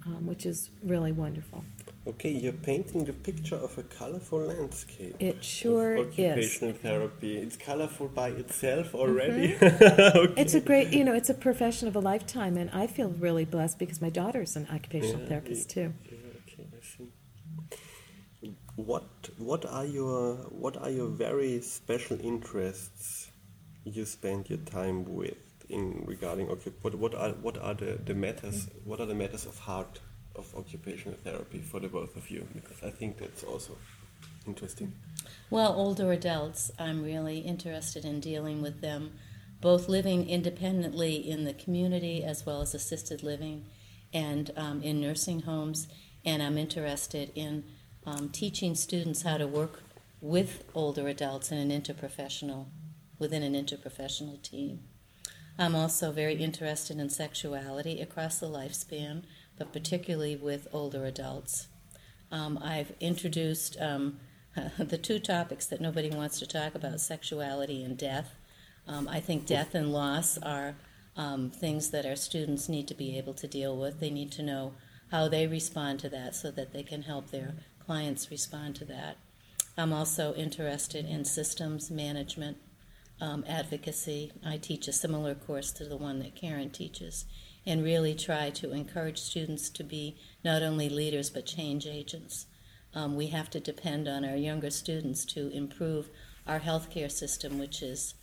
um, 0.05 0.25
which 0.25 0.45
is 0.45 0.69
really 0.83 1.11
wonderful. 1.11 1.63
Okay, 2.05 2.31
you're 2.31 2.51
painting 2.51 3.05
the 3.05 3.13
picture 3.13 3.55
of 3.55 3.77
a 3.77 3.83
colorful 3.83 4.39
landscape. 4.39 5.15
It 5.19 5.41
sure 5.41 5.95
of 5.95 6.07
is. 6.07 6.13
occupational 6.19 6.73
therapy. 6.73 7.37
It's 7.37 7.55
colorful 7.55 8.09
by 8.09 8.29
itself 8.29 8.93
already. 8.93 9.53
Mm-hmm. 9.53 10.17
okay. 10.17 10.41
It's 10.41 10.53
a 10.53 10.59
great, 10.59 10.89
you 10.89 11.05
know, 11.05 11.13
it's 11.13 11.29
a 11.29 11.33
profession 11.33 11.87
of 11.87 11.95
a 11.95 12.01
lifetime, 12.01 12.57
and 12.57 12.69
I 12.71 12.87
feel 12.87 13.09
really 13.09 13.45
blessed 13.45 13.79
because 13.79 14.01
my 14.01 14.09
daughter's 14.09 14.57
an 14.57 14.67
occupational 14.69 15.21
Yeah, 15.21 15.27
therapist 15.27 15.69
too. 15.69 15.93
Yeah, 16.03 16.17
okay, 16.45 16.67
I 16.73 16.85
see. 16.85 17.07
What 18.75 19.29
what 19.37 19.65
are 19.65 19.85
your 19.85 20.35
what 20.49 20.77
are 20.77 20.89
your 20.89 21.07
very 21.07 21.61
special 21.61 22.19
interests 22.19 23.29
you 23.83 24.05
spend 24.05 24.49
your 24.49 24.59
time 24.59 25.05
with 25.05 25.37
in 25.69 26.03
regarding 26.05 26.47
what 26.47 26.95
what 26.95 27.13
are 27.15 27.29
what 27.29 27.57
are 27.57 27.73
the, 27.73 27.99
the 28.05 28.13
matters 28.13 28.67
what 28.83 28.99
are 28.99 29.05
the 29.05 29.15
matters 29.15 29.45
of 29.45 29.57
heart 29.59 29.99
of 30.35 30.53
occupational 30.55 31.17
therapy 31.23 31.59
for 31.59 31.79
the 31.79 31.87
both 31.87 32.15
of 32.15 32.29
you 32.29 32.47
because 32.53 32.81
I 32.83 32.89
think 32.89 33.17
that's 33.17 33.43
also 33.43 33.77
interesting. 34.47 34.93
Well, 35.49 35.73
older 35.73 36.11
adults, 36.11 36.71
I'm 36.79 37.03
really 37.03 37.39
interested 37.39 38.05
in 38.05 38.19
dealing 38.19 38.61
with 38.61 38.81
them, 38.81 39.11
both 39.61 39.87
living 39.87 40.27
independently 40.29 41.15
in 41.15 41.45
the 41.45 41.53
community 41.53 42.23
as 42.23 42.45
well 42.45 42.61
as 42.61 42.73
assisted 42.73 43.23
living 43.23 43.65
and 44.13 44.51
um, 44.57 44.81
in 44.81 44.99
nursing 44.99 45.41
homes. 45.41 45.87
And 46.25 46.41
I'm 46.41 46.57
interested 46.57 47.31
in 47.35 47.63
um, 48.05 48.29
teaching 48.29 48.75
students 48.75 49.21
how 49.23 49.37
to 49.37 49.47
work 49.47 49.81
with 50.21 50.63
older 50.73 51.07
adults 51.07 51.51
in 51.51 51.57
an 51.57 51.69
interprofessional, 51.69 52.65
within 53.19 53.43
an 53.43 53.53
interprofessional 53.53 54.41
team. 54.41 54.79
I'm 55.57 55.75
also 55.75 56.11
very 56.11 56.35
interested 56.35 56.97
in 56.97 57.09
sexuality 57.09 58.01
across 58.01 58.39
the 58.39 58.47
lifespan, 58.47 59.23
but 59.57 59.71
particularly 59.71 60.35
with 60.35 60.67
older 60.73 61.05
adults. 61.05 61.67
Um, 62.31 62.57
I've 62.63 62.93
introduced 62.99 63.77
um, 63.79 64.19
the 64.77 64.97
two 64.97 65.19
topics 65.19 65.65
that 65.67 65.81
nobody 65.81 66.09
wants 66.09 66.39
to 66.39 66.47
talk 66.47 66.73
about 66.73 66.99
sexuality 66.99 67.83
and 67.83 67.97
death. 67.97 68.33
Um, 68.87 69.07
I 69.07 69.19
think 69.19 69.45
death 69.45 69.75
and 69.75 69.93
loss 69.93 70.37
are 70.39 70.75
um, 71.15 71.51
things 71.51 71.91
that 71.91 72.05
our 72.05 72.15
students 72.15 72.67
need 72.67 72.87
to 72.87 72.95
be 72.95 73.17
able 73.17 73.33
to 73.35 73.47
deal 73.47 73.77
with. 73.77 73.99
They 73.99 74.09
need 74.09 74.31
to 74.33 74.43
know 74.43 74.73
how 75.11 75.27
they 75.27 75.45
respond 75.45 75.99
to 75.99 76.09
that 76.09 76.35
so 76.35 76.49
that 76.51 76.73
they 76.73 76.81
can 76.81 77.03
help 77.03 77.29
their 77.29 77.53
clients 77.85 78.31
respond 78.31 78.75
to 78.77 78.85
that. 78.85 79.17
I'm 79.77 79.93
also 79.93 80.33
interested 80.35 81.05
in 81.05 81.25
systems 81.25 81.89
management, 81.89 82.57
um, 83.19 83.43
advocacy. 83.47 84.31
I 84.45 84.57
teach 84.57 84.87
a 84.87 84.93
similar 84.93 85.33
course 85.33 85.71
to 85.73 85.85
the 85.85 85.97
one 85.97 86.19
that 86.19 86.35
Karen 86.35 86.69
teaches 86.69 87.25
and 87.65 87.83
really 87.83 88.13
try 88.13 88.49
to 88.51 88.71
encourage 88.71 89.17
students 89.19 89.69
to 89.69 89.83
be 89.83 90.17
not 90.43 90.61
only 90.61 90.89
leaders 90.89 91.29
but 91.29 91.45
change 91.45 91.87
agents. 91.87 92.45
Um, 92.93 93.15
we 93.15 93.27
have 93.27 93.49
to 93.51 93.59
depend 93.59 94.07
on 94.07 94.23
our 94.23 94.35
younger 94.35 94.69
students 94.69 95.25
to 95.25 95.49
improve 95.49 96.09
our 96.45 96.59
healthcare 96.59 97.11
system, 97.11 97.57
which 97.57 97.81
is, 97.81 98.13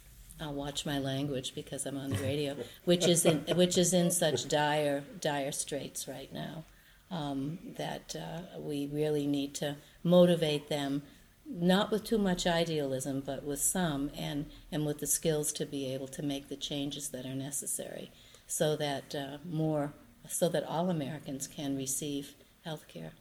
I'll 0.40 0.52
watch 0.52 0.86
my 0.86 0.98
language 0.98 1.54
because 1.54 1.86
I'm 1.86 1.96
on 1.96 2.11
the 2.11 2.18
radio, 2.18 2.56
which 2.84 3.06
is 3.08 3.24
in, 3.24 3.38
which 3.56 3.76
is 3.76 3.92
in 3.92 4.11
such 4.11 4.46
dire, 4.46 5.02
dire 5.20 5.52
straits 5.52 6.06
right 6.06 6.32
now. 6.32 6.64
Um, 7.12 7.58
that 7.76 8.14
uh, 8.14 8.61
we 8.61 8.86
really 8.86 9.26
need 9.26 9.52
to 9.56 9.76
motivate 10.04 10.68
them, 10.68 11.02
not 11.44 11.90
with 11.90 12.04
too 12.04 12.18
much 12.18 12.46
idealism, 12.46 13.20
but 13.26 13.42
with 13.42 13.58
some, 13.61 14.12
and, 14.16 14.46
and 14.70 14.86
with 14.86 15.00
the 15.00 15.08
skills 15.08 15.52
to 15.54 15.66
be 15.66 15.92
able 15.92 16.06
to 16.06 16.22
make 16.22 16.48
the 16.48 16.54
changes 16.54 17.08
that 17.08 17.26
are 17.26 17.34
necessary 17.34 18.12
so 18.46 18.76
that 18.76 19.14
uh, 19.14 19.38
more, 19.44 19.92
so 20.28 20.48
that 20.48 20.64
all 20.64 20.90
Americans 20.90 21.48
can 21.48 21.76
receive 21.76 22.34
health 22.64 22.86
care. 22.88 23.12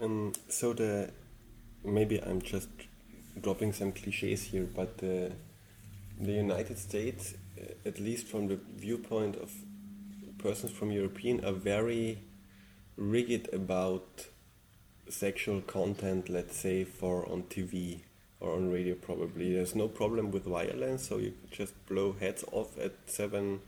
Um, 0.00 0.32
so 0.48 0.72
the 0.72 1.10
maybe 1.84 2.22
I'm 2.22 2.42
just 2.42 2.68
dropping 3.40 3.72
some 3.72 3.92
cliches 3.92 4.42
here, 4.42 4.68
but 4.74 4.98
the 4.98 5.32
the 6.20 6.32
United 6.32 6.78
States, 6.78 7.34
at 7.86 8.00
least 8.00 8.26
from 8.26 8.48
the 8.48 8.58
viewpoint 8.76 9.36
of 9.36 9.52
persons 10.38 10.72
from 10.72 10.90
European, 10.90 11.44
are 11.44 11.52
very 11.52 12.18
rigid 12.98 13.48
about 13.52 14.26
sexual 15.08 15.60
content. 15.62 16.28
Let's 16.28 16.56
say 16.56 16.84
for 16.84 17.26
on 17.30 17.44
TV 17.44 18.00
or 18.40 18.54
on 18.54 18.70
radio, 18.70 18.94
probably 18.94 19.54
there's 19.54 19.74
no 19.74 19.88
problem 19.88 20.30
with 20.30 20.44
violence, 20.44 21.08
so 21.08 21.18
you 21.18 21.32
could 21.40 21.50
just 21.52 21.86
blow 21.86 22.12
heads 22.20 22.44
off 22.52 22.78
at 22.78 22.92
seven 23.06 23.60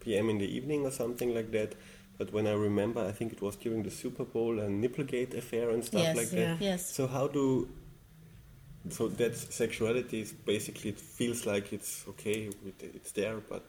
p.m. 0.00 0.28
in 0.30 0.38
the 0.38 0.56
evening 0.56 0.84
or 0.84 0.90
something 0.90 1.34
like 1.34 1.52
that. 1.52 1.74
But 2.18 2.32
when 2.32 2.46
I 2.46 2.52
remember, 2.52 3.00
I 3.04 3.12
think 3.12 3.32
it 3.32 3.40
was 3.40 3.56
during 3.56 3.82
the 3.82 3.90
Super 3.90 4.24
Bowl 4.24 4.58
and 4.58 4.82
Nipplegate 4.84 5.36
affair 5.36 5.70
and 5.70 5.84
stuff 5.84 6.02
Yes, 6.02 6.16
like 6.16 6.30
that. 6.30 6.38
yeah. 6.38 6.56
Yes. 6.60 6.94
So 6.94 7.06
how 7.06 7.26
do 7.28 7.68
so 8.90 9.08
that 9.08 9.36
sexuality 9.36 10.20
is 10.20 10.32
basically 10.32 10.90
it 10.90 10.98
feels 11.00 11.46
like 11.46 11.72
it's 11.72 12.04
okay, 12.08 12.50
it's 12.80 13.12
there, 13.12 13.36
but 13.48 13.64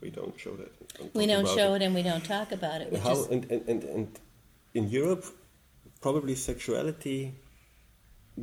we 0.00 0.10
don't 0.10 0.38
show 0.38 0.54
that. 0.56 0.72
We 1.14 1.26
don't 1.26 1.48
show 1.48 1.74
it 1.74 1.82
and 1.82 1.94
we 1.94 2.02
don't 2.02 2.24
talk 2.24 2.52
about 2.52 2.82
it, 2.82 2.94
How 2.98 3.12
is 3.12 3.26
and, 3.28 3.50
and, 3.50 3.68
and, 3.68 3.84
and 3.84 4.18
in 4.74 4.88
Europe, 4.88 5.24
probably 6.00 6.34
sexuality 6.34 7.34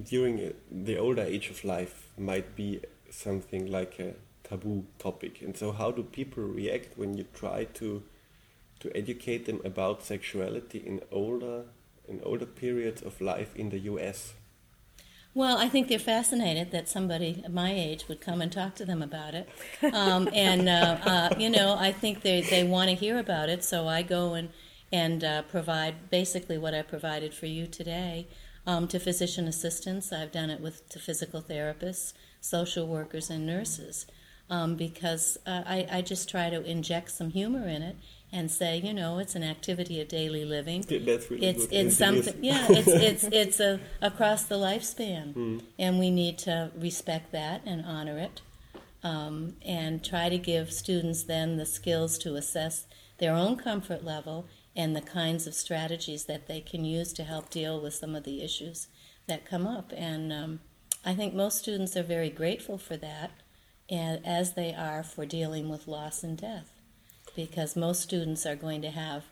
during 0.04 0.40
uh, 0.40 0.52
the 0.72 0.98
older 0.98 1.24
age 1.24 1.50
of 1.50 1.64
life 1.64 2.10
might 2.18 2.56
be 2.56 2.82
something 3.10 3.72
like 3.72 4.00
a 4.00 4.14
taboo 4.44 4.86
topic. 5.00 5.42
And 5.42 5.58
so, 5.58 5.72
how 5.72 5.92
do 5.92 6.04
people 6.04 6.44
react 6.44 6.98
when 6.98 7.18
you 7.18 7.26
try 7.34 7.66
to 7.76 8.04
to 8.80 8.96
educate 8.96 9.46
them 9.46 9.60
about 9.66 10.04
sexuality 10.04 10.80
in 10.80 11.02
older 11.12 11.64
in 12.08 12.22
older 12.24 12.46
periods 12.46 13.02
of 13.02 13.20
life 13.22 13.56
in 13.56 13.70
the 13.70 13.80
U.S.? 13.80 14.34
Well, 15.36 15.58
I 15.60 15.70
think 15.70 15.88
they're 15.88 16.00
fascinated 16.00 16.72
that 16.72 16.90
somebody 16.90 17.44
my 17.50 17.72
age 17.72 18.08
would 18.08 18.20
come 18.20 18.42
and 18.42 18.52
talk 18.52 18.74
to 18.76 18.86
them 18.86 19.02
about 19.04 19.36
it. 19.36 19.48
Um, 19.94 20.28
and, 20.34 20.68
uh, 20.68 20.98
uh, 21.06 21.30
you 21.38 21.50
know, 21.50 21.76
I 21.80 21.92
think 21.92 22.22
they, 22.22 22.42
they 22.42 22.64
want 22.64 22.90
to 22.90 22.96
hear 22.96 23.18
about 23.20 23.48
it, 23.48 23.64
so 23.64 23.88
I 23.88 24.02
go 24.02 24.34
and, 24.34 24.50
and 24.92 25.24
uh, 25.24 25.42
provide 25.44 26.10
basically 26.10 26.58
what 26.58 26.74
I 26.74 26.82
provided 26.82 27.34
for 27.34 27.46
you 27.46 27.68
today 27.68 28.28
um, 28.66 28.88
to 28.90 29.00
physician 29.00 29.48
assistants. 29.48 30.12
I've 30.12 30.32
done 30.32 30.50
it 30.50 30.62
with 30.62 30.88
to 30.90 31.00
physical 31.00 31.42
therapists, 31.42 32.14
social 32.42 32.88
workers, 32.88 33.30
and 33.30 33.46
nurses 33.46 34.06
um, 34.50 34.76
because 34.76 35.38
uh, 35.46 35.64
I, 35.66 35.88
I 35.92 36.02
just 36.02 36.30
try 36.30 36.50
to 36.50 36.64
inject 36.64 37.12
some 37.12 37.30
humor 37.32 37.68
in 37.68 37.82
it 37.84 37.96
and 38.32 38.52
say, 38.52 38.78
you 38.78 38.94
know, 38.94 39.18
it's 39.18 39.34
an 39.36 39.44
activity 39.44 40.00
of 40.02 40.08
daily 40.08 40.46
living 40.46 40.82
That's 40.82 41.30
really 41.32 41.48
it's 41.48 41.64
it's 41.66 41.72
Yes, 41.72 41.72
it 41.72 41.86
is. 41.88 41.98
something 41.98 42.44
yeah 42.44 42.68
it's 42.70 42.88
it's 42.88 43.24
it's 43.32 43.60
a 43.60 43.80
across 44.02 44.44
the 44.44 44.56
lifespan 44.56 45.34
Hmm. 45.34 45.58
and 45.80 45.98
we 46.00 46.12
need 46.12 46.38
to 46.40 46.72
respect 46.78 47.32
that 47.32 47.62
and 47.66 47.84
honor 47.86 48.20
it 48.20 48.42
um, 49.04 49.56
and 49.66 50.04
try 50.04 50.30
to 50.30 50.38
give 50.38 50.72
students 50.72 51.24
then 51.24 51.58
the 51.58 51.66
skills 51.66 52.18
to 52.20 52.36
assess 52.36 52.86
their 53.18 53.34
own 53.34 53.56
comfort 53.56 54.04
level 54.04 54.46
and 54.80 54.96
the 54.96 55.02
kinds 55.02 55.46
of 55.46 55.54
strategies 55.54 56.24
that 56.24 56.48
they 56.48 56.62
can 56.62 56.86
use 56.86 57.12
to 57.12 57.26
help 57.26 57.50
deal 57.50 57.82
with 57.82 57.94
some 57.94 58.16
of 58.16 58.24
the 58.24 58.42
issues 58.42 58.88
that 59.28 59.46
come 59.46 59.68
up. 59.68 59.92
And 59.96 60.32
um, 60.32 60.62
i 61.04 61.14
think 61.14 61.34
most 61.34 61.58
students 61.58 61.98
are 61.98 62.14
very 62.18 62.30
grateful 62.30 62.78
for 62.78 62.96
that 62.98 63.32
and 63.90 64.26
as 64.26 64.54
they 64.54 64.74
are 64.74 65.04
for 65.04 65.26
dealing 65.26 65.68
with 65.68 65.88
loss 65.88 66.24
and 66.24 66.38
death. 66.38 66.72
Because 67.36 67.76
most 67.76 68.02
students 68.02 68.46
are 68.46 68.56
going 68.56 68.82
to 68.82 68.90
have 68.90 69.24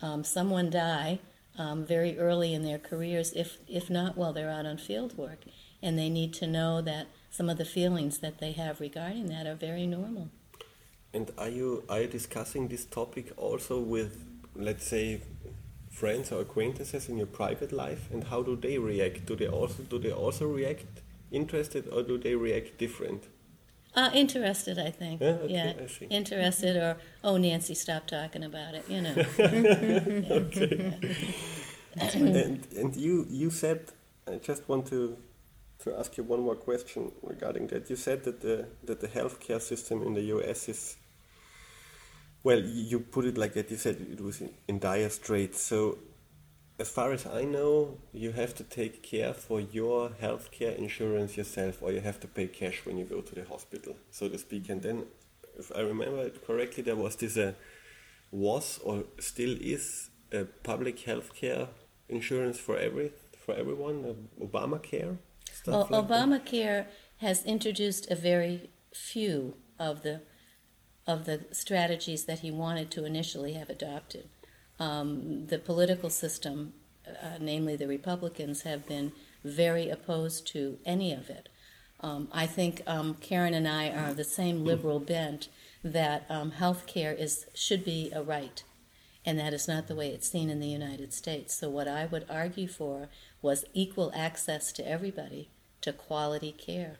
um, 0.00 0.22
someone 0.22 0.70
die 0.70 1.18
um, 1.58 1.84
very 1.84 2.16
early 2.16 2.54
in 2.54 2.62
their 2.62 2.78
careers, 2.78 3.32
if 3.32 3.58
if 3.68 3.90
not 3.90 4.16
while 4.16 4.32
they're 4.32 4.56
out 4.58 4.66
on 4.66 4.78
field 4.78 5.16
work, 5.16 5.40
and 5.82 5.98
they 5.98 6.10
need 6.10 6.32
to 6.34 6.46
know 6.46 6.80
that 6.82 7.06
some 7.30 7.48
of 7.48 7.58
the 7.58 7.64
feelings 7.64 8.18
that 8.18 8.38
they 8.38 8.52
have 8.52 8.80
regarding 8.80 9.26
that 9.26 9.46
are 9.46 9.54
very 9.54 9.86
normal. 9.86 10.28
And 11.12 11.30
are 11.38 11.48
you 11.48 11.84
are 11.88 12.02
you 12.02 12.08
discussing 12.08 12.68
this 12.68 12.84
topic 12.84 13.32
also 13.36 13.78
with, 13.78 14.33
let's 14.56 14.86
say, 14.86 15.20
friends 15.90 16.32
or 16.32 16.40
acquaintances 16.40 17.08
in 17.08 17.16
your 17.16 17.26
private 17.26 17.72
life? 17.72 18.10
And 18.12 18.24
how 18.24 18.42
do 18.42 18.56
they 18.56 18.78
react? 18.78 19.26
Do 19.26 19.36
they 19.36 19.48
also 19.48 19.82
do 19.82 19.98
they 19.98 20.12
also 20.12 20.46
react 20.46 21.02
interested 21.30 21.88
or 21.88 22.02
do 22.02 22.18
they 22.18 22.34
react 22.34 22.78
different? 22.78 23.24
Uh, 23.96 24.10
interested, 24.12 24.76
I 24.76 24.90
think. 24.90 25.20
Yeah, 25.20 25.38
okay, 25.44 25.76
I 25.84 25.86
see. 25.86 26.06
interested, 26.06 26.76
or 26.76 26.96
oh, 27.22 27.36
Nancy, 27.36 27.74
stop 27.74 28.08
talking 28.08 28.42
about 28.42 28.74
it. 28.74 28.84
You 28.88 29.02
know. 29.02 29.14
and 31.96 32.66
and 32.76 32.96
you 32.96 33.26
you 33.30 33.50
said 33.50 33.92
I 34.26 34.36
just 34.36 34.68
want 34.68 34.86
to 34.86 35.16
to 35.80 35.98
ask 35.98 36.16
you 36.16 36.24
one 36.24 36.40
more 36.40 36.56
question 36.56 37.12
regarding 37.22 37.66
that. 37.68 37.90
You 37.90 37.96
said 37.96 38.24
that 38.24 38.40
the 38.40 38.66
that 38.84 39.00
the 39.00 39.08
healthcare 39.08 39.60
system 39.60 40.02
in 40.02 40.14
the 40.14 40.22
U.S. 40.36 40.68
is 40.68 40.96
well, 42.44 42.60
you 42.60 43.00
put 43.00 43.24
it 43.24 43.38
like 43.38 43.54
that. 43.54 43.70
You 43.70 43.78
said 43.78 44.06
it 44.12 44.20
was 44.20 44.40
in, 44.42 44.50
in 44.68 44.78
dire 44.78 45.08
straits. 45.08 45.60
So, 45.60 45.98
as 46.78 46.90
far 46.90 47.12
as 47.12 47.26
I 47.26 47.44
know, 47.44 47.98
you 48.12 48.32
have 48.32 48.54
to 48.56 48.64
take 48.64 49.02
care 49.02 49.32
for 49.32 49.60
your 49.60 50.10
healthcare 50.10 50.76
insurance 50.76 51.36
yourself, 51.36 51.82
or 51.82 51.90
you 51.90 52.00
have 52.00 52.20
to 52.20 52.28
pay 52.28 52.46
cash 52.46 52.84
when 52.84 52.98
you 52.98 53.04
go 53.04 53.22
to 53.22 53.34
the 53.34 53.44
hospital, 53.44 53.96
so 54.10 54.28
to 54.28 54.38
speak. 54.38 54.68
And 54.68 54.82
then, 54.82 55.06
if 55.58 55.72
I 55.74 55.80
remember 55.80 56.22
it 56.22 56.46
correctly, 56.46 56.82
there 56.82 56.96
was 56.96 57.16
this 57.16 57.38
uh, 57.38 57.54
was 58.30 58.78
or 58.84 59.04
still 59.20 59.56
is 59.60 60.10
a 60.30 60.44
public 60.44 60.98
healthcare 60.98 61.68
insurance 62.10 62.58
for 62.58 62.76
every 62.76 63.12
for 63.38 63.54
everyone, 63.54 64.04
uh, 64.04 64.44
Obamacare. 64.44 65.16
Well, 65.66 65.86
Stuff 65.86 65.90
like 65.90 66.08
that? 66.08 66.28
Obamacare 66.28 66.86
has 67.18 67.44
introduced 67.44 68.10
a 68.10 68.14
very 68.14 68.70
few 68.92 69.54
of 69.78 70.02
the 70.02 70.22
of 71.06 71.24
the 71.24 71.44
strategies 71.52 72.24
that 72.24 72.40
he 72.40 72.50
wanted 72.50 72.90
to 72.90 73.04
initially 73.04 73.54
have 73.54 73.70
adopted. 73.70 74.28
Um, 74.78 75.46
the 75.46 75.58
political 75.58 76.10
system, 76.10 76.72
uh, 77.06 77.38
namely 77.40 77.76
the 77.76 77.86
Republicans, 77.86 78.62
have 78.62 78.86
been 78.86 79.12
very 79.44 79.90
opposed 79.90 80.46
to 80.48 80.78
any 80.84 81.12
of 81.12 81.28
it. 81.28 81.48
Um, 82.00 82.28
I 82.32 82.46
think 82.46 82.82
um, 82.86 83.14
Karen 83.14 83.54
and 83.54 83.68
I 83.68 83.90
are 83.90 84.10
of 84.10 84.16
the 84.16 84.24
same 84.24 84.64
liberal 84.64 85.00
bent 85.00 85.48
that 85.82 86.26
um, 86.28 86.52
health 86.52 86.86
care 86.86 87.12
is 87.12 87.46
should 87.54 87.84
be 87.84 88.10
a 88.12 88.22
right, 88.22 88.62
and 89.24 89.38
that 89.38 89.54
is 89.54 89.68
not 89.68 89.86
the 89.86 89.94
way 89.94 90.08
it's 90.08 90.28
seen 90.28 90.50
in 90.50 90.60
the 90.60 90.66
United 90.68 91.12
States. 91.12 91.54
So 91.54 91.68
what 91.70 91.88
I 91.88 92.06
would 92.06 92.26
argue 92.28 92.68
for 92.68 93.08
was 93.40 93.64
equal 93.74 94.10
access 94.14 94.72
to 94.72 94.88
everybody 94.88 95.48
to 95.82 95.92
quality 95.92 96.52
care, 96.52 96.96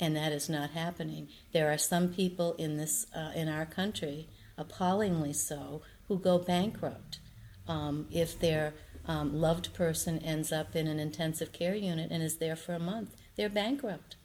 and 0.00 0.16
that 0.16 0.32
is 0.32 0.48
not 0.48 0.70
happening. 0.70 1.28
There 1.52 1.70
are 1.70 1.78
some 1.78 2.08
people 2.08 2.54
in 2.54 2.78
this 2.78 3.06
uh, 3.14 3.32
in 3.34 3.48
our 3.48 3.66
country, 3.66 4.28
appallingly 4.56 5.34
so, 5.34 5.82
who 6.08 6.18
go 6.18 6.38
bankrupt 6.38 7.20
um, 7.68 8.06
if 8.10 8.38
their 8.40 8.74
um, 9.06 9.40
loved 9.40 9.72
person 9.74 10.18
ends 10.18 10.50
up 10.52 10.74
in 10.74 10.86
an 10.86 10.98
intensive 10.98 11.52
care 11.52 11.74
unit 11.74 12.10
and 12.10 12.22
is 12.22 12.38
there 12.38 12.56
for 12.56 12.74
a 12.74 12.78
month. 12.78 13.14
They're 13.36 13.48
bankrupt. 13.48 14.16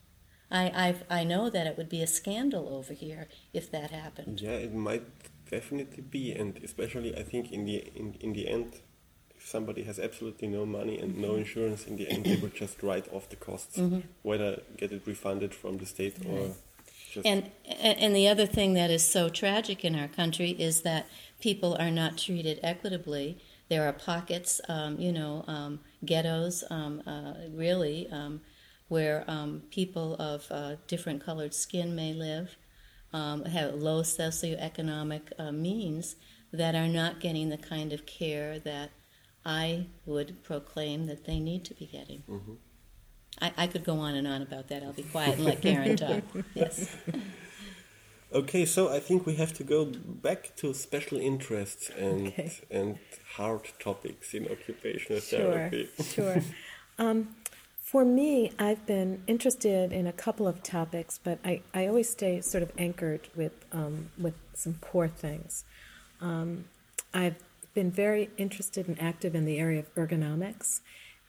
I 0.50 0.72
I've, 0.74 1.04
I 1.10 1.24
know 1.24 1.50
that 1.50 1.68
it 1.68 1.78
would 1.78 1.90
be 1.90 2.02
a 2.02 2.08
scandal 2.08 2.70
over 2.70 2.94
here 2.94 3.28
if 3.54 3.70
that 3.72 3.92
happened. 3.92 4.42
Yeah, 4.42 4.52
it 4.52 4.74
might 4.74 5.06
definitely 5.50 6.04
be, 6.04 6.32
and 6.32 6.58
especially 6.64 7.18
I 7.18 7.24
think 7.24 7.52
in 7.52 7.66
the 7.66 7.78
in, 7.96 8.16
in 8.20 8.34
the 8.34 8.48
end, 8.48 8.82
somebody 9.46 9.84
has 9.84 10.00
absolutely 10.00 10.48
no 10.48 10.66
money 10.66 10.98
and 10.98 11.18
no 11.18 11.36
insurance, 11.36 11.86
in 11.86 11.96
the 11.98 12.10
end 12.10 12.26
they 12.26 12.36
will 12.36 12.50
just 12.50 12.82
write 12.82 13.08
off 13.14 13.30
the 13.30 13.36
costs, 13.36 13.78
whether 14.24 14.62
get 14.78 14.92
it 14.92 15.04
refunded 15.06 15.54
from 15.54 15.78
the 15.78 15.86
state 15.86 16.18
or 16.28 16.50
just 17.14 17.26
And 17.26 17.52
and 17.66 18.16
the 18.16 18.28
other 18.28 18.46
thing 18.46 18.74
that 18.74 18.90
is 18.92 19.06
so 19.06 19.30
tragic 19.30 19.86
in 19.86 19.96
our 19.96 20.08
country 20.08 20.52
is 20.52 20.82
that 20.82 21.08
people 21.40 21.76
are 21.80 21.92
not 21.92 22.18
treated 22.18 22.60
equitably. 22.64 23.38
There 23.70 23.88
are 23.88 23.94
pockets, 23.94 24.62
um, 24.68 25.00
you 25.00 25.12
know, 25.12 25.44
um, 25.48 25.80
ghettos, 26.06 26.64
um, 26.70 27.02
uh, 27.08 27.34
really, 27.52 28.08
um, 28.12 28.42
where 28.90 29.24
um, 29.28 29.64
people 29.72 30.16
of 30.16 30.46
uh, 30.52 30.76
different 30.88 31.24
colored 31.24 31.54
skin 31.54 31.96
may 31.96 32.14
live, 32.14 32.58
um, 33.14 33.46
have 33.46 33.74
low 33.74 34.02
socioeconomic 34.02 35.22
uh, 35.40 35.52
means 35.52 36.16
that 36.52 36.76
are 36.76 36.88
not 36.88 37.20
getting 37.20 37.50
the 37.50 37.58
kind 37.58 37.92
of 37.92 38.06
care 38.06 38.60
that 38.60 38.92
I 39.46 39.86
would 40.06 40.44
proclaim 40.44 41.06
that 41.08 41.26
they 41.26 41.40
need 41.40 41.64
to 41.66 41.74
be 41.74 41.86
getting. 41.86 42.24
I, 43.42 43.52
I 43.58 43.68
could 43.68 43.84
go 43.84 43.98
on 44.00 44.16
and 44.16 44.28
on 44.28 44.42
about 44.42 44.70
that. 44.70 44.82
I'll 44.84 44.94
be 44.94 45.04
quiet 45.04 45.36
and 45.36 45.46
let 45.46 45.62
Karen 45.62 45.96
talk. 46.08 46.24
Yes. 46.54 46.88
Okay, 48.34 48.66
so 48.66 48.90
I 48.90 49.00
think 49.00 49.26
we 49.26 49.36
have 49.36 49.54
to 49.54 49.64
go 49.64 49.86
back 49.86 50.56
to 50.58 50.74
special 50.74 51.20
interests 51.20 51.90
and 51.98 52.28
Okay. 52.28 52.52
and 52.72 52.98
hard 53.38 53.72
topics 53.80 54.34
in 54.34 54.48
occupational 54.52 55.22
Sure, 55.22 55.42
therapy. 55.42 55.90
sure. 56.04 56.42
Um, 56.98 57.36
for 57.82 58.06
me, 58.06 58.52
I've 58.58 58.86
been 58.86 59.22
interested 59.28 59.92
in 59.92 60.08
a 60.08 60.14
couple 60.14 60.48
of 60.48 60.64
topics, 60.64 61.20
but 61.22 61.40
I, 61.44 61.62
I 61.74 61.88
always 61.88 62.10
stay 62.10 62.40
sort 62.40 62.64
of 62.64 62.72
anchored 62.78 63.28
with 63.36 63.52
um, 63.74 64.10
with 64.18 64.34
some 64.54 64.76
core 64.76 65.10
things. 65.10 65.66
Um, 66.22 66.66
I've 67.14 67.36
been 67.76 67.92
very 67.92 68.30
interested 68.38 68.88
and 68.88 69.00
active 69.00 69.36
in 69.36 69.46
the 69.46 69.60
area 69.60 69.80
of 69.80 69.94
ergonomics, 69.96 70.80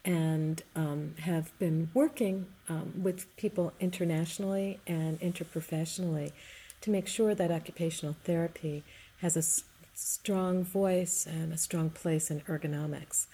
and 0.05 0.63
um, 0.77 1.15
have 1.21 1.57
been 1.59 1.91
working 1.93 2.47
um, 2.69 2.93
with 3.03 3.37
people 3.37 3.73
internationally 3.81 4.79
and 4.87 5.21
interprofessionally 5.21 6.33
to 6.81 6.91
make 6.91 7.09
sure 7.09 7.35
that 7.35 7.51
occupational 7.51 8.15
therapy 8.23 8.85
has 9.21 9.37
a 9.37 9.41
s- 9.41 9.65
strong 9.95 10.63
voice 10.63 11.27
and 11.27 11.53
a 11.53 11.59
strong 11.59 11.91
place 11.91 12.31
in 12.31 12.41
ergonomics, 12.43 13.27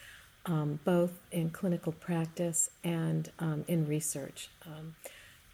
um, 0.47 0.81
both 0.85 1.13
in 1.31 1.51
clinical 1.51 1.93
practice 1.93 2.71
and 2.83 3.31
um, 3.39 3.65
in 3.69 3.87
research. 3.87 4.49
Um, 4.67 4.95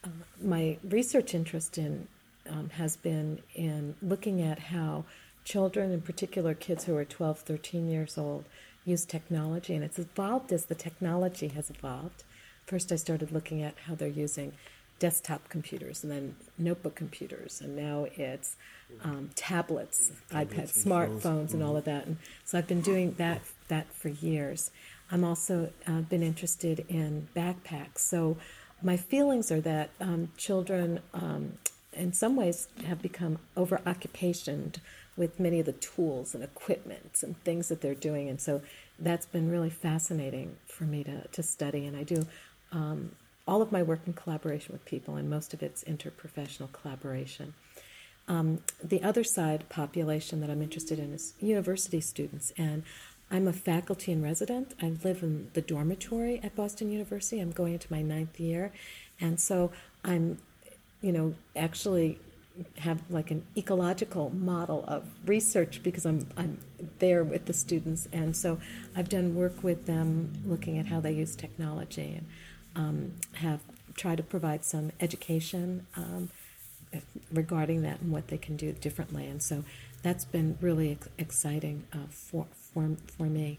uh, 0.04 0.08
my 0.40 0.78
research 0.84 1.34
interest 1.34 1.76
in 1.78 2.06
um, 2.48 2.70
has 2.70 2.96
been 2.96 3.40
in 3.54 3.96
looking 4.00 4.40
at 4.40 4.58
how 4.58 5.04
children, 5.48 5.90
in 5.90 6.02
particular 6.02 6.52
kids 6.52 6.84
who 6.84 6.94
are 6.94 7.04
12, 7.06 7.38
13 7.40 7.88
years 7.90 8.18
old, 8.18 8.44
use 8.84 9.06
technology, 9.06 9.74
and 9.74 9.82
it's 9.82 9.98
evolved 9.98 10.52
as 10.52 10.66
the 10.66 10.74
technology 10.74 11.48
has 11.48 11.70
evolved. 11.70 12.22
First, 12.66 12.92
I 12.92 12.96
started 12.96 13.32
looking 13.32 13.62
at 13.62 13.74
how 13.86 13.94
they're 13.94 14.08
using 14.08 14.52
desktop 14.98 15.48
computers 15.48 16.02
and 16.02 16.12
then 16.12 16.36
notebook 16.58 16.94
computers, 16.94 17.62
and 17.62 17.74
now 17.74 18.06
it's 18.16 18.56
um, 19.02 19.30
tablets, 19.34 20.12
iPads, 20.30 20.50
and 20.50 20.50
phones. 20.50 20.84
smartphones, 20.84 21.54
and 21.54 21.62
all 21.62 21.76
of 21.76 21.84
that. 21.84 22.06
And 22.06 22.18
so 22.44 22.58
I've 22.58 22.66
been 22.66 22.82
doing 22.82 23.14
that 23.18 23.40
that 23.68 23.92
for 23.94 24.08
years. 24.08 24.70
I'm 25.10 25.24
also 25.24 25.70
uh, 25.86 26.02
been 26.02 26.22
interested 26.22 26.84
in 26.88 27.28
backpacks. 27.34 27.98
So 27.98 28.36
my 28.82 28.96
feelings 28.96 29.50
are 29.50 29.60
that 29.62 29.90
um, 30.00 30.30
children, 30.36 31.00
um, 31.14 31.54
in 31.98 32.12
some 32.12 32.36
ways, 32.36 32.68
have 32.86 33.02
become 33.02 33.38
over 33.56 33.78
occupationed 33.84 34.76
with 35.16 35.40
many 35.40 35.60
of 35.60 35.66
the 35.66 35.72
tools 35.72 36.34
and 36.34 36.44
equipment 36.44 37.22
and 37.22 37.42
things 37.42 37.68
that 37.68 37.80
they're 37.80 37.94
doing, 37.94 38.28
and 38.28 38.40
so 38.40 38.62
that's 38.98 39.26
been 39.26 39.50
really 39.50 39.70
fascinating 39.70 40.56
for 40.66 40.84
me 40.84 41.04
to 41.04 41.28
to 41.28 41.42
study. 41.42 41.86
And 41.86 41.96
I 41.96 42.04
do. 42.04 42.26
Um, 42.70 43.12
all 43.46 43.62
of 43.62 43.72
my 43.72 43.82
work 43.82 44.00
in 44.06 44.12
collaboration 44.12 44.74
with 44.74 44.84
people, 44.84 45.16
and 45.16 45.30
most 45.30 45.54
of 45.54 45.62
it's 45.62 45.82
interprofessional 45.84 46.70
collaboration. 46.70 47.54
Um, 48.28 48.62
the 48.84 49.02
other 49.02 49.24
side 49.24 49.70
population 49.70 50.40
that 50.42 50.50
I'm 50.50 50.60
interested 50.60 50.98
in 50.98 51.14
is 51.14 51.32
university 51.40 52.02
students, 52.02 52.52
and 52.58 52.82
I'm 53.30 53.48
a 53.48 53.54
faculty 53.54 54.12
and 54.12 54.22
resident. 54.22 54.74
I 54.82 54.92
live 55.02 55.22
in 55.22 55.50
the 55.54 55.62
dormitory 55.62 56.40
at 56.42 56.54
Boston 56.54 56.90
University. 56.92 57.40
I'm 57.40 57.50
going 57.50 57.72
into 57.72 57.90
my 57.90 58.02
ninth 58.02 58.38
year, 58.38 58.70
and 59.18 59.40
so 59.40 59.72
I'm, 60.04 60.38
you 61.02 61.12
know, 61.12 61.34
actually 61.56 62.18
have 62.78 63.00
like 63.08 63.30
an 63.30 63.44
ecological 63.56 64.30
model 64.30 64.84
of 64.88 65.04
research 65.26 65.80
because 65.82 66.04
I'm 66.04 66.26
I'm 66.36 66.58
there 66.98 67.22
with 67.22 67.44
the 67.46 67.52
students, 67.52 68.08
and 68.12 68.36
so 68.36 68.58
I've 68.96 69.08
done 69.08 69.34
work 69.34 69.62
with 69.62 69.86
them 69.86 70.32
looking 70.44 70.78
at 70.78 70.86
how 70.86 71.00
they 71.00 71.12
use 71.12 71.36
technology 71.36 72.20
and 72.20 72.26
um, 72.76 73.12
have 73.34 73.60
tried 73.94 74.16
to 74.16 74.22
provide 74.22 74.64
some 74.64 74.92
education. 75.00 75.86
Um, 75.96 76.30
regarding 77.32 77.82
that 77.82 78.00
and 78.00 78.12
what 78.12 78.28
they 78.28 78.38
can 78.38 78.56
do 78.56 78.72
differently. 78.72 79.26
And 79.26 79.42
so 79.42 79.64
that's 80.02 80.24
been 80.24 80.58
really 80.60 80.98
exciting 81.18 81.84
uh, 81.92 82.08
for, 82.10 82.46
for, 82.52 82.96
for 83.16 83.24
me. 83.24 83.58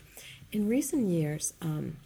In 0.51 0.67
recent 0.67 1.07
years, 1.07 1.53
um, 1.61 1.97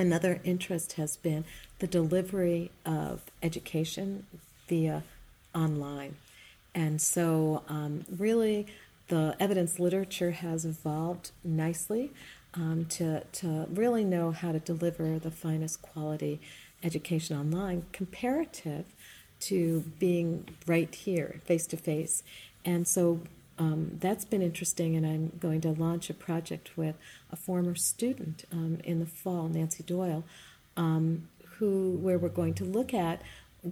another 0.00 0.40
interest 0.44 0.94
has 0.94 1.16
been 1.16 1.44
the 1.78 1.86
delivery 1.86 2.70
of 2.86 3.22
education 3.42 4.26
via 4.68 5.04
online. 5.54 6.16
And 6.74 7.00
so, 7.02 7.62
um, 7.68 8.04
really, 8.16 8.66
the 9.08 9.36
evidence 9.38 9.78
literature 9.78 10.30
has 10.30 10.64
evolved 10.64 11.32
nicely 11.44 12.10
um, 12.54 12.86
to, 12.90 13.24
to 13.24 13.66
really 13.72 14.04
know 14.04 14.30
how 14.30 14.52
to 14.52 14.58
deliver 14.58 15.18
the 15.18 15.30
finest 15.30 15.82
quality 15.82 16.40
education 16.82 17.36
online 17.36 17.84
comparative 17.92 18.86
to 19.40 19.84
being 19.98 20.48
right 20.66 20.94
here, 20.94 21.40
face 21.44 21.66
to 21.66 21.76
face. 21.76 22.22
And 22.64 22.86
so 22.86 23.20
um, 23.60 23.98
that's 24.00 24.24
been 24.24 24.40
interesting, 24.40 24.96
and 24.96 25.04
I'm 25.04 25.38
going 25.38 25.60
to 25.60 25.70
launch 25.70 26.08
a 26.08 26.14
project 26.14 26.70
with 26.78 26.96
a 27.30 27.36
former 27.36 27.74
student 27.74 28.46
um, 28.50 28.78
in 28.84 29.00
the 29.00 29.06
fall, 29.06 29.48
Nancy 29.48 29.82
Doyle, 29.82 30.24
um, 30.78 31.28
who 31.58 31.98
where 32.00 32.18
we're 32.18 32.30
going 32.30 32.54
to 32.54 32.64
look 32.64 32.94
at 32.94 33.20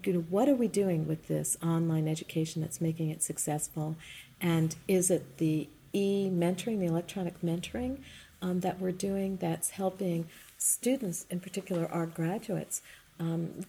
you 0.04 0.12
know, 0.12 0.24
what 0.28 0.46
are 0.46 0.54
we 0.54 0.68
doing 0.68 1.08
with 1.08 1.28
this 1.28 1.56
online 1.62 2.06
education 2.06 2.60
that's 2.60 2.82
making 2.82 3.08
it 3.08 3.22
successful, 3.22 3.96
and 4.42 4.76
is 4.86 5.10
it 5.10 5.38
the 5.38 5.66
e 5.94 6.28
mentoring, 6.30 6.80
the 6.80 6.86
electronic 6.86 7.40
mentoring 7.40 7.96
um, 8.42 8.60
that 8.60 8.78
we're 8.78 8.92
doing 8.92 9.38
that's 9.38 9.70
helping 9.70 10.28
students, 10.58 11.24
in 11.30 11.40
particular 11.40 11.90
our 11.90 12.04
graduates, 12.04 12.82
um, 13.18 13.64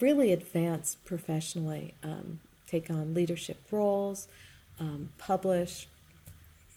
really 0.00 0.32
advance 0.32 0.96
professionally, 1.04 1.94
um, 2.04 2.38
take 2.68 2.88
on 2.88 3.14
leadership 3.14 3.58
roles, 3.72 4.28
um, 4.80 5.10
publish, 5.18 5.86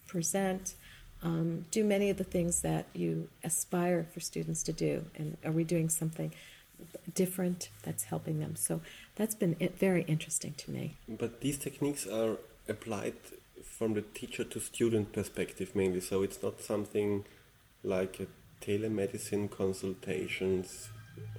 present, 0.07 0.75
um, 1.23 1.65
do 1.71 1.83
many 1.83 2.09
of 2.09 2.17
the 2.17 2.23
things 2.23 2.61
that 2.61 2.85
you 2.93 3.29
aspire 3.43 4.05
for 4.13 4.19
students 4.19 4.61
to 4.63 4.73
do. 4.73 5.05
And 5.15 5.37
are 5.45 5.51
we 5.51 5.63
doing 5.63 5.89
something 5.89 6.33
different 7.15 7.69
that's 7.83 8.03
helping 8.03 8.39
them? 8.39 8.55
So 8.55 8.81
that's 9.15 9.35
been 9.35 9.55
very 9.79 10.03
interesting 10.03 10.53
to 10.57 10.71
me. 10.71 10.95
But 11.07 11.41
these 11.41 11.57
techniques 11.57 12.05
are 12.05 12.37
applied 12.67 13.15
from 13.63 13.93
the 13.93 14.01
teacher 14.01 14.43
to 14.43 14.59
student 14.59 15.13
perspective 15.13 15.75
mainly, 15.75 16.01
so 16.01 16.21
it's 16.21 16.43
not 16.43 16.61
something 16.61 17.25
like 17.83 18.27
telemedicine 18.61 19.49
consultations 19.49 20.89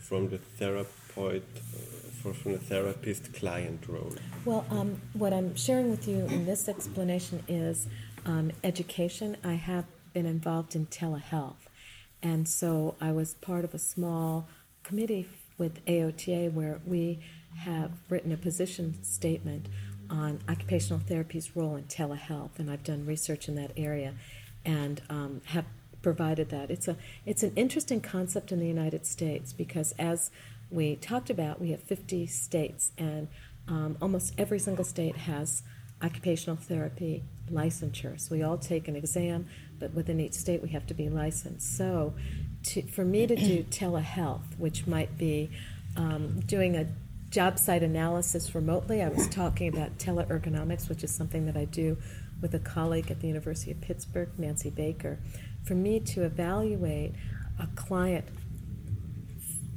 from 0.01 0.29
the 0.31 0.39
therapeutic, 0.39 1.43
uh, 2.27 2.33
from 2.33 2.53
the 2.53 2.59
therapist 2.59 3.33
client 3.35 3.85
role? 3.89 4.13
Well, 4.45 4.65
um, 4.71 5.01
what 5.13 5.33
I'm 5.33 5.55
sharing 5.55 5.91
with 5.91 6.07
you 6.09 6.27
in 6.27 6.47
this 6.47 6.69
explanation 6.69 7.43
is 7.49 7.87
um, 8.27 8.53
education. 8.63 9.37
I 9.45 9.55
have 9.55 9.85
been 10.13 10.27
involved 10.27 10.75
in 10.75 10.87
telehealth, 10.87 11.69
and 12.23 12.49
so 12.49 12.95
I 13.01 13.13
was 13.13 13.35
part 13.35 13.65
of 13.65 13.75
a 13.75 13.79
small 13.79 14.49
committee 14.83 15.29
with 15.59 15.85
AOTA 15.87 16.53
where 16.53 16.81
we 16.85 17.21
have 17.59 17.93
written 18.09 18.33
a 18.33 18.37
position 18.37 19.03
statement 19.03 19.69
on 20.11 20.41
occupational 20.49 21.01
therapy's 21.01 21.57
role 21.57 21.77
in 21.77 21.85
telehealth, 21.85 22.59
and 22.59 22.71
I've 22.71 22.85
done 22.85 23.07
research 23.07 23.49
in 23.49 23.55
that 23.57 23.73
area 23.77 24.15
and 24.65 25.03
um, 25.09 25.41
have 25.47 25.65
provided 26.03 26.51
that. 26.51 26.71
It's 26.71 26.87
a 26.87 26.97
it's 27.27 27.43
an 27.43 27.53
interesting 27.57 28.01
concept 28.01 28.53
in 28.53 28.61
the 28.61 28.67
United 28.67 29.07
States 29.07 29.53
because 29.53 29.93
as 29.99 30.31
we 30.75 30.97
talked 30.97 31.31
about, 31.31 31.61
we 31.61 31.71
have 31.71 31.83
50 31.83 32.27
states, 32.27 32.91
and 32.99 33.29
um, 33.69 33.97
almost 34.03 34.35
every 34.37 34.59
single 34.59 34.85
state 34.85 35.17
has 35.17 35.63
occupational 36.03 36.57
therapy 36.57 37.23
licensure. 37.51 38.21
So 38.21 38.35
we 38.35 38.43
all 38.43 38.59
take 38.59 38.89
an 38.89 38.97
exam, 38.97 39.47
but 39.79 39.95
within 39.95 40.19
each 40.19 40.35
state 40.35 40.63
we 40.63 40.71
have 40.71 40.87
to 40.89 40.95
be 40.95 41.09
licensed. 41.09 41.77
So 41.77 42.15
to, 42.65 42.83
for 42.83 43.05
me 43.05 43.27
to 43.27 43.37
do 43.37 43.63
telehealth, 43.71 44.59
which 44.59 44.87
might 44.87 45.17
be 45.17 45.51
um, 45.97 46.41
doing 46.41 46.77
a 46.77 46.89
job 47.31 47.59
site 47.59 47.85
analysis 47.85 48.53
remotely, 48.55 49.01
I 49.01 49.09
was 49.09 49.29
talking 49.29 49.69
about 49.69 49.99
teleergonomics, 49.99 50.89
which 50.89 51.05
is 51.05 51.15
something 51.15 51.47
that 51.47 51.57
I 51.57 51.67
do 51.67 51.97
with 52.41 52.53
a 52.53 52.59
colleague 52.59 53.13
at 53.13 53.21
the 53.21 53.29
University 53.29 53.71
of 53.71 53.81
Pittsburgh, 53.81 54.29
Nancy 54.37 54.71
Baker. 54.71 55.19
For 55.65 55.75
me 55.75 56.01
to 56.01 56.25
evaluate 56.25 57.15
a 57.61 57.69
client 57.77 58.27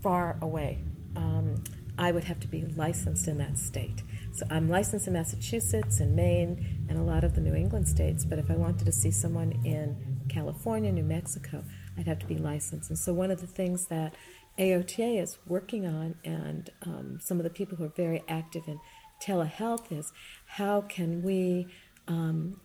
far 0.02 0.38
away, 0.42 0.80
um, 1.18 1.64
I 1.98 2.12
would 2.12 2.24
have 2.26 2.40
to 2.42 2.48
be 2.48 2.64
licensed 2.76 3.28
in 3.28 3.38
that 3.40 3.58
state. 3.58 4.04
So 4.34 4.46
I'm 4.52 4.70
licensed 4.70 5.08
in 5.08 5.14
Massachusetts 5.14 6.00
and 6.00 6.16
Maine 6.16 6.86
and 6.88 6.98
a 6.98 7.02
lot 7.02 7.24
of 7.24 7.34
the 7.34 7.42
New 7.42 7.56
England 7.56 7.88
states, 7.88 8.24
but 8.24 8.38
if 8.38 8.52
I 8.52 8.56
wanted 8.56 8.86
to 8.86 8.92
see 8.92 9.10
someone 9.10 9.60
in 9.66 9.98
California, 10.30 10.92
New 10.92 11.04
Mexico, 11.04 11.64
I'd 11.98 12.06
have 12.06 12.20
to 12.20 12.28
be 12.28 12.38
licensed. 12.38 12.92
And 12.92 13.00
so 13.00 13.14
one 13.14 13.32
of 13.32 13.42
the 13.42 13.48
things 13.48 13.88
that 13.88 14.14
AOTA 14.60 15.22
is 15.22 15.40
working 15.48 15.88
on, 15.88 16.16
and 16.24 16.70
um, 16.84 17.20
some 17.20 17.38
of 17.40 17.44
the 17.44 17.50
people 17.50 17.78
who 17.78 17.86
are 17.86 17.94
very 17.96 18.24
active 18.28 18.68
in 18.68 18.80
telehealth, 19.20 19.92
is 19.92 20.14
how 20.46 20.82
can 20.82 21.24
we 21.24 21.68
um, 22.08 22.62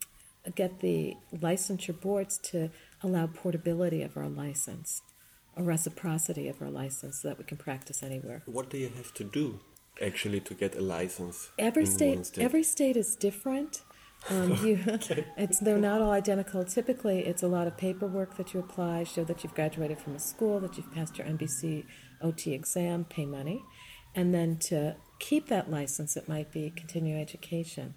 get 0.55 0.81
the 0.81 1.17
licensure 1.35 1.99
boards 1.99 2.39
to 2.39 2.71
allow 3.03 3.27
portability 3.27 4.03
of 4.03 4.17
our 4.17 4.29
license, 4.29 5.03
a 5.57 5.63
reciprocity 5.63 6.49
of 6.49 6.61
our 6.63 6.71
license, 6.71 7.23
so 7.23 7.29
that 7.29 7.39
we 7.39 7.45
can 7.45 7.57
practice 7.57 8.03
anywhere. 8.03 8.43
What 8.47 8.71
do 8.71 8.79
you 8.79 8.89
have 8.89 9.13
to 9.15 9.25
do 9.25 9.61
actually 10.01 10.41
to 10.41 10.55
get 10.55 10.75
a 10.77 10.81
license? 10.81 11.51
Every 11.59 11.87
state, 11.87 12.27
state? 12.27 12.45
every 12.45 12.63
state 12.63 12.97
is 12.97 13.17
different. 13.17 13.83
Um, 14.31 14.53
you, 14.65 14.79
it's 15.37 15.59
they're 15.59 15.79
not 15.79 16.01
all 16.01 16.13
identical. 16.13 16.65
Typically, 16.65 17.21
it's 17.21 17.43
a 17.43 17.49
lot 17.49 17.67
of 17.67 17.77
paperwork 17.77 18.37
that 18.37 18.55
you 18.55 18.61
apply, 18.61 19.05
show 19.05 19.25
that 19.25 19.43
you've 19.43 19.55
graduated 19.55 19.99
from 19.99 20.15
a 20.15 20.19
school, 20.21 20.61
that 20.61 20.77
you've 20.77 20.93
passed 20.93 21.19
your 21.19 21.27
NBC 21.27 21.85
OT 22.23 22.55
exam, 22.55 23.05
pay 23.05 23.27
money, 23.27 23.63
and 24.15 24.33
then 24.35 24.59
to 24.59 24.97
keep 25.19 25.49
that 25.49 25.71
license, 25.71 26.17
it 26.17 26.29
might 26.29 26.53
be 26.53 26.71
continuing 26.75 27.21
education. 27.21 27.95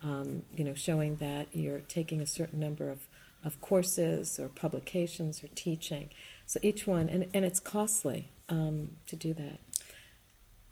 Um, 0.00 0.44
you 0.54 0.62
know, 0.62 0.74
showing 0.74 1.16
that 1.16 1.48
you're 1.52 1.80
taking 1.80 2.20
a 2.20 2.26
certain 2.26 2.60
number 2.60 2.88
of, 2.88 3.08
of 3.42 3.60
courses 3.60 4.38
or 4.38 4.48
publications 4.48 5.42
or 5.42 5.48
teaching. 5.56 6.10
So 6.48 6.58
each 6.62 6.86
one, 6.86 7.10
and, 7.10 7.26
and 7.34 7.44
it's 7.44 7.60
costly 7.60 8.30
um, 8.48 8.92
to 9.06 9.16
do 9.16 9.34
that. 9.34 9.58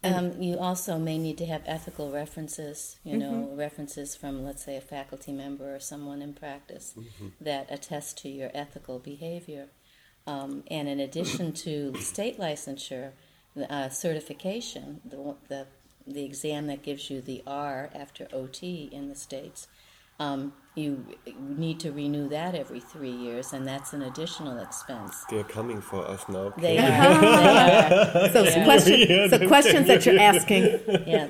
Um, 0.03 0.41
you 0.41 0.59
also 0.59 0.99
may 0.99 1.19
need 1.19 1.37
to 1.37 1.47
have 1.47 1.63
ethical 1.67 2.11
references, 2.11 2.97
you 3.05 3.19
know, 3.19 3.51
references 3.55 4.17
from, 4.17 4.43
let's 4.43 4.65
say, 4.65 4.77
a 4.77 4.81
faculty 4.81 5.33
member 5.33 5.75
or 5.75 5.81
someone 5.81 6.23
in 6.23 6.33
practice 6.33 6.95
that 7.41 7.67
attest 7.71 8.17
to 8.23 8.31
your 8.31 8.51
ethical 8.55 8.99
behavior. 8.99 9.67
Um, 10.27 10.65
and 10.71 10.89
in 10.89 10.99
addition 10.99 11.53
to 11.65 11.95
state 12.01 12.39
licensure, 12.39 13.11
uh, 13.69 13.91
certification, 13.91 15.03
the, 15.05 15.35
the, 15.49 15.67
the 16.07 16.25
exam 16.25 16.69
that 16.69 16.83
gives 16.83 17.11
you 17.11 17.21
the 17.21 17.43
R 17.47 17.91
after 17.95 18.29
OT 18.33 18.89
in 18.91 19.09
the 19.11 19.15
states, 19.15 19.67
um, 20.19 20.53
you 20.75 21.05
need 21.39 21.81
to 21.81 21.91
renew 21.91 22.29
that 22.29 22.55
every 22.55 22.81
three 22.81 23.11
years, 23.11 23.53
and 23.55 23.67
that's 23.67 23.93
an 23.95 24.03
additional 24.03 24.59
expense. 24.59 25.25
They're 25.31 25.45
coming 25.45 25.81
for 25.81 26.07
us 26.07 26.29
now. 26.29 26.53
They 26.59 26.77
are. 26.79 27.21
they 27.23 28.31
So 28.33 28.43
Yeah. 28.43 28.65
questions, 28.65 29.07
Yeah, 29.09 29.29
so 29.29 29.49
questions 29.49 29.87
that 29.87 30.05
you're 30.05 30.21
asking. 30.21 30.63
Yeah. 31.07 31.29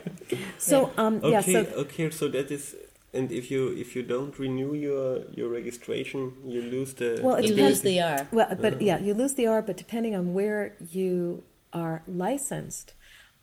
So 0.59 0.91
um, 0.97 1.21
yeah, 1.23 1.39
Okay, 1.41 1.53
so 1.53 1.61
okay, 1.83 2.11
so 2.11 2.29
that 2.29 2.51
is, 2.51 2.75
and 3.15 3.31
if 3.31 3.51
you 3.51 3.69
if 3.69 3.95
you 3.95 4.03
don't 4.03 4.37
renew 4.39 4.75
your 4.75 5.23
your 5.39 5.49
registration, 5.49 6.33
you 6.45 6.63
lose 6.63 6.95
the. 6.95 7.21
Well, 7.23 7.37
it 7.37 7.45
You 7.45 7.55
depends- 7.55 7.71
lose 7.71 7.81
the 7.83 8.01
R. 8.03 8.27
Well, 8.33 8.49
but 8.61 8.83
yeah, 8.83 8.99
you 8.99 9.15
lose 9.15 9.35
the 9.35 9.47
R, 9.47 9.63
but 9.63 9.77
depending 9.77 10.15
on 10.17 10.35
where 10.35 10.75
you 10.91 11.45
are 11.73 12.03
licensed, 12.09 12.95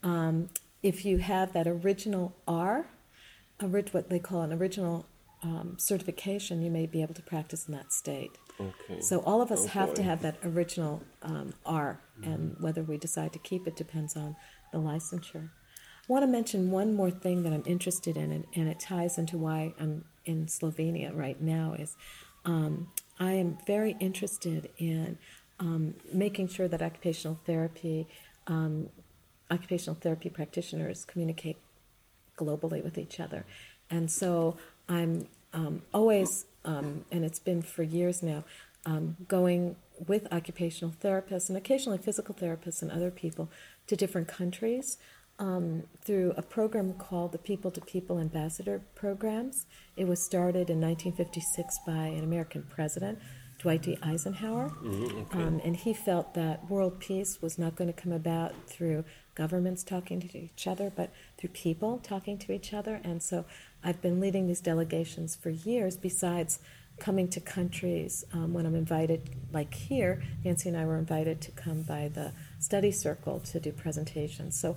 um, 0.02 0.50
if 0.82 1.04
you 1.06 1.18
have 1.18 1.52
that 1.54 1.66
original 1.66 2.34
R, 2.46 2.86
what 3.92 4.10
they 4.10 4.18
call 4.18 4.42
an 4.42 4.52
original 4.52 5.06
um, 5.44 5.76
certification, 5.78 6.62
you 6.62 6.70
may 6.70 6.86
be 6.86 7.02
able 7.02 7.14
to 7.14 7.22
practice 7.22 7.68
in 7.68 7.74
that 7.74 7.92
state. 7.92 8.32
Okay. 8.58 9.00
So 9.00 9.18
all 9.20 9.40
of 9.42 9.52
us 9.52 9.64
Oh, 9.64 9.68
have 9.68 9.94
to 9.94 10.02
have 10.02 10.22
that 10.22 10.36
original 10.42 11.02
um, 11.22 11.52
R, 11.66 12.00
and 12.22 12.56
whether 12.60 12.82
we 12.82 12.96
decide 12.96 13.32
to 13.34 13.38
keep 13.38 13.66
it 13.66 13.76
depends 13.76 14.16
on 14.16 14.36
the 14.72 14.78
licensure. 14.78 15.50
I 16.08 16.12
want 16.12 16.22
to 16.22 16.26
mention 16.26 16.70
one 16.70 16.94
more 16.94 17.10
thing 17.10 17.42
that 17.44 17.52
I'm 17.52 17.62
interested 17.66 18.16
in, 18.16 18.32
and, 18.32 18.44
and 18.54 18.68
it 18.68 18.80
ties 18.80 19.18
into 19.18 19.36
why 19.36 19.74
I'm 19.78 20.04
in 20.24 20.46
Slovenia 20.46 21.14
right 21.14 21.40
now. 21.40 21.74
Is 21.78 21.96
um, 22.44 22.88
I 23.20 23.32
am 23.32 23.58
very 23.66 23.96
interested 24.00 24.70
in 24.78 25.18
um, 25.60 25.94
making 26.12 26.48
sure 26.48 26.68
that 26.68 26.82
occupational 26.82 27.38
therapy, 27.46 28.06
um, 28.46 28.88
occupational 29.50 29.98
therapy 30.00 30.30
practitioners 30.30 31.04
communicate 31.04 31.58
globally 32.38 32.82
with 32.82 32.98
each 32.98 33.20
other. 33.20 33.44
And 33.90 34.10
so 34.10 34.56
I'm 34.88 35.28
um, 35.52 35.82
always, 35.92 36.46
um, 36.64 37.04
and 37.10 37.24
it's 37.24 37.38
been 37.38 37.62
for 37.62 37.82
years 37.82 38.22
now, 38.22 38.44
um, 38.86 39.16
going 39.28 39.76
with 40.06 40.26
occupational 40.32 40.94
therapists 41.02 41.48
and 41.48 41.56
occasionally 41.56 41.98
physical 41.98 42.34
therapists 42.34 42.82
and 42.82 42.90
other 42.90 43.10
people 43.10 43.48
to 43.86 43.96
different 43.96 44.28
countries 44.28 44.98
um, 45.38 45.84
through 46.02 46.32
a 46.36 46.42
program 46.42 46.92
called 46.94 47.32
the 47.32 47.38
People 47.38 47.70
to 47.72 47.80
People 47.80 48.18
Ambassador 48.18 48.82
Programs. 48.94 49.66
It 49.96 50.06
was 50.06 50.22
started 50.22 50.70
in 50.70 50.80
1956 50.80 51.78
by 51.86 51.92
an 51.92 52.24
American 52.24 52.64
president, 52.68 53.18
Dwight 53.58 53.82
D. 53.82 53.98
Eisenhower. 54.02 54.70
Um, 55.32 55.60
and 55.64 55.76
he 55.76 55.92
felt 55.94 56.34
that 56.34 56.68
world 56.70 57.00
peace 57.00 57.40
was 57.40 57.58
not 57.58 57.76
going 57.76 57.92
to 57.92 58.00
come 58.00 58.12
about 58.12 58.52
through 58.66 59.04
governments 59.34 59.82
talking 59.82 60.20
to 60.20 60.38
each 60.38 60.66
other, 60.66 60.92
but 60.94 61.12
through 61.38 61.50
people 61.50 61.98
talking 61.98 62.38
to 62.38 62.52
each 62.52 62.72
other. 62.72 63.00
And 63.04 63.22
so 63.22 63.44
I've 63.82 64.00
been 64.00 64.20
leading 64.20 64.46
these 64.46 64.60
delegations 64.60 65.34
for 65.36 65.50
years, 65.50 65.96
besides 65.96 66.58
coming 66.98 67.28
to 67.28 67.40
countries 67.40 68.24
um, 68.32 68.52
when 68.54 68.66
I'm 68.66 68.74
invited, 68.74 69.30
like 69.52 69.74
here, 69.74 70.22
Nancy 70.44 70.68
and 70.68 70.78
I 70.78 70.86
were 70.86 70.96
invited 70.96 71.40
to 71.42 71.50
come 71.50 71.82
by 71.82 72.08
the 72.08 72.32
study 72.60 72.92
circle 72.92 73.40
to 73.40 73.60
do 73.60 73.72
presentations. 73.72 74.58
So 74.58 74.76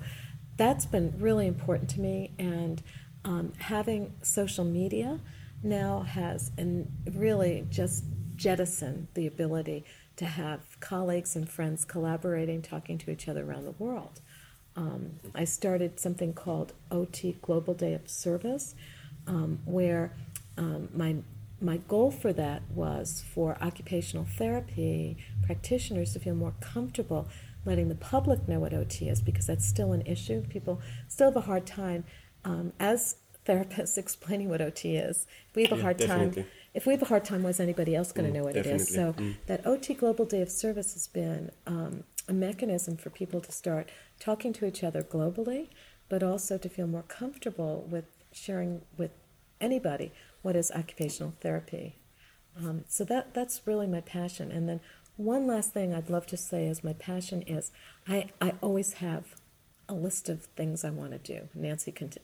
that's 0.58 0.86
been 0.86 1.14
really 1.20 1.48
important 1.48 1.90
to 1.92 2.02
me. 2.02 2.32
And 2.40 2.82
um, 3.24 3.54
having 3.60 4.14
social 4.24 4.66
media 4.66 5.20
now 5.64 6.02
has 6.02 6.52
and 6.58 6.92
really 7.14 7.66
just 7.70 8.04
jettisoned 8.36 9.08
the 9.14 9.28
ability 9.28 9.86
to 10.16 10.26
have 10.26 10.80
colleagues 10.80 11.36
and 11.36 11.48
friends 11.48 11.86
collaborating, 11.86 12.62
talking 12.62 12.98
to 12.98 13.12
each 13.12 13.28
other 13.28 13.44
around 13.44 13.66
the 13.66 13.72
world. 13.72 14.22
Um, 14.78 15.20
I 15.36 15.44
started 15.46 16.00
something 16.00 16.34
called 16.34 16.74
OT 16.92 17.38
Global 17.42 17.74
Day 17.74 17.94
of 17.94 18.08
Service, 18.10 18.76
um, 19.28 19.60
where 19.66 20.14
um, 20.58 20.90
my 20.96 21.18
my 21.60 21.78
goal 21.78 22.12
for 22.12 22.32
that 22.34 22.62
was 22.70 23.24
for 23.34 23.58
occupational 23.62 24.26
therapy 24.26 25.18
practitioners 25.44 26.14
to 26.14 26.20
feel 26.20 26.36
more 26.36 26.54
comfortable 26.62 27.28
letting 27.66 27.90
the 27.90 27.96
public 27.96 28.48
know 28.48 28.60
what 28.60 28.74
OT 28.74 29.10
is 29.10 29.22
because 29.22 29.48
that's 29.48 29.66
still 29.68 29.92
an 29.92 30.04
issue. 30.06 30.42
People 30.50 30.80
still 31.08 31.30
have 31.32 31.36
a 31.36 31.42
hard 31.42 31.66
time 31.66 32.04
um, 32.46 32.74
as 32.80 33.16
therapists 33.46 33.98
explaining 34.04 34.50
what 34.50 34.62
OT 34.62 34.96
is. 34.98 35.28
We 35.56 35.64
have 35.64 35.72
a 35.72 35.76
Yeah, 35.78 35.82
hard 35.82 35.98
definitely. 35.98 36.44
time. 36.44 36.50
If 36.78 36.86
we 36.86 36.94
have 36.94 37.02
a 37.02 37.06
hard 37.06 37.26
time, 37.26 37.42
what's 37.42 37.60
anybody 37.60 37.96
else 37.96 38.12
going 38.12 38.26
to 38.28 38.32
Mm, 38.32 38.36
know 38.36 38.44
what 38.44 38.56
it 38.56 38.68
is? 38.68 38.88
So. 38.94 39.14
Mm. 39.14 39.36
that 39.48 39.66
OT 39.66 39.96
Global 39.96 40.26
Day 40.26 40.44
of 40.44 40.52
Service 40.52 40.94
has 40.94 41.08
been 41.08 41.50
um, 41.66 42.04
a 42.30 42.34
mechanism 42.34 42.98
for 42.98 43.10
people 43.10 43.42
to 43.42 43.52
start 43.52 43.90
talking 44.20 44.54
to 44.54 44.64
each 44.64 44.84
other 44.84 45.02
globally, 45.02 45.70
but 46.08 46.22
also 46.22 46.56
to 46.60 46.70
feel 46.70 46.86
more 46.86 47.02
comfortable 47.02 47.88
with 47.90 48.06
sharing 48.32 48.82
with 48.96 49.10
anybody 49.60 50.12
what 50.44 50.56
is 50.56 50.70
occupational 50.72 51.34
therapy. 51.42 51.96
Um, 52.56 52.84
so 52.88 53.04
that 53.06 53.34
that's 53.34 53.66
really 53.66 53.88
my 53.88 54.02
passion. 54.02 54.52
And 54.52 54.70
then 54.70 54.80
one 55.16 55.48
last 55.48 55.74
thing 55.74 55.96
I'd 55.96 56.12
love 56.12 56.28
to 56.28 56.38
say 56.38 56.68
is 56.68 56.84
my 56.84 56.94
passion 56.94 57.42
is 57.42 57.72
I, 58.08 58.30
I 58.40 58.54
always 58.62 58.94
have 58.94 59.24
a 59.90 59.96
list 59.96 60.30
of 60.30 60.44
things 60.56 60.84
I 60.86 60.92
want 60.92 61.12
to 61.14 61.18
do. 61.18 61.48
Nancy 61.56 61.92
can, 61.92 62.10
t- 62.10 62.22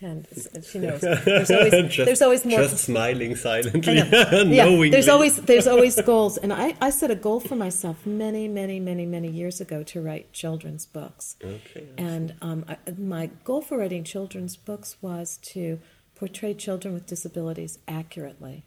and 0.00 0.26
she 0.70 0.78
knows. 0.78 1.00
There's 1.24 1.50
always, 1.50 1.72
just, 1.72 1.96
there's 1.96 2.22
always 2.22 2.44
more. 2.44 2.60
Just 2.60 2.84
smiling 2.84 3.36
silently, 3.48 3.96
yeah, 3.96 4.42
knowing. 4.44 4.90
there's 4.90 5.08
always 5.14 5.36
there's 5.36 5.66
always 5.66 6.00
goals, 6.00 6.36
and 6.38 6.52
I, 6.52 6.74
I 6.80 6.90
set 6.90 7.10
a 7.10 7.14
goal 7.14 7.40
for 7.40 7.56
myself 7.56 8.06
many 8.06 8.48
many 8.48 8.80
many 8.80 9.06
many 9.06 9.28
years 9.28 9.60
ago 9.60 9.82
to 9.84 10.00
write 10.00 10.32
children's 10.32 10.86
books. 10.86 11.36
Okay. 11.42 11.88
And 11.96 12.34
um, 12.42 12.64
I, 12.68 12.76
my 12.96 13.30
goal 13.44 13.62
for 13.62 13.78
writing 13.78 14.04
children's 14.04 14.56
books 14.56 14.96
was 15.00 15.38
to 15.52 15.80
portray 16.14 16.54
children 16.54 16.94
with 16.94 17.06
disabilities 17.06 17.78
accurately, 17.86 18.64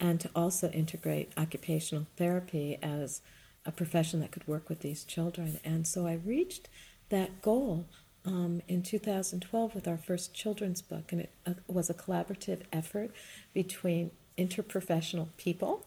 and 0.00 0.20
to 0.20 0.30
also 0.34 0.70
integrate 0.70 1.32
occupational 1.36 2.06
therapy 2.16 2.78
as 2.82 3.20
a 3.66 3.72
profession 3.72 4.20
that 4.20 4.30
could 4.30 4.48
work 4.48 4.68
with 4.68 4.80
these 4.80 5.04
children. 5.04 5.60
And 5.64 5.86
so 5.86 6.06
I 6.06 6.14
reached 6.14 6.68
that 7.10 7.42
goal 7.42 7.86
um, 8.24 8.62
in 8.68 8.82
2012 8.82 9.74
with 9.74 9.88
our 9.88 9.96
first 9.96 10.34
children's 10.34 10.82
book, 10.82 11.12
and 11.12 11.22
it 11.22 11.30
uh, 11.46 11.54
was 11.66 11.88
a 11.88 11.94
collaborative 11.94 12.62
effort 12.72 13.10
between 13.54 14.10
interprofessional 14.36 15.28
people, 15.36 15.86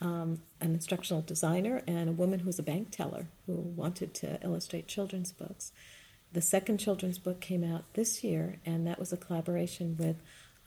um, 0.00 0.40
an 0.60 0.72
instructional 0.72 1.22
designer, 1.22 1.82
and 1.86 2.08
a 2.08 2.12
woman 2.12 2.40
who 2.40 2.46
was 2.46 2.58
a 2.58 2.62
bank 2.62 2.90
teller 2.90 3.26
who 3.46 3.54
wanted 3.54 4.14
to 4.14 4.42
illustrate 4.42 4.86
children's 4.86 5.32
books. 5.32 5.72
The 6.32 6.40
second 6.40 6.78
children's 6.78 7.18
book 7.18 7.40
came 7.40 7.64
out 7.64 7.84
this 7.94 8.22
year, 8.22 8.60
and 8.64 8.86
that 8.86 8.98
was 8.98 9.12
a 9.12 9.16
collaboration 9.16 9.96
with 9.98 10.16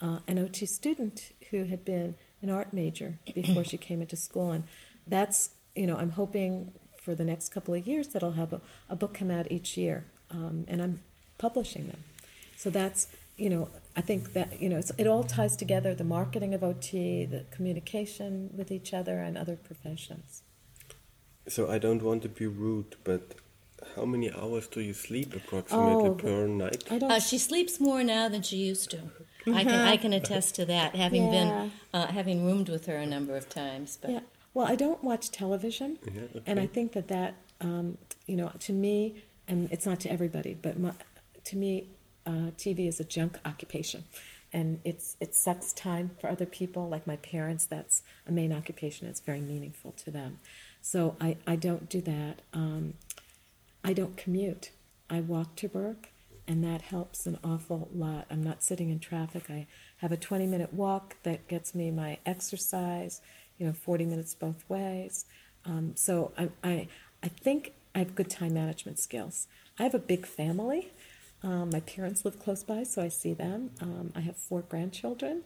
uh, 0.02 0.20
an 0.28 0.38
OT 0.38 0.66
student 0.66 1.32
who 1.50 1.64
had 1.64 1.86
been 1.86 2.16
an 2.42 2.50
art 2.50 2.74
major 2.74 3.18
before 3.34 3.64
she 3.64 3.78
came 3.78 4.02
into 4.02 4.18
school. 4.18 4.52
And 4.52 4.66
that's, 5.08 5.52
you 5.76 5.88
know, 5.88 5.96
I'm 5.96 6.12
hoping 6.12 6.74
for 7.02 7.16
the 7.16 7.24
next 7.24 7.50
couple 7.50 7.74
of 7.74 7.88
years 7.88 8.10
that 8.10 8.24
I'll 8.24 8.32
have 8.32 8.54
a, 8.54 8.62
a 8.90 8.96
book 8.96 9.14
come 9.14 9.32
out 9.32 9.52
each 9.52 9.78
year. 9.78 10.06
Um, 10.34 10.66
and 10.68 10.82
I'm 10.82 11.00
publishing 11.38 11.88
them. 11.88 12.04
So 12.58 12.70
that's, 12.70 13.08
you 13.38 13.50
know, 13.50 13.70
I 13.96 14.02
think 14.02 14.34
that, 14.34 14.62
you 14.62 14.70
know, 14.70 14.82
it 14.98 15.08
all 15.08 15.24
ties 15.24 15.56
together 15.56 15.94
the 15.94 16.04
marketing 16.04 16.54
of 16.54 16.64
OT, 16.64 17.26
the 17.26 17.46
communication 17.52 18.50
with 18.56 18.72
each 18.72 18.94
other, 18.94 19.20
and 19.20 19.38
other 19.38 19.56
professions. 19.56 20.42
So 21.48 21.70
I 21.70 21.78
don't 21.78 22.02
want 22.02 22.22
to 22.24 22.30
be 22.30 22.48
rude, 22.48 22.96
but 23.04 23.36
how 23.96 24.06
many 24.06 24.32
hours 24.32 24.68
do 24.68 24.80
you 24.82 24.94
sleep 24.94 25.36
approximately 25.36 26.10
Oh, 26.10 26.16
per 26.16 26.48
night? 26.48 26.84
I 26.90 26.98
don't. 26.98 27.12
Uh, 27.12 27.20
she 27.20 27.38
sleeps 27.38 27.80
more 27.80 28.04
now 28.04 28.30
than 28.30 28.42
she 28.42 28.58
used 28.58 28.90
to. 28.92 29.00
I 29.54 29.64
can 29.66 29.82
I 29.94 29.98
can 29.98 30.14
attest 30.14 30.56
to 30.56 30.66
that, 30.66 30.96
having 30.96 31.26
Yeah. 31.26 31.32
been 31.32 31.72
uh, 31.94 32.08
having 32.08 32.46
roomed 32.46 32.70
with 32.70 32.86
her 32.86 32.96
a 32.96 33.06
number 33.06 33.36
of 33.36 33.50
times. 33.50 33.98
But 34.02 34.12
Yeah. 34.12 34.20
Well, 34.54 34.68
I 34.68 34.76
don't 34.76 35.04
watch 35.04 35.32
television, 35.32 35.98
Yeah, 36.06 36.42
and 36.46 36.60
I 36.60 36.68
think 36.68 36.94
that 36.94 37.08
that, 37.08 37.34
um, 37.60 37.98
you 38.28 38.36
know, 38.38 38.52
to 38.60 38.72
me, 38.72 39.24
and 39.48 39.72
it's 39.72 39.86
not 39.86 40.00
to 40.02 40.12
everybody, 40.12 40.54
but 40.60 40.80
my, 40.80 40.94
to 41.46 41.58
me, 41.58 41.88
uh, 42.26 42.52
TV 42.58 42.88
is 42.88 43.00
a 43.00 43.04
junk 43.04 43.38
occupation, 43.46 44.06
and 44.52 44.80
it's 44.84 45.18
it 45.20 45.36
sucks 45.36 45.74
time 45.74 46.12
for 46.20 46.30
other 46.30 46.46
people. 46.46 46.88
Like 46.88 47.06
my 47.06 47.18
parents, 47.18 47.66
that's 47.66 48.04
a 48.28 48.32
main 48.32 48.54
occupation. 48.54 49.08
It's 49.08 49.20
very 49.20 49.42
meaningful 49.42 49.92
to 50.04 50.12
them, 50.12 50.40
so 50.82 51.16
I 51.20 51.38
I 51.46 51.56
don't 51.56 51.90
do 51.90 52.02
that. 52.02 52.42
Um, 52.54 52.94
I 53.84 53.94
don't 53.94 54.16
commute. 54.16 54.72
I 55.10 55.20
walk 55.20 55.56
to 55.58 55.68
work, 55.68 56.10
and 56.48 56.64
that 56.64 56.84
helps 56.84 57.26
an 57.26 57.40
awful 57.44 57.90
lot. 57.94 58.26
I'm 58.32 58.44
not 58.44 58.64
sitting 58.64 58.90
in 58.90 59.00
traffic. 59.00 59.50
I 59.50 59.68
have 59.98 60.12
a 60.12 60.18
20 60.18 60.48
minute 60.48 60.74
walk 60.74 61.18
that 61.24 61.48
gets 61.48 61.76
me 61.76 61.92
my 61.92 62.18
exercise, 62.26 63.22
you 63.58 63.66
know, 63.66 63.74
40 63.74 64.06
minutes 64.06 64.34
both 64.34 64.64
ways. 64.70 65.26
Um, 65.66 65.94
so 65.96 66.32
I, 66.38 66.50
I, 66.64 66.88
I 67.22 67.28
think 67.28 67.74
I 67.96 68.00
have 68.00 68.16
good 68.16 68.30
time 68.30 68.54
management 68.54 69.00
skills. 69.00 69.48
I 69.80 69.84
have 69.84 69.94
a 69.94 70.00
big 70.00 70.26
family. 70.26 70.92
Um, 71.44 71.70
my 71.72 71.82
parents 71.82 72.24
live 72.26 72.40
close 72.40 72.64
by, 72.64 72.84
so 72.84 73.02
I 73.02 73.10
see 73.10 73.34
them. 73.34 73.72
Um, 73.82 74.12
I 74.16 74.22
have 74.22 74.38
four 74.38 74.62
grandchildren. 74.62 75.44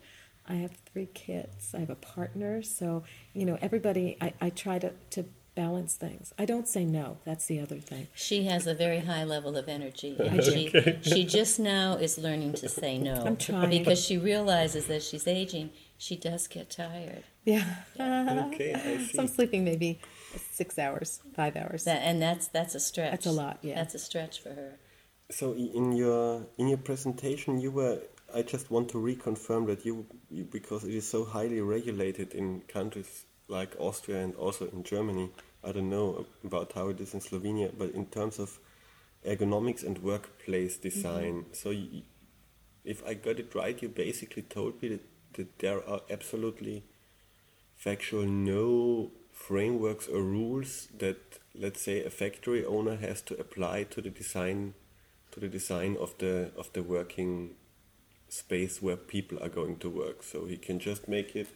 I 0.48 0.54
have 0.56 0.72
three 0.92 1.08
kids. 1.14 1.74
I 1.76 1.80
have 1.80 1.90
a 1.90 1.96
partner. 1.96 2.62
So, 2.62 3.04
you 3.34 3.46
know, 3.46 3.58
everybody, 3.62 4.16
I, 4.22 4.34
I 4.40 4.50
try 4.52 4.80
to, 4.80 4.94
to 5.12 5.26
balance 5.56 5.96
things. 5.96 6.34
I 6.38 6.46
don't 6.46 6.68
say 6.68 6.86
no. 6.86 7.18
That's 7.26 7.48
the 7.48 7.60
other 7.60 7.80
thing. 7.80 8.08
she 8.14 8.44
has 8.46 8.68
a 8.68 8.76
very 8.76 9.00
high 9.00 9.24
level 9.24 9.58
of 9.58 9.68
energy, 9.68 10.16
and 10.20 10.42
she 10.44 10.72
she 11.02 11.26
just 11.26 11.60
now 11.60 11.96
is 11.96 12.18
learning 12.20 12.54
to 12.54 12.70
say 12.70 12.98
no. 13.00 13.24
I'm 13.26 13.36
trying. 13.38 13.70
because 13.72 14.00
she 14.00 14.18
realizes 14.20 14.86
that 14.86 15.02
she's 15.02 15.28
aging. 15.28 15.72
She 15.98 16.16
does 16.16 16.48
get 16.48 16.70
tired, 16.70 17.24
Yeah. 17.44 17.66
Okay, 18.00 18.74
I 18.76 19.04
So 19.12 19.24
I'm 19.24 19.28
sleeping 19.28 19.64
maybe 19.66 20.00
six 20.38 20.80
hours, 20.80 21.22
five 21.36 21.56
hours. 21.56 21.84
that, 21.86 22.02
and 22.04 22.22
that's 22.22 22.48
that's 22.48 22.76
a 22.76 22.80
stretch. 22.80 23.12
That's 23.12 23.26
a 23.26 23.32
lot, 23.32 23.60
yeah. 23.62 23.76
That's 23.76 23.96
a 23.96 24.00
stretch 24.00 24.42
for 24.42 24.50
her. 24.50 24.80
So 25.30 25.54
in 25.54 25.92
your 25.92 26.46
in 26.58 26.68
your 26.68 26.78
presentation, 26.78 27.60
you 27.60 27.72
were. 27.72 28.02
I 28.36 28.42
just 28.42 28.70
want 28.70 28.90
to 28.90 28.98
reconfirm 28.98 29.68
that 29.68 29.86
you, 29.86 30.06
you 30.30 30.44
because 30.44 30.84
it 30.84 30.94
is 30.94 31.08
so 31.08 31.24
highly 31.24 31.62
regulated 31.62 32.34
in 32.34 32.60
countries 32.68 33.24
like 33.48 33.74
Austria 33.80 34.22
and 34.22 34.36
also 34.36 34.68
in 34.68 34.84
Germany. 34.84 35.32
I 35.64 35.72
don't 35.72 35.90
know 35.90 36.26
about 36.44 36.74
how 36.74 36.90
it 36.90 37.00
is 37.00 37.14
in 37.14 37.22
Slovenia, 37.22 37.72
but 37.78 37.92
in 37.92 38.06
terms 38.08 38.38
of 38.38 38.60
ergonomics 39.26 39.84
and 39.86 39.98
workplace 40.00 40.78
design, 40.78 41.44
mm-hmm. 41.44 41.54
so 41.54 41.70
you, 41.70 42.04
if 42.84 43.06
I 43.08 43.14
got 43.14 43.40
it 43.40 43.56
right, 43.56 43.82
you 43.82 43.90
basically 43.90 44.44
told 44.44 44.82
me 44.82 44.90
that, 44.90 45.06
that 45.34 45.60
there 45.60 45.88
are 45.90 46.02
absolutely 46.10 46.84
factual 47.76 48.26
no 48.26 49.12
frameworks 49.38 50.08
or 50.08 50.22
rules 50.22 50.88
that 50.98 51.40
let's 51.54 51.82
say 51.82 52.04
a 52.04 52.10
factory 52.10 52.66
owner 52.66 52.96
has 52.96 53.22
to 53.22 53.34
apply 53.40 53.84
to 53.84 54.02
the 54.02 54.10
design 54.10 54.74
to 55.32 55.40
the 55.40 55.48
design 55.48 55.96
of 56.00 56.18
the 56.18 56.52
of 56.58 56.74
the 56.74 56.84
working 56.84 57.56
space 58.30 58.82
where 58.82 58.98
people 58.98 59.38
are 59.42 59.50
going 59.50 59.78
to 59.78 59.90
work. 59.90 60.24
So 60.24 60.46
he 60.46 60.58
can 60.58 60.80
just 60.80 61.08
make 61.08 61.36
it 61.36 61.48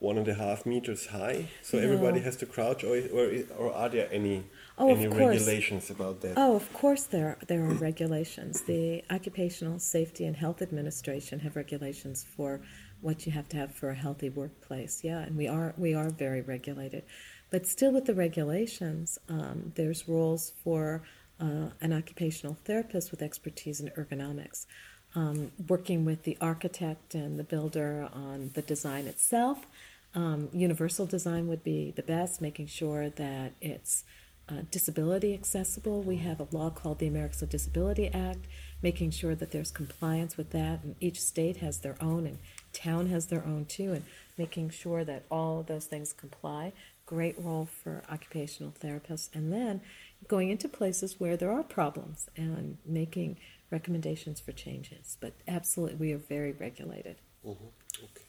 one 0.00 0.16
and 0.16 0.28
a 0.28 0.34
half 0.34 0.64
meters 0.66 1.06
high. 1.06 1.48
So 1.62 1.78
everybody 1.78 2.20
has 2.20 2.36
to 2.36 2.46
crouch 2.46 2.84
or, 2.84 2.96
or, 3.12 3.26
or 3.58 3.72
are 3.72 3.88
there 3.88 4.08
any 4.12 4.44
Oh, 4.80 4.90
any 4.90 5.08
regulations 5.08 5.90
about 5.90 6.20
that? 6.20 6.34
Oh, 6.36 6.54
of 6.54 6.72
course 6.72 7.04
there 7.04 7.28
are, 7.30 7.38
there 7.48 7.64
are 7.64 7.74
regulations. 7.74 8.62
The 8.62 9.02
Occupational 9.10 9.80
Safety 9.80 10.24
and 10.24 10.36
Health 10.36 10.62
Administration 10.62 11.40
have 11.40 11.56
regulations 11.56 12.24
for 12.36 12.60
what 13.00 13.26
you 13.26 13.32
have 13.32 13.48
to 13.50 13.56
have 13.56 13.74
for 13.74 13.90
a 13.90 13.94
healthy 13.94 14.28
workplace. 14.28 15.02
Yeah, 15.04 15.18
and 15.20 15.36
we 15.36 15.48
are 15.48 15.74
we 15.76 15.94
are 15.94 16.10
very 16.10 16.40
regulated, 16.40 17.04
but 17.50 17.66
still 17.66 17.92
with 17.92 18.06
the 18.06 18.14
regulations, 18.14 19.18
um, 19.28 19.72
there's 19.76 20.08
rules 20.08 20.52
for 20.62 21.02
uh, 21.40 21.68
an 21.80 21.92
occupational 21.92 22.56
therapist 22.64 23.10
with 23.10 23.22
expertise 23.22 23.80
in 23.80 23.90
ergonomics. 23.90 24.66
Um, 25.14 25.52
working 25.68 26.04
with 26.04 26.24
the 26.24 26.36
architect 26.38 27.14
and 27.14 27.38
the 27.38 27.44
builder 27.44 28.10
on 28.12 28.50
the 28.52 28.60
design 28.60 29.06
itself. 29.06 29.66
Um, 30.14 30.50
universal 30.52 31.06
design 31.06 31.48
would 31.48 31.64
be 31.64 31.92
the 31.96 32.02
best, 32.02 32.42
making 32.42 32.66
sure 32.66 33.08
that 33.08 33.52
it's 33.62 34.04
uh, 34.50 34.62
disability 34.70 35.34
accessible. 35.34 36.02
We 36.02 36.16
have 36.16 36.40
a 36.40 36.48
law 36.50 36.70
called 36.70 36.98
the 36.98 37.06
Americans 37.06 37.40
with 37.40 37.50
Disability 37.50 38.08
Act, 38.08 38.46
making 38.82 39.10
sure 39.10 39.34
that 39.34 39.50
there's 39.50 39.70
compliance 39.70 40.36
with 40.36 40.50
that, 40.50 40.82
and 40.82 40.94
each 41.00 41.20
state 41.20 41.58
has 41.58 41.78
their 41.80 41.96
own, 42.00 42.26
and 42.26 42.38
town 42.72 43.06
has 43.08 43.26
their 43.26 43.44
own 43.44 43.64
too, 43.66 43.92
and 43.92 44.04
making 44.36 44.70
sure 44.70 45.04
that 45.04 45.24
all 45.30 45.60
of 45.60 45.66
those 45.66 45.86
things 45.86 46.12
comply. 46.12 46.72
Great 47.06 47.38
role 47.38 47.66
for 47.66 48.02
occupational 48.10 48.72
therapists, 48.72 49.30
and 49.34 49.52
then 49.52 49.80
going 50.26 50.50
into 50.50 50.68
places 50.68 51.18
where 51.18 51.36
there 51.36 51.50
are 51.50 51.62
problems 51.62 52.28
and 52.36 52.78
making 52.84 53.38
recommendations 53.70 54.40
for 54.40 54.52
changes. 54.52 55.16
But 55.20 55.34
absolutely, 55.46 55.96
we 55.96 56.12
are 56.12 56.18
very 56.18 56.52
regulated. 56.52 57.16
Mhm, 57.44 57.72
Okay. 58.04 58.24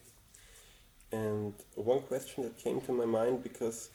And 1.12 1.54
one 1.76 2.02
question 2.02 2.44
that 2.44 2.58
came 2.58 2.82
to 2.82 2.94
my 2.94 3.06
mind 3.06 3.42
because 3.44 3.90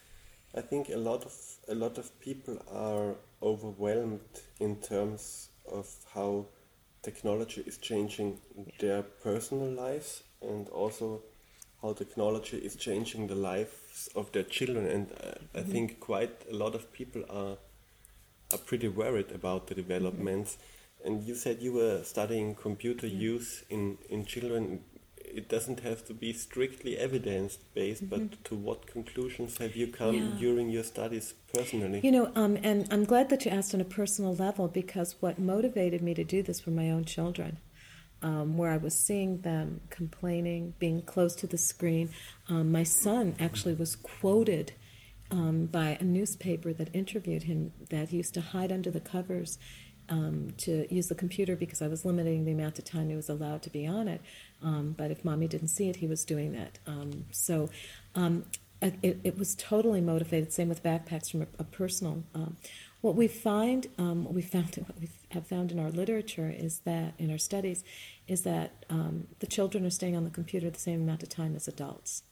I 0.53 0.61
think 0.61 0.89
a 0.89 0.97
lot 0.97 1.25
of 1.25 1.33
a 1.67 1.75
lot 1.75 1.97
of 1.97 2.17
people 2.19 2.57
are 2.71 3.15
overwhelmed 3.41 4.21
in 4.59 4.81
terms 4.81 5.49
of 5.65 5.87
how 6.13 6.45
technology 7.01 7.61
is 7.61 7.77
changing 7.77 8.39
their 8.79 9.03
personal 9.03 9.69
lives 9.69 10.23
and 10.49 10.69
also 10.69 11.21
how 11.81 11.93
technology 11.93 12.57
is 12.57 12.75
changing 12.75 13.27
the 13.27 13.35
lives 13.35 14.09
of 14.15 14.31
their 14.31 14.43
children 14.43 14.85
and 14.87 15.11
uh, 15.11 15.59
I 15.59 15.61
think 15.61 15.99
quite 15.99 16.43
a 16.51 16.55
lot 16.55 16.75
of 16.75 16.91
people 16.93 17.23
are 17.29 17.57
are 18.51 18.57
pretty 18.59 18.87
worried 18.87 19.31
about 19.31 19.67
the 19.67 19.75
developments. 19.75 20.57
And 21.03 21.23
you 21.23 21.35
said 21.35 21.61
you 21.61 21.73
were 21.73 22.03
studying 22.03 22.55
computer 22.55 23.07
use 23.07 23.63
in, 23.69 23.97
in 24.09 24.25
children. 24.25 24.81
It 25.17 25.49
doesn't 25.49 25.81
have 25.81 26.05
to 26.05 26.13
be 26.13 26.31
strictly 26.33 26.97
evidence 26.97 27.57
based, 27.73 28.09
but 28.09 28.43
to 28.45 28.55
what 28.55 28.87
conclusions 28.87 29.57
have 29.57 29.75
you 29.75 29.87
come 29.87 30.15
Yeah. 30.15 30.39
during 30.39 30.69
your 30.69 30.83
studies 30.83 31.33
personally? 31.53 31.99
You 32.03 32.11
know, 32.11 32.31
um, 32.35 32.57
and 32.63 32.87
I'm 32.91 33.03
glad 33.03 33.29
that 33.29 33.45
you 33.45 33.51
asked 33.51 33.73
on 33.73 33.81
a 33.81 33.85
personal 33.85 34.35
level 34.35 34.67
because 34.67 35.15
what 35.19 35.37
motivated 35.39 36.01
me 36.01 36.13
to 36.13 36.23
do 36.23 36.41
this 36.43 36.65
were 36.65 36.71
my 36.71 36.89
own 36.91 37.05
children, 37.05 37.57
um, 38.25 38.57
where 38.57 38.71
I 38.71 38.77
was 38.77 38.97
seeing 38.97 39.41
them 39.41 39.81
complaining, 39.91 40.73
being 40.79 41.03
close 41.03 41.35
to 41.35 41.47
the 41.47 41.59
screen. 41.59 42.09
Um, 42.49 42.71
my 42.71 42.81
son 42.81 43.35
actually 43.39 43.75
was 43.75 43.95
quoted 43.95 44.73
um, 45.29 45.67
by 45.67 45.97
a 45.99 46.03
newspaper 46.03 46.73
that 46.73 46.89
interviewed 46.93 47.43
him 47.43 47.71
that 47.91 48.09
he 48.09 48.17
used 48.17 48.33
to 48.33 48.41
hide 48.41 48.71
under 48.71 48.89
the 48.89 48.99
covers 48.99 49.59
um, 50.09 50.53
to 50.57 50.91
use 50.93 51.07
the 51.07 51.15
computer 51.15 51.55
because 51.55 51.83
I 51.83 51.87
was 51.87 52.03
limiting 52.03 52.45
the 52.45 52.51
amount 52.51 52.79
of 52.79 52.85
time 52.85 53.09
he 53.09 53.15
was 53.15 53.29
allowed 53.29 53.61
to 53.61 53.69
be 53.69 53.85
on 53.85 54.07
it. 54.07 54.21
Um, 54.63 54.95
but 54.97 55.11
if 55.11 55.23
mommy 55.23 55.47
didn't 55.47 55.67
see 55.67 55.89
it, 55.89 55.97
he 55.97 56.07
was 56.07 56.25
doing 56.25 56.53
that. 56.53 56.79
Um, 56.87 57.25
so 57.31 57.69
it, 58.81 59.19
it, 59.23 59.37
was 59.37 59.55
totally 59.55 60.01
motivated. 60.01 60.51
Same 60.51 60.69
with 60.69 60.81
backpacks 60.81 61.29
from 61.29 61.43
a, 61.43 61.47
a 61.59 61.63
personal. 61.63 62.23
What 63.05 63.15
we 63.15 63.27
find, 63.27 63.85
what 63.97 64.33
we 64.33 64.41
found, 64.41 64.75
what 64.87 64.99
we 64.99 65.07
have 65.29 65.45
found 65.45 65.71
in 65.71 65.77
our 65.77 65.91
literature 65.91 66.49
is 66.49 66.79
that 66.85 67.13
in 67.19 67.29
our 67.29 67.37
studies, 67.37 67.83
is 68.27 68.41
that 68.41 68.83
the 69.39 69.45
children 69.47 69.85
are 69.85 69.91
staying 69.91 70.17
on 70.17 70.23
the 70.23 70.31
computer 70.31 70.71
the 70.71 70.79
same 70.79 71.03
amount 71.03 71.21
of 71.21 71.29
time 71.29 71.55
as 71.55 71.67
adults. 71.67 72.23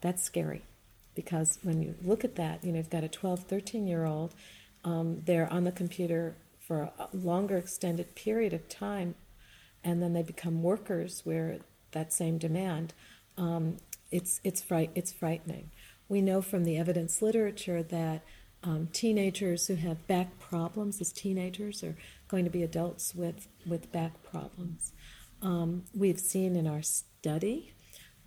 That's 0.00 0.22
scary 0.22 0.62
because 1.14 1.58
when 1.62 1.82
you 1.82 1.94
look 2.02 2.24
at 2.24 2.36
that, 2.36 2.64
you 2.64 2.72
know, 2.72 2.78
you've 2.78 2.88
got 2.88 3.04
a 3.04 3.08
12, 3.08 3.40
13 3.40 3.86
year 3.86 4.06
old, 4.06 4.34
um, 4.84 5.20
they're 5.26 5.52
on 5.52 5.64
the 5.64 5.72
computer 5.72 6.34
for 6.58 6.90
a 6.98 7.08
longer 7.12 7.58
extended 7.58 8.14
period 8.14 8.54
of 8.54 8.70
time, 8.70 9.16
and 9.84 10.02
then 10.02 10.14
they 10.14 10.22
become 10.22 10.62
workers 10.62 11.20
where 11.24 11.58
that 11.90 12.10
same 12.10 12.38
demand. 12.38 12.94
Um, 13.36 13.76
it's, 14.10 14.40
it's, 14.44 14.62
fright, 14.62 14.92
it's 14.94 15.12
frightening. 15.12 15.70
We 16.08 16.22
know 16.22 16.40
from 16.40 16.64
the 16.64 16.78
evidence 16.78 17.20
literature 17.20 17.82
that 17.82 18.22
um, 18.62 18.88
teenagers 18.92 19.66
who 19.66 19.74
have 19.74 20.06
back 20.06 20.38
problems 20.38 21.00
as 21.00 21.12
teenagers 21.12 21.82
are 21.82 21.96
going 22.28 22.44
to 22.44 22.50
be 22.50 22.62
adults 22.62 23.14
with, 23.14 23.48
with 23.66 23.90
back 23.92 24.22
problems. 24.22 24.92
Um, 25.40 25.84
we've 25.94 26.20
seen 26.20 26.54
in 26.56 26.66
our 26.66 26.82
study 26.82 27.72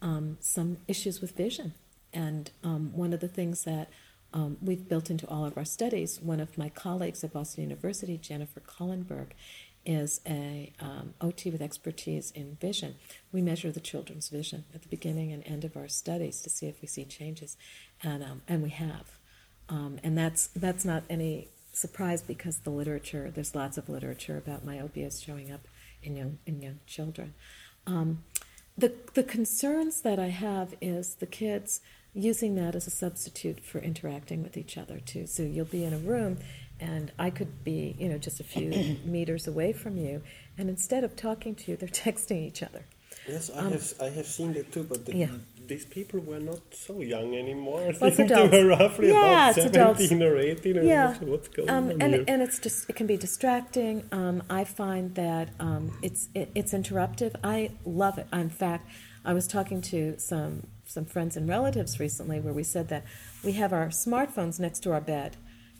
um, 0.02 0.38
some 0.42 0.78
issues 0.88 1.22
with 1.22 1.32
vision 1.32 1.74
and 2.14 2.52
um, 2.64 2.92
one 2.94 3.14
of 3.14 3.20
the 3.20 3.28
things 3.28 3.64
that 3.64 3.90
um, 4.34 4.58
we've 4.62 4.88
built 4.88 5.10
into 5.10 5.28
all 5.28 5.46
of 5.46 5.58
our 5.58 5.66
studies, 5.66 6.20
one 6.22 6.40
of 6.40 6.58
my 6.58 6.70
colleagues 6.70 7.24
at 7.24 7.34
Boston 7.34 7.64
University, 7.64 8.18
Jennifer 8.18 8.60
Kaldenberg, 8.60 9.28
is 9.86 10.20
a 10.28 10.74
um, 10.80 11.14
OT 11.22 11.52
with 11.52 11.62
expertise 11.62 12.32
in 12.32 12.58
vision. 12.60 12.96
We 13.32 13.42
measure 13.42 13.72
the 13.72 13.80
children's 13.80 14.30
vision 14.30 14.66
at 14.74 14.82
the 14.82 14.88
beginning 14.88 15.32
and 15.32 15.46
end 15.46 15.64
of 15.64 15.78
our 15.78 15.88
studies 15.88 16.42
to 16.42 16.50
see 16.50 16.68
if 16.68 16.82
we 16.82 16.88
see 16.88 17.06
changes, 17.06 17.56
and 18.04 18.24
um, 18.24 18.42
and 18.48 18.64
we 18.64 18.72
have, 18.72 19.15
um, 19.70 20.00
and 20.04 20.18
that's 20.18 20.48
that's 20.48 20.86
not 20.86 21.04
any 21.10 21.50
surprise 21.72 22.22
because 22.22 22.60
the 22.60 22.70
literature 22.70 23.32
there's 23.34 23.54
lots 23.54 23.78
of 23.78 23.90
literature 23.90 24.38
about 24.38 24.64
myopia 24.64 25.10
showing 25.12 25.52
up 25.52 25.68
in 26.02 26.16
young 26.16 26.38
in 26.46 26.62
young 26.62 26.80
children. 26.86 27.34
Um, 27.88 28.24
the 28.78 28.94
the 29.14 29.24
concerns 29.24 30.02
that 30.02 30.20
I 30.20 30.28
have 30.28 30.76
is 30.82 31.16
the 31.16 31.26
kids 31.26 31.82
using 32.14 32.56
that 32.56 32.76
as 32.76 32.88
a 32.88 32.92
substitute 32.92 33.60
for 33.60 33.80
interacting 33.80 34.42
with 34.42 34.56
each 34.56 34.78
other 34.78 35.00
too. 35.00 35.28
So 35.28 35.44
you'll 35.44 35.66
be 35.66 35.84
in 35.84 35.94
a 35.94 35.98
room 35.98 36.38
and 36.80 37.12
I 37.18 37.30
could 37.30 37.64
be, 37.64 37.96
you 38.00 38.10
know, 38.10 38.18
just 38.18 38.40
a 38.40 38.44
few 38.44 38.98
meters 39.06 39.48
away 39.48 39.74
from 39.74 39.98
you, 39.98 40.22
and 40.58 40.70
instead 40.70 41.04
of 41.04 41.16
talking 41.16 41.56
to 41.56 41.72
you, 41.72 41.78
they're 41.78 41.90
texting 42.06 42.46
each 42.46 42.62
other. 42.64 42.86
Yes, 43.28 43.50
I 43.50 43.60
um, 43.60 43.72
have 43.72 43.94
I 44.02 44.10
have 44.10 44.26
seen 44.26 44.54
that 44.54 44.72
too, 44.72 44.84
but 44.84 45.06
the, 45.06 45.16
yeah. 45.16 45.28
These 45.68 45.86
people 45.86 46.20
were 46.20 46.40
not 46.40 46.62
so 46.72 47.02
young 47.02 47.36
anymore. 47.36 47.94
Well, 48.00 48.10
it's 48.10 48.20
adults. 48.20 48.52
they 48.52 48.64
were 48.64 48.70
roughly 48.70 49.10
yeah, 49.10 49.52
about 49.52 49.98
seventeen 49.98 50.24
or 50.24 50.38
eighteen. 50.38 50.78
Or 50.78 50.84
yeah, 50.84 51.16
what's 51.20 51.48
going 51.48 51.70
um, 51.70 51.90
on 51.90 52.02
and 52.02 52.14
here? 52.14 52.26
and 52.28 52.42
it's 52.42 52.60
just 52.60 52.90
it 52.90 52.96
can 52.96 53.08
be 53.08 53.18
distracting. 53.18 54.08
Um, 54.12 54.44
I 54.50 54.64
find 54.64 55.16
that 55.16 55.50
um, 55.60 55.98
it's 56.02 56.30
it, 56.34 56.52
it's 56.56 56.74
interruptive. 56.74 57.36
I 57.44 57.72
love 57.86 58.18
it. 58.18 58.28
In 58.34 58.50
fact, 58.50 58.90
I 59.24 59.34
was 59.34 59.48
talking 59.48 59.82
to 59.82 60.18
some 60.20 60.68
some 60.86 61.06
friends 61.06 61.36
and 61.36 61.50
relatives 61.50 62.00
recently 62.00 62.40
where 62.40 62.54
we 62.54 62.64
said 62.64 62.90
that 62.90 63.04
we 63.44 63.54
have 63.54 63.74
our 63.74 63.88
smartphones 63.88 64.60
next 64.60 64.82
to 64.82 64.94
our 64.94 65.02
bed. 65.02 65.38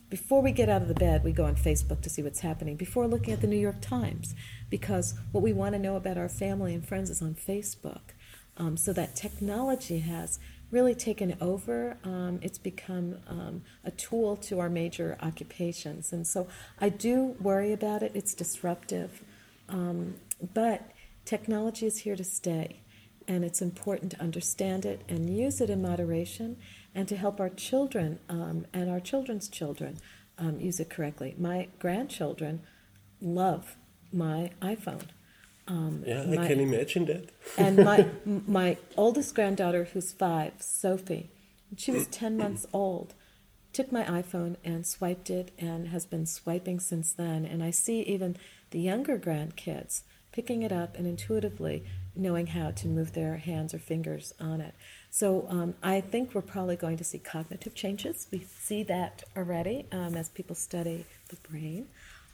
Before 0.10 0.42
we 0.42 0.52
get 0.52 0.70
out 0.70 0.84
of 0.84 0.88
the 0.88 0.94
bed, 0.94 1.24
we 1.24 1.32
go 1.32 1.46
on 1.46 1.56
Facebook 1.56 2.02
to 2.02 2.10
see 2.10 2.22
what's 2.22 2.42
happening, 2.42 2.76
before 2.76 3.08
looking 3.08 3.34
at 3.34 3.42
the 3.42 3.48
New 3.48 3.58
York 3.58 3.82
Times, 3.82 4.36
because 4.70 5.16
what 5.32 5.44
we 5.44 5.52
want 5.52 5.74
to 5.74 5.80
know 5.80 5.96
about 5.96 6.18
our 6.18 6.30
family 6.30 6.76
and 6.76 6.88
friends 6.88 7.10
is 7.10 7.24
on 7.24 7.34
Facebook. 7.34 8.14
Um, 8.58 8.78
so 8.78 8.94
that 8.94 9.16
technology 9.16 10.00
has 10.00 10.40
really 10.72 10.96
taken 10.96 11.36
over. 11.42 11.98
Um, 12.04 12.40
it's 12.42 12.58
become 12.58 13.18
um, 13.28 13.64
a 13.84 13.92
tool 13.92 14.36
to 14.38 14.60
our 14.60 14.70
major 14.70 15.18
occupations. 15.22 16.12
And 16.12 16.26
so 16.26 16.48
I 16.80 16.90
do 16.90 17.36
worry 17.40 17.72
about 17.72 18.02
it. 18.02 18.12
It's 18.16 18.34
disruptive. 18.34 19.24
Um, 19.70 20.16
but 20.54 20.92
technology 21.26 21.86
is 21.86 22.00
here 22.00 22.16
to 22.16 22.24
stay 22.24 22.82
and 23.28 23.44
it's 23.44 23.62
important 23.62 24.12
to 24.12 24.22
understand 24.22 24.86
it 24.86 25.02
and 25.10 25.36
use 25.36 25.60
it 25.60 25.70
in 25.70 25.82
moderation 25.82 26.58
and 26.94 27.08
to 27.08 27.18
help 27.18 27.40
our 27.40 27.50
children 27.50 28.20
um, 28.30 28.66
and 28.74 28.90
our 28.90 29.00
children's 29.00 29.48
children 29.48 29.98
um, 30.38 30.60
use 30.60 30.80
it 30.80 30.90
correctly. 30.90 31.36
My 31.38 31.68
grandchildren 31.80 32.62
love 33.22 33.78
my 34.12 34.52
iPhone. 34.62 35.08
Um, 35.68 36.04
yeah, 36.06 36.26
my, 36.26 36.44
I 36.44 36.48
can 36.48 36.60
imagine 36.60 37.06
that. 37.06 37.30
and 37.58 37.78
my 37.78 38.08
my 38.26 38.78
oldest 38.96 39.34
granddaughter, 39.34 39.86
who's 39.94 40.12
five, 40.12 40.54
Sophie, 40.60 41.30
she 41.78 41.92
was 41.92 42.08
ten 42.08 42.38
months 42.44 42.66
old, 42.72 43.14
took 43.74 43.92
my 43.92 44.04
iPhone 44.04 44.58
and 44.64 44.86
swiped 44.86 45.30
it, 45.30 45.52
and 45.58 45.88
has 45.90 46.06
been 46.06 46.26
swiping 46.26 46.80
since 46.80 47.14
then. 47.14 47.46
And 47.46 47.64
I 47.64 47.72
see 47.72 48.02
even 48.02 48.38
the 48.72 48.80
younger 48.80 49.18
grandkids 49.18 50.04
picking 50.32 50.62
it 50.62 50.72
up 50.72 50.98
and 50.98 51.08
intuitively 51.08 51.84
knowing 52.16 52.48
how 52.48 52.72
to 52.72 52.88
move 52.88 53.14
their 53.14 53.38
hands 53.38 53.74
or 53.74 53.80
fingers 53.80 54.34
on 54.40 54.62
it. 54.62 54.74
So 55.10 55.48
um, 55.50 55.76
I 55.82 56.02
think 56.02 56.36
we're 56.36 56.42
probably 56.42 56.76
going 56.76 56.98
to 56.98 57.04
see 57.04 57.20
cognitive 57.20 57.74
changes. 57.74 58.28
We 58.32 58.46
see 58.60 58.84
that 58.84 59.24
already 59.36 59.86
um, 59.92 60.16
as 60.16 60.30
people 60.30 60.56
study 60.56 61.06
the 61.30 61.38
brain. 61.50 61.88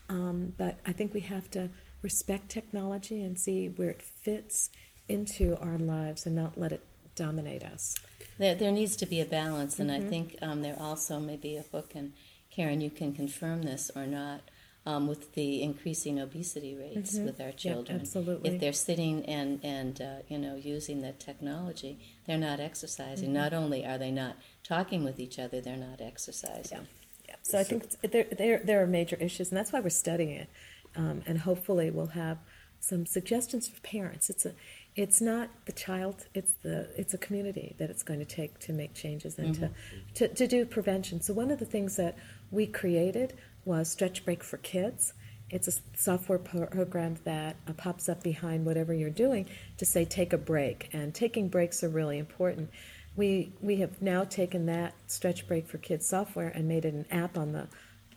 Um, 0.09 0.53
but 0.57 0.79
I 0.85 0.93
think 0.93 1.13
we 1.13 1.21
have 1.21 1.49
to 1.51 1.69
respect 2.01 2.49
technology 2.49 3.21
and 3.21 3.39
see 3.39 3.67
where 3.67 3.89
it 3.89 4.01
fits 4.01 4.69
into 5.07 5.57
our 5.59 5.77
lives 5.77 6.25
and 6.25 6.35
not 6.35 6.57
let 6.57 6.71
it 6.71 6.83
dominate 7.15 7.63
us. 7.63 7.95
There, 8.37 8.55
there 8.55 8.71
needs 8.71 8.95
to 8.97 9.05
be 9.05 9.21
a 9.21 9.25
balance, 9.25 9.79
and 9.79 9.89
mm-hmm. 9.89 10.05
I 10.05 10.09
think 10.09 10.35
um, 10.41 10.61
there 10.61 10.77
also 10.79 11.19
may 11.19 11.35
be 11.35 11.57
a 11.57 11.63
book, 11.63 11.91
and 11.95 12.13
Karen, 12.49 12.81
you 12.81 12.89
can 12.89 13.13
confirm 13.13 13.63
this 13.63 13.91
or 13.95 14.07
not 14.07 14.41
um, 14.85 15.07
with 15.07 15.33
the 15.33 15.61
increasing 15.61 16.19
obesity 16.19 16.75
rates 16.75 17.15
mm-hmm. 17.15 17.25
with 17.25 17.39
our 17.39 17.51
children. 17.51 17.97
Yeah, 17.97 18.01
absolutely. 18.01 18.49
If 18.49 18.59
they're 18.59 18.73
sitting 18.73 19.25
and 19.25 19.59
and 19.63 20.01
uh, 20.01 20.15
you 20.27 20.37
know 20.37 20.55
using 20.55 21.01
the 21.01 21.11
technology, 21.11 21.99
they're 22.25 22.37
not 22.37 22.59
exercising. 22.59 23.29
Mm-hmm. 23.29 23.37
Not 23.37 23.53
only 23.53 23.85
are 23.85 23.97
they 23.97 24.11
not 24.11 24.37
talking 24.63 25.03
with 25.03 25.19
each 25.19 25.37
other, 25.37 25.61
they're 25.61 25.77
not 25.77 26.01
exercising. 26.01 26.79
Yeah. 26.79 27.27
yeah. 27.27 27.35
So 27.43 27.59
I 27.59 27.63
think 27.63 27.89
there, 28.01 28.25
there 28.35 28.61
there 28.63 28.81
are 28.81 28.87
major 28.87 29.17
issues, 29.17 29.49
and 29.49 29.57
that's 29.57 29.71
why 29.71 29.81
we're 29.81 29.89
studying 29.89 30.31
it, 30.31 30.49
um, 30.95 31.21
and 31.25 31.39
hopefully 31.39 31.89
we'll 31.89 32.07
have 32.07 32.37
some 32.79 33.05
suggestions 33.05 33.67
for 33.67 33.79
parents. 33.81 34.29
It's 34.29 34.45
a 34.45 34.53
it's 34.93 35.21
not 35.21 35.49
the 35.67 35.71
child 35.71 36.27
it's 36.33 36.51
the 36.63 36.89
it's 36.97 37.13
a 37.13 37.17
community 37.17 37.75
that 37.77 37.89
it's 37.89 38.03
going 38.03 38.19
to 38.19 38.25
take 38.25 38.59
to 38.59 38.73
make 38.73 38.93
changes 38.93 39.39
and 39.39 39.55
mm-hmm. 39.55 39.67
to, 40.15 40.27
to, 40.27 40.33
to 40.35 40.47
do 40.47 40.65
prevention 40.65 41.21
so 41.21 41.33
one 41.33 41.49
of 41.49 41.59
the 41.59 41.65
things 41.65 41.95
that 41.95 42.17
we 42.51 42.67
created 42.67 43.33
was 43.65 43.89
Stretch 43.89 44.25
Break 44.25 44.43
for 44.43 44.57
Kids. 44.57 45.13
It's 45.49 45.67
a 45.67 45.73
software 45.97 46.37
program 46.37 47.17
that 47.25 47.57
uh, 47.67 47.73
pops 47.73 48.07
up 48.07 48.23
behind 48.23 48.65
whatever 48.65 48.93
you're 48.93 49.09
doing 49.09 49.47
to 49.77 49.85
say 49.85 50.05
take 50.05 50.31
a 50.33 50.37
break, 50.37 50.89
and 50.93 51.13
taking 51.13 51.49
breaks 51.49 51.83
are 51.83 51.89
really 51.89 52.17
important. 52.17 52.69
We 53.15 53.51
we 53.61 53.77
have 53.77 54.01
now 54.01 54.23
taken 54.23 54.65
that 54.67 54.93
Stretch 55.07 55.47
Break 55.47 55.67
for 55.67 55.77
Kids 55.77 56.07
software 56.07 56.47
and 56.47 56.67
made 56.67 56.85
it 56.85 56.93
an 56.93 57.05
app 57.11 57.37
on 57.37 57.51
the 57.51 57.67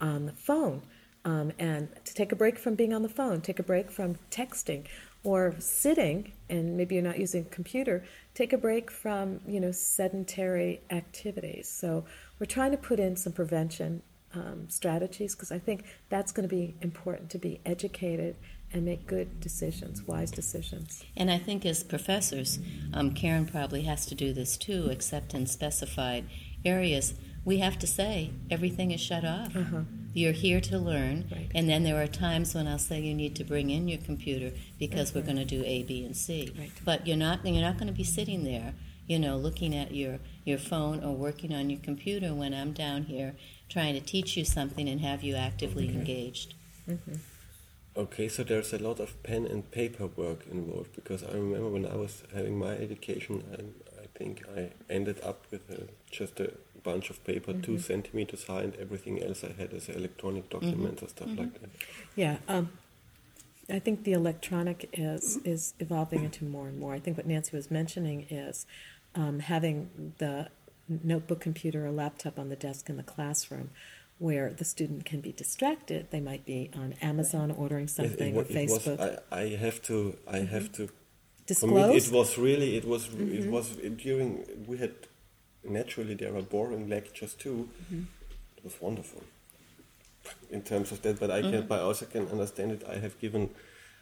on 0.01 0.27
the 0.27 0.33
phone, 0.33 0.83
um, 1.25 1.53
and 1.59 1.89
to 2.05 2.15
take 2.15 2.33
a 2.33 2.37
break 2.37 2.59
from 2.59 2.75
being 2.75 2.93
on 2.93 3.03
the 3.03 3.09
phone, 3.09 3.41
take 3.41 3.59
a 3.59 3.63
break 3.63 3.91
from 3.91 4.17
texting 4.31 4.85
or 5.23 5.55
sitting, 5.59 6.33
and 6.51 6.77
maybe 6.77 6.95
you're 6.97 7.05
not 7.05 7.19
using 7.19 7.43
a 7.43 7.49
computer. 7.49 8.05
Take 8.35 8.53
a 8.53 8.59
break 8.59 8.91
from 8.91 9.41
you 9.47 9.61
know 9.61 9.73
sedentary 9.73 10.81
activities. 10.91 11.69
So 11.69 12.05
we're 12.39 12.47
trying 12.47 12.73
to 12.73 12.77
put 12.77 13.01
in 13.01 13.17
some 13.17 13.33
prevention 13.33 14.03
um, 14.35 14.69
strategies 14.69 15.35
because 15.35 15.51
I 15.51 15.59
think 15.59 15.85
that's 16.09 16.33
going 16.33 16.49
to 16.49 16.55
be 16.55 16.75
important 16.83 17.31
to 17.31 17.39
be 17.39 17.61
educated 17.65 18.37
and 18.73 18.85
make 18.85 19.07
good 19.07 19.41
decisions, 19.41 20.03
wise 20.03 20.31
decisions. 20.31 21.05
And 21.17 21.31
I 21.31 21.39
think 21.39 21.65
as 21.65 21.85
professors, 21.85 22.59
um, 22.93 23.13
Karen 23.13 23.47
probably 23.47 23.83
has 23.83 24.05
to 24.07 24.15
do 24.15 24.33
this 24.33 24.57
too, 24.57 24.89
except 24.91 25.33
in 25.33 25.47
specified 25.47 26.25
areas. 26.65 27.15
We 27.45 27.59
have 27.59 27.79
to 27.79 27.87
say 27.87 28.33
everything 28.51 28.91
is 28.91 29.01
shut 29.01 29.25
off. 29.25 29.55
Uh-huh. 29.55 29.83
You're 30.15 30.33
here 30.33 30.61
to 30.61 30.79
learn, 30.79 31.29
right. 31.31 31.51
and 31.55 31.69
then 31.69 31.83
there 31.83 32.01
are 32.01 32.07
times 32.07 32.55
when 32.55 32.69
I'll 32.69 32.79
say 32.79 33.01
you 33.01 33.15
need 33.15 33.35
to 33.37 33.45
bring 33.45 33.71
in 33.71 33.89
your 33.89 33.99
computer 33.99 34.53
because 34.79 35.13
we're 35.13 35.23
going 35.23 35.37
to 35.37 35.45
do 35.45 35.63
A, 35.67 35.83
B, 35.83 36.05
and 36.05 36.17
C. 36.17 36.53
Right. 36.57 36.71
But 36.85 37.07
you're 37.07 37.17
not 37.17 37.45
you're 37.45 37.61
not 37.61 37.79
going 37.79 37.89
to 37.89 37.93
be 37.93 38.05
sitting 38.05 38.45
there, 38.45 38.75
you 39.09 39.19
know, 39.19 39.37
looking 39.37 39.75
at 39.75 39.93
your 39.93 40.21
your 40.45 40.59
phone 40.59 41.03
or 41.03 41.17
working 41.17 41.53
on 41.53 41.69
your 41.69 41.81
computer 41.81 42.33
when 42.33 42.55
I'm 42.55 42.73
down 42.73 43.05
here 43.05 43.35
trying 43.69 43.95
to 43.95 44.01
teach 44.01 44.37
you 44.37 44.45
something 44.45 44.89
and 44.89 45.01
have 45.01 45.25
you 45.25 45.35
actively 45.35 45.89
okay. 45.89 45.99
engaged. 45.99 46.55
Mm-hmm. 46.89 47.15
Okay, 47.97 48.29
so 48.29 48.43
there's 48.43 48.73
a 48.73 48.79
lot 48.79 48.99
of 48.99 49.23
pen 49.23 49.47
and 49.47 49.71
paper 49.71 50.07
work 50.07 50.47
involved 50.51 50.95
because 50.95 51.23
I 51.23 51.33
remember 51.33 51.71
when 51.71 51.87
I 51.87 51.95
was 51.95 52.25
having 52.35 52.59
my 52.59 52.73
education, 52.73 53.45
I, 53.53 54.03
I 54.03 54.07
think 54.19 54.43
I 54.57 54.71
ended 54.91 55.21
up 55.23 55.47
with 55.51 55.71
a, 55.71 55.87
just 56.11 56.41
a 56.41 56.53
bunch 56.85 57.11
of 57.11 57.23
paper, 57.25 57.53
two 57.53 57.73
Mm-hmm. 57.73 57.93
centimeters 57.93 58.45
high, 58.47 58.63
and 58.63 58.75
everything 58.77 59.23
else 59.23 59.43
I 59.45 59.53
had 59.61 59.73
as 59.73 59.89
electronic 59.89 60.45
documents 60.51 61.03
or 61.03 61.09
stuff 61.09 61.31
like 61.41 61.53
that. 61.61 61.71
Yeah, 62.15 62.37
um, 62.49 62.65
I 63.69 63.79
think 63.85 64.05
the 64.05 64.13
electronic 64.13 64.81
is 64.93 65.39
is 65.45 65.63
evolving 65.81 66.23
into 66.29 66.45
more 66.45 66.69
and 66.69 66.79
more. 66.79 66.93
I 66.95 67.01
think 67.01 67.17
what 67.17 67.27
Nancy 67.27 67.57
was 67.57 67.71
mentioning 67.81 68.19
is 68.31 68.67
um, 69.15 69.37
having 69.41 69.79
the 70.19 70.49
notebook 71.13 71.41
computer 71.41 71.81
or 71.87 71.91
laptop 71.91 72.39
on 72.39 72.49
the 72.51 72.57
desk 72.57 72.83
in 72.91 72.97
the 73.03 73.03
classroom, 73.15 73.71
where 74.19 74.47
the 74.61 74.67
student 74.75 75.05
can 75.11 75.21
be 75.29 75.33
distracted. 75.33 76.01
They 76.11 76.21
might 76.21 76.45
be 76.45 76.71
on 76.83 76.89
Amazon 77.01 77.51
ordering 77.51 77.89
something 77.89 78.35
wa- 78.35 78.43
or 78.43 78.45
Facebook. 78.45 78.99
was, 78.99 79.19
I, 79.33 79.41
I 79.45 79.45
have 79.65 79.81
to, 79.89 79.97
I 80.29 80.41
have 80.55 80.71
to 80.73 80.83
Disclose. 81.47 81.71
commit. 81.71 81.97
It 82.07 82.13
was 82.13 82.37
really, 82.39 82.71
it 82.77 82.85
was, 82.93 83.03
Mm-hmm. 83.09 83.35
it 83.39 83.47
was 83.51 83.67
during 84.07 84.45
we 84.67 84.77
had 84.85 84.93
naturally 85.69 86.15
there 86.15 86.35
are 86.37 86.43
boring 86.43 86.89
lectures 86.89 87.35
too. 87.35 87.69
Mm-hmm. 87.85 88.03
It 88.59 88.65
was 88.65 88.81
wonderful 88.81 89.23
in 90.51 90.63
terms 90.63 90.93
of 90.93 91.03
that, 91.03 91.21
but 91.21 91.31
I 91.31 91.43
Mm-hmm. 91.43 91.51
can, 91.51 91.67
but 91.67 91.81
I 91.81 91.83
also 91.83 92.07
can 92.07 92.29
understand 92.29 92.73
it. 92.73 92.83
I 92.89 92.97
have 92.97 93.19
given, 93.21 93.51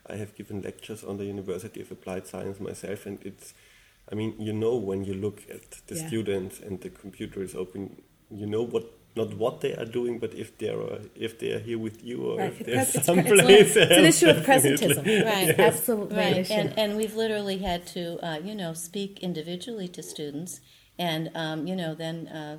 I 0.07 0.17
have 0.17 0.35
given 0.37 0.63
lectures 0.63 1.03
on 1.05 1.17
the 1.19 1.25
University 1.25 1.81
of 1.81 1.91
Applied 1.91 2.27
Science 2.27 2.61
myself, 2.61 3.07
and 3.07 3.19
it's, 3.25 3.55
I 4.11 4.15
mean, 4.15 4.35
you 4.39 4.53
know, 4.53 4.77
when 4.77 5.05
you 5.05 5.15
look 5.15 5.43
at 5.51 5.71
the 5.87 5.97
Yeah. 5.97 6.07
students 6.07 6.61
and 6.61 6.81
the 6.81 6.91
computer 6.91 7.43
is 7.43 7.55
open, 7.55 8.03
you 8.31 8.47
know 8.47 8.63
what. 8.63 8.85
Not 9.15 9.35
what 9.37 9.61
they 9.61 9.75
are 9.75 9.85
doing, 9.85 10.19
but 10.19 10.33
if 10.33 10.57
they 10.57 10.71
are 10.71 11.01
if 11.15 11.39
they 11.39 11.53
are 11.53 11.59
here 11.59 11.79
with 11.79 12.03
you 12.03 12.19
or 12.31 12.39
Right, 12.39 12.51
if 12.53 12.61
it 12.63 12.65
they're 12.65 12.81
it's, 12.81 13.05
someplace 13.05 13.77
it's 13.77 13.77
an 13.77 14.05
issue 14.07 14.31
of 14.31 14.37
presentism. 14.47 15.05
Right. 15.27 15.51
Absolutely 15.61 16.17
Right, 16.17 16.51
and, 16.51 16.73
and 16.79 16.97
we've 16.97 17.15
literally 17.15 17.59
had 17.59 17.87
to, 17.89 18.19
uh, 18.27 18.39
you 18.39 18.55
know, 18.55 18.73
speak 18.73 19.21
individually 19.21 19.87
to 19.89 20.03
students 20.03 20.63
and, 21.03 21.31
um, 21.35 21.67
you 21.67 21.75
know, 21.75 21.95
then 21.95 22.29
uh, 22.29 22.59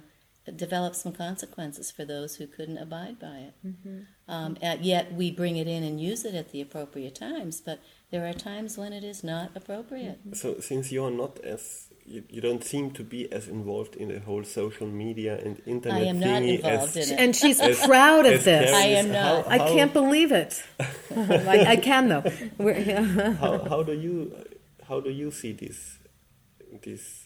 develop 0.51 0.95
some 0.95 1.13
consequences 1.13 1.91
for 1.91 2.03
those 2.03 2.35
who 2.35 2.45
couldn't 2.45 2.77
abide 2.77 3.17
by 3.19 3.37
it. 3.47 3.53
Mm-hmm. 3.65 3.99
Um, 4.27 4.57
and 4.61 4.83
yet 4.83 5.13
we 5.13 5.31
bring 5.31 5.55
it 5.55 5.67
in 5.67 5.83
and 5.83 5.99
use 5.99 6.25
it 6.25 6.35
at 6.35 6.51
the 6.51 6.59
appropriate 6.59 7.15
times, 7.15 7.61
but 7.61 7.79
there 8.11 8.27
are 8.27 8.33
times 8.33 8.77
when 8.77 8.91
it 8.91 9.03
is 9.03 9.23
not 9.23 9.51
appropriate. 9.55 10.19
So 10.33 10.59
since 10.59 10.91
you're 10.91 11.11
not 11.11 11.39
as 11.39 11.87
you, 12.05 12.23
you 12.29 12.41
don't 12.41 12.63
seem 12.63 12.91
to 12.91 13.03
be 13.03 13.31
as 13.31 13.47
involved 13.47 13.95
in 13.95 14.09
the 14.09 14.19
whole 14.19 14.43
social 14.43 14.87
media 14.87 15.39
and 15.43 15.61
internet 15.65 16.01
I 16.01 16.05
am 16.05 16.19
not 16.19 16.43
involved 16.43 16.97
as, 16.97 17.09
in 17.09 17.15
it. 17.15 17.21
and 17.21 17.35
she's 17.35 17.61
as- 17.61 17.79
proud 17.85 18.25
of 18.25 18.43
this. 18.43 18.69
Karen 18.69 18.75
I 18.75 18.87
am 19.01 19.11
not. 19.11 19.45
How, 19.45 19.51
I 19.51 19.57
can't 19.59 19.93
believe 19.93 20.33
it. 20.33 20.61
I, 21.15 21.65
I 21.69 21.75
can 21.77 22.09
though. 22.09 22.23
Yeah. 22.59 23.33
how, 23.43 23.63
how 23.69 23.83
do 23.83 23.93
you 23.93 24.35
how 24.89 24.99
do 24.99 25.09
you 25.09 25.31
see 25.31 25.53
this 25.53 25.97
this 26.83 27.22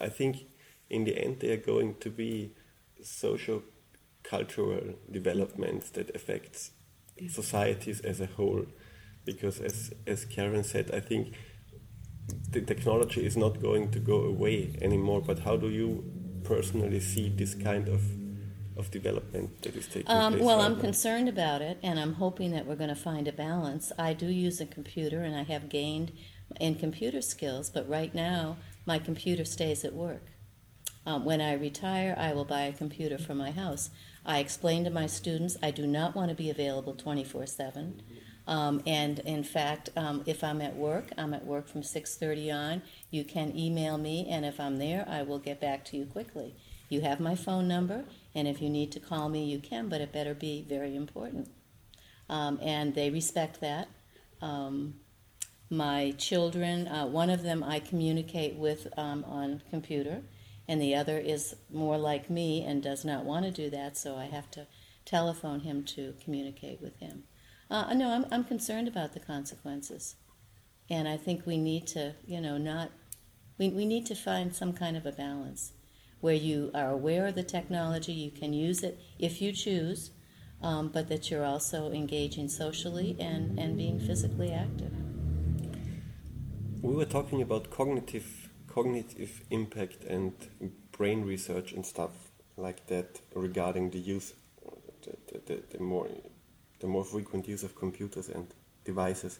I 0.00 0.08
think 0.08 0.46
in 0.90 1.04
the 1.04 1.16
end 1.24 1.40
they 1.40 1.50
are 1.52 1.56
going 1.72 1.96
to 2.00 2.10
be 2.10 2.52
social 3.02 3.62
cultural 4.22 4.94
developments 5.10 5.90
that 5.90 6.14
affects 6.14 6.70
societies 7.28 8.00
as 8.00 8.20
a 8.20 8.26
whole 8.26 8.64
because 9.24 9.60
as 9.60 9.92
as 10.06 10.24
Karen 10.24 10.64
said 10.64 10.90
I 10.92 11.00
think 11.00 11.34
the 12.50 12.60
technology 12.60 13.24
is 13.26 13.36
not 13.36 13.60
going 13.60 13.90
to 13.90 13.98
go 13.98 14.18
away 14.24 14.76
anymore 14.80 15.20
but 15.20 15.40
how 15.40 15.56
do 15.56 15.68
you 15.68 16.04
personally 16.44 17.00
see 17.00 17.28
this 17.28 17.54
kind 17.54 17.88
of 17.88 18.02
of 18.76 18.90
development 18.90 19.62
that 19.62 19.76
is 19.76 19.86
taking 19.86 20.10
Um, 20.10 20.34
place 20.34 20.42
well, 20.44 20.58
right 20.58 20.64
I'm 20.66 20.74
now? 20.76 20.80
concerned 20.80 21.28
about 21.28 21.60
it, 21.60 21.78
and 21.82 22.00
I'm 22.00 22.14
hoping 22.14 22.52
that 22.52 22.66
we're 22.66 22.76
going 22.76 22.88
to 22.88 22.94
find 23.10 23.28
a 23.28 23.32
balance. 23.32 23.92
I 23.98 24.14
do 24.14 24.26
use 24.26 24.60
a 24.62 24.66
computer, 24.66 25.20
and 25.22 25.36
I 25.36 25.42
have 25.42 25.68
gained 25.68 26.12
in 26.58 26.76
computer 26.76 27.20
skills, 27.20 27.68
but 27.70 27.86
right 27.88 28.14
now 28.14 28.56
my 28.86 28.98
computer 28.98 29.44
stays 29.44 29.84
at 29.84 29.94
work. 29.94 30.26
Um, 31.04 31.24
when 31.24 31.40
I 31.40 31.54
retire, 31.54 32.14
I 32.16 32.32
will 32.32 32.44
buy 32.44 32.62
a 32.62 32.72
computer 32.72 33.18
for 33.18 33.34
my 33.34 33.50
house. 33.50 33.90
I 34.24 34.38
explain 34.38 34.84
to 34.84 34.90
my 34.90 35.06
students 35.06 35.56
I 35.62 35.72
do 35.72 35.86
not 35.86 36.14
want 36.14 36.28
to 36.28 36.34
be 36.34 36.50
available 36.50 36.94
24 36.94 37.46
7. 37.46 38.02
Um, 38.46 38.82
and 38.86 39.20
in 39.20 39.44
fact, 39.44 39.90
um, 39.96 40.22
if 40.26 40.42
I'm 40.42 40.60
at 40.60 40.76
work, 40.76 41.10
I'm 41.16 41.32
at 41.34 41.44
work 41.44 41.68
from 41.68 41.82
6:30 41.82 42.50
on. 42.50 42.82
You 43.10 43.24
can 43.24 43.56
email 43.56 43.98
me, 43.98 44.26
and 44.28 44.44
if 44.44 44.58
I'm 44.58 44.78
there, 44.78 45.08
I 45.08 45.22
will 45.22 45.38
get 45.38 45.60
back 45.60 45.84
to 45.86 45.96
you 45.96 46.06
quickly. 46.06 46.54
You 46.88 47.02
have 47.02 47.20
my 47.20 47.34
phone 47.34 47.68
number, 47.68 48.04
and 48.34 48.48
if 48.48 48.60
you 48.60 48.68
need 48.68 48.90
to 48.92 49.00
call 49.00 49.28
me, 49.28 49.44
you 49.44 49.58
can, 49.60 49.88
but 49.88 50.00
it 50.00 50.12
better 50.12 50.34
be 50.34 50.62
very 50.68 50.94
important. 50.96 51.50
Um, 52.28 52.58
and 52.62 52.94
they 52.94 53.10
respect 53.10 53.60
that. 53.60 53.88
Um, 54.40 54.94
my 55.72 56.10
children, 56.18 56.86
uh, 56.86 57.06
one 57.06 57.30
of 57.30 57.42
them 57.42 57.64
I 57.64 57.80
communicate 57.80 58.56
with 58.56 58.86
um, 58.98 59.24
on 59.24 59.62
computer, 59.70 60.20
and 60.68 60.80
the 60.80 60.94
other 60.94 61.18
is 61.18 61.56
more 61.70 61.96
like 61.96 62.28
me 62.28 62.62
and 62.62 62.82
does 62.82 63.06
not 63.06 63.24
want 63.24 63.46
to 63.46 63.50
do 63.50 63.70
that, 63.70 63.96
so 63.96 64.16
I 64.16 64.26
have 64.26 64.50
to 64.50 64.66
telephone 65.06 65.60
him 65.60 65.82
to 65.84 66.14
communicate 66.22 66.82
with 66.82 66.98
him. 66.98 67.24
Uh, 67.70 67.94
no, 67.94 68.10
I'm, 68.10 68.26
I'm 68.30 68.44
concerned 68.44 68.86
about 68.86 69.14
the 69.14 69.20
consequences, 69.20 70.16
and 70.90 71.08
I 71.08 71.16
think 71.16 71.46
we 71.46 71.56
need 71.56 71.86
to, 71.88 72.16
you 72.26 72.42
know, 72.42 72.58
not 72.58 72.90
we, 73.56 73.70
we 73.70 73.86
need 73.86 74.04
to 74.06 74.14
find 74.14 74.54
some 74.54 74.74
kind 74.74 74.96
of 74.96 75.06
a 75.06 75.12
balance 75.12 75.72
where 76.20 76.34
you 76.34 76.70
are 76.74 76.90
aware 76.90 77.26
of 77.26 77.34
the 77.34 77.42
technology, 77.42 78.12
you 78.12 78.30
can 78.30 78.52
use 78.52 78.82
it 78.82 79.00
if 79.18 79.40
you 79.40 79.52
choose, 79.52 80.10
um, 80.60 80.88
but 80.88 81.08
that 81.08 81.30
you're 81.30 81.44
also 81.44 81.90
engaging 81.92 82.48
socially 82.48 83.16
and, 83.18 83.58
and 83.58 83.78
being 83.78 83.98
physically 83.98 84.52
active. 84.52 84.92
We 86.82 86.94
were 86.94 87.04
talking 87.04 87.40
about 87.42 87.70
cognitive 87.70 88.48
cognitive 88.66 89.42
impact 89.50 90.04
and 90.04 90.32
brain 90.92 91.22
research 91.24 91.72
and 91.72 91.84
stuff 91.86 92.10
like 92.56 92.86
that 92.86 93.20
regarding 93.34 93.90
the 93.90 93.98
use, 93.98 94.32
the, 95.02 95.12
the, 95.32 95.38
the, 95.46 95.62
the 95.72 95.82
more 95.82 96.08
the 96.80 96.86
more 96.88 97.04
frequent 97.04 97.46
use 97.48 97.62
of 97.62 97.76
computers 97.76 98.28
and 98.28 98.46
devices. 98.84 99.38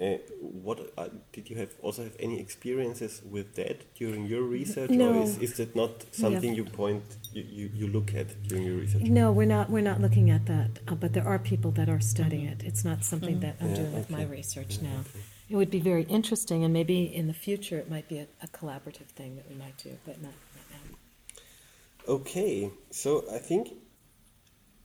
Uh, 0.00 0.16
what 0.40 0.80
uh, 0.98 1.08
did 1.32 1.48
you 1.48 1.56
have 1.56 1.70
also 1.82 2.02
have 2.02 2.16
any 2.18 2.40
experiences 2.40 3.22
with 3.30 3.54
that 3.54 3.94
during 3.94 4.26
your 4.26 4.42
research, 4.42 4.90
or 4.90 4.96
No. 4.96 5.22
is, 5.22 5.38
is 5.38 5.52
that 5.58 5.76
not 5.76 6.04
something 6.10 6.54
you 6.54 6.64
point 6.64 7.04
you, 7.32 7.44
you, 7.58 7.70
you 7.72 7.86
look 7.86 8.12
at 8.14 8.42
during 8.48 8.64
your 8.64 8.78
research? 8.78 9.02
No, 9.02 9.30
we're 9.30 9.46
not. 9.46 9.70
We're 9.70 9.88
not 9.92 10.00
looking 10.00 10.30
at 10.30 10.46
that. 10.46 10.70
Uh, 10.88 10.96
but 10.96 11.12
there 11.12 11.28
are 11.28 11.38
people 11.38 11.70
that 11.72 11.88
are 11.88 12.00
studying 12.00 12.46
it. 12.46 12.62
It's 12.64 12.84
not 12.84 13.04
something 13.04 13.38
that 13.40 13.54
I'm 13.60 13.68
Yeah, 13.70 13.76
doing 13.76 13.92
with 13.94 14.10
my 14.10 14.22
okay. 14.24 14.30
research 14.38 14.80
now. 14.82 15.04
It 15.52 15.56
would 15.56 15.70
be 15.70 15.80
very 15.80 16.04
interesting, 16.04 16.64
and 16.64 16.72
maybe 16.72 17.14
in 17.14 17.26
the 17.26 17.34
future 17.34 17.76
it 17.76 17.90
might 17.90 18.08
be 18.08 18.20
a, 18.20 18.26
a 18.42 18.48
collaborative 18.48 19.10
thing 19.18 19.36
that 19.36 19.46
we 19.50 19.54
might 19.54 19.76
do, 19.76 19.98
but 20.06 20.16
not, 20.22 20.32
not 20.56 20.66
now. 20.70 22.14
Okay, 22.14 22.70
so 22.90 23.24
I 23.30 23.36
think 23.36 23.68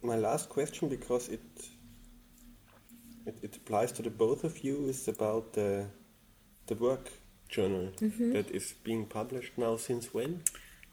my 0.03 0.17
last 0.17 0.49
question, 0.49 0.89
because 0.89 1.29
it 1.29 1.39
it, 3.25 3.37
it 3.41 3.55
applies 3.55 3.93
to 3.93 4.01
the 4.01 4.09
both 4.09 4.43
of 4.43 4.61
you, 4.65 4.89
is 4.89 5.07
about 5.07 5.53
the 5.53 5.85
the 6.65 6.75
work 6.75 7.13
journal 7.47 7.93
that 8.35 8.51
is 8.51 8.73
being 8.83 9.05
published 9.05 9.57
now. 9.57 9.77
Since 9.77 10.13
when? 10.13 10.43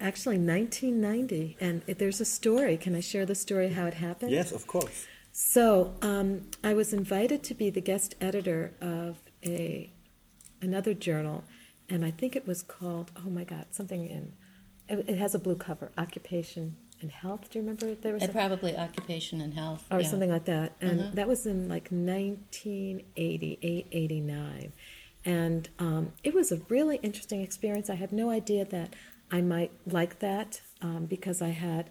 Actually, 0.01 0.39
1990, 0.39 1.57
and 1.61 1.83
it, 1.89 1.99
there's 1.99 2.21
a 2.21 2.25
story. 2.25 2.77
Can 2.77 2.95
I 2.95 3.01
share 3.01 3.27
the 3.27 3.35
story 3.35 3.71
how 3.71 3.87
it 3.87 3.95
happened? 3.95 4.31
Yes, 4.31 4.53
of 4.53 4.69
course. 4.69 5.09
So 5.33 5.97
um, 6.01 6.43
I 6.63 6.75
was 6.75 6.93
invited 6.93 7.43
to 7.43 7.55
be 7.55 7.69
the 7.69 7.81
guest 7.81 8.15
editor 8.21 8.73
of 8.81 9.19
a 9.47 9.93
another 10.61 10.95
journal, 10.95 11.45
and 11.89 12.05
I 12.05 12.11
think 12.11 12.37
it 12.37 12.47
was 12.47 12.63
called 12.63 13.11
oh 13.17 13.31
my 13.31 13.45
god 13.45 13.67
something 13.71 14.07
in 14.07 14.33
it, 14.89 15.05
it 15.09 15.19
has 15.19 15.35
a 15.35 15.39
blue 15.39 15.57
cover 15.57 15.93
Occupation 15.97 16.77
and 17.01 17.11
Health. 17.11 17.51
Do 17.51 17.59
you 17.59 17.63
remember 17.63 17.95
there 17.95 18.15
was 18.15 18.23
a, 18.23 18.29
probably 18.29 18.77
occupation 18.77 19.41
and 19.41 19.55
health. 19.55 19.85
or 19.91 20.01
yeah. 20.01 20.09
something 20.09 20.31
like 20.31 20.45
that, 20.47 20.73
and 20.81 21.13
that 21.15 21.29
was 21.29 21.47
in 21.47 21.69
like 21.69 21.89
1988 21.91 23.87
89, 23.91 24.73
and 25.25 25.69
um, 25.79 26.13
it 26.23 26.35
was 26.35 26.53
a 26.53 26.61
really 26.69 26.97
interesting 26.97 27.41
experience. 27.41 27.89
I 27.91 27.95
had 27.95 28.13
no 28.13 28.31
idea 28.31 28.65
that 28.67 28.95
I 29.31 29.41
might 29.41 29.73
like 29.87 30.21
that 30.21 30.61
um, 30.83 31.07
because 31.07 31.41
I 31.43 31.49
had 31.49 31.91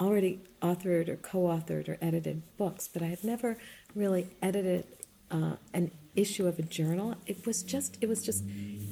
already 0.00 0.40
authored 0.60 1.08
or 1.08 1.16
co-authored 1.16 1.88
or 1.88 1.98
edited 2.00 2.42
books, 2.56 2.88
but 2.88 3.02
I 3.02 3.06
had 3.06 3.24
never 3.24 3.56
really 3.94 4.28
edited 4.42 4.86
uh, 5.30 5.56
an 5.72 5.90
issue 6.14 6.46
of 6.46 6.58
a 6.58 6.62
journal. 6.62 7.14
It 7.26 7.46
was 7.46 7.62
just 7.62 7.98
it 8.00 8.08
was 8.08 8.22
just 8.22 8.44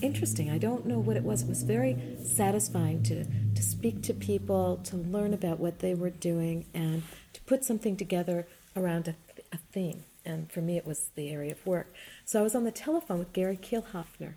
interesting. 0.03 0.51
I 0.51 0.59
don't 0.59 0.87
know 0.87 0.99
what 0.99 1.17
it 1.17 1.23
was. 1.23 1.43
It 1.43 1.49
was 1.49 1.63
very 1.63 1.97
satisfying 2.25 3.03
to 3.05 3.25
to 3.25 3.63
speak 3.63 4.03
to 4.03 4.15
people, 4.15 4.81
to 4.85 4.97
learn 4.97 5.35
about 5.35 5.61
what 5.61 5.81
they 5.81 5.95
were 5.95 6.11
doing, 6.11 6.67
and 6.75 7.03
to 7.33 7.41
put 7.43 7.65
something 7.65 7.97
together 7.97 8.47
around 8.77 9.09
a, 9.09 9.15
a 9.53 9.59
theme. 9.73 10.05
And 10.25 10.51
for 10.53 10.61
me, 10.61 10.77
it 10.77 10.87
was 10.87 11.11
the 11.15 11.31
area 11.31 11.53
of 11.53 11.67
work. 11.67 11.95
So 12.25 12.41
I 12.41 12.43
was 12.43 12.55
on 12.55 12.65
the 12.65 12.71
telephone 12.71 13.19
with 13.19 13.33
Gary 13.33 13.57
Kielhofner, 13.57 14.35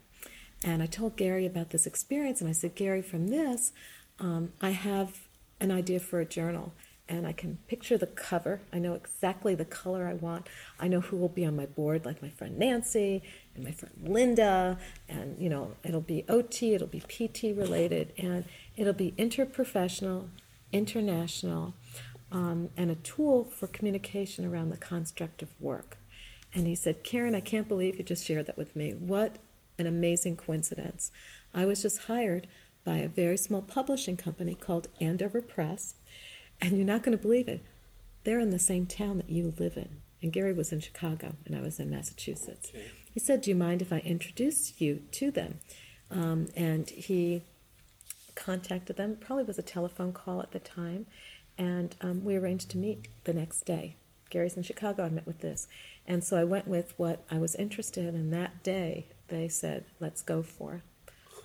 and 0.64 0.82
I 0.82 0.86
told 0.86 1.18
Gary 1.18 1.46
about 1.46 1.72
this 1.72 1.86
experience, 1.86 2.40
and 2.40 2.50
I 2.50 2.54
said, 2.54 2.76
Gary, 2.76 3.02
from 3.02 3.28
this, 3.28 3.74
um, 4.20 4.54
I 4.62 4.70
have 4.70 5.28
an 5.60 5.72
idea 5.72 6.00
for 6.00 6.20
a 6.20 6.26
journal, 6.26 6.74
and 7.18 7.28
I 7.28 7.32
can 7.34 7.58
picture 7.68 7.98
the 7.98 8.08
cover. 8.08 8.62
I 8.72 8.80
know 8.80 8.94
exactly 8.94 9.56
the 9.56 9.66
color 9.66 10.08
I 10.08 10.14
want. 10.14 10.48
I 10.80 10.88
know 10.88 11.02
who 11.02 11.18
will 11.18 11.30
be 11.30 11.46
on 11.46 11.56
my 11.56 11.66
board, 11.66 12.06
like 12.06 12.22
my 12.22 12.30
friend 12.30 12.58
Nancy 12.58 13.22
and 13.56 13.64
my 13.64 13.72
friend 13.72 13.94
Linda, 14.04 14.78
and 15.08 15.38
you 15.40 15.50
know, 15.50 15.76
it'll 15.84 16.02
be 16.02 16.26
OT, 16.28 16.74
it'll 16.74 16.88
be 16.88 17.02
PT 17.02 17.56
related, 17.56 18.14
and 18.18 18.46
it'll 18.76 18.94
be 18.94 19.14
interprofessional, 19.18 20.30
international, 20.72 21.74
um, 22.32 22.70
and 22.76 22.90
a 22.90 22.96
tool 22.96 23.44
for 23.46 23.68
communication 23.68 24.46
around 24.46 24.70
the 24.70 24.78
construct 24.78 25.42
of 25.42 25.50
work. 25.60 25.98
And 26.54 26.68
he 26.68 26.76
said, 26.76 27.04
Karen, 27.04 27.36
I 27.36 27.42
can't 27.42 27.68
believe 27.68 27.98
you 27.98 28.04
just 28.04 28.26
shared 28.26 28.48
that 28.48 28.58
with 28.58 28.76
me. 28.76 28.92
What 28.92 29.38
an 29.78 29.88
amazing 29.88 30.38
coincidence. 30.38 31.12
I 31.54 31.66
was 31.66 31.82
just 31.82 32.04
hired 32.04 32.48
by 32.84 32.98
a 32.98 33.08
very 33.08 33.38
small 33.38 33.62
publishing 33.62 34.18
company 34.18 34.56
called 34.56 34.88
Andover 35.00 35.42
Press, 35.42 35.96
and 36.64 36.78
you're 36.78 36.88
not 36.88 37.04
going 37.04 37.16
to 37.16 37.22
believe 37.22 37.48
it. 37.48 37.64
They're 38.24 38.40
in 38.40 38.50
the 38.50 38.60
same 38.60 38.86
town 38.86 39.18
that 39.18 39.30
you 39.30 39.54
live 39.58 39.78
in. 39.78 40.02
And 40.22 40.32
Gary 40.32 40.54
was 40.54 40.72
in 40.72 40.80
Chicago, 40.80 41.36
and 41.46 41.56
I 41.56 41.62
was 41.62 41.80
in 41.80 41.90
Massachusetts. 41.90 42.72
Okay. 42.74 42.86
He 43.14 43.20
said, 43.20 43.42
Do 43.42 43.52
you 43.52 43.56
mind 43.56 43.82
if 43.82 43.92
I 43.92 44.00
introduce 44.00 44.80
you 44.80 45.04
to 45.12 45.30
them? 45.30 45.60
Um, 46.10 46.48
and 46.56 46.90
he 46.90 47.44
contacted 48.36 48.96
them. 48.96 49.18
Probably 49.20 49.44
was 49.44 49.60
a 49.60 49.64
telephone 49.64 50.14
call 50.14 50.42
at 50.42 50.52
the 50.52 50.60
time, 50.60 51.06
and 51.58 51.96
um, 52.00 52.24
we 52.24 52.38
arranged 52.38 52.70
to 52.72 52.78
meet 52.78 53.10
the 53.26 53.34
next 53.34 53.66
day. 53.66 53.98
Gary's 54.30 54.56
in 54.56 54.64
Chicago. 54.64 55.04
I 55.04 55.10
met 55.10 55.28
with 55.28 55.40
this, 55.40 55.68
and 56.08 56.24
so 56.24 56.38
I 56.38 56.46
went 56.46 56.68
with 56.68 56.94
what 56.98 57.26
I 57.30 57.38
was 57.38 57.54
interested 57.56 58.16
in. 58.16 58.32
That 58.32 58.64
day, 58.64 59.08
they 59.28 59.50
said, 59.50 59.84
"Let's 60.00 60.22
go 60.22 60.42
for." 60.42 60.84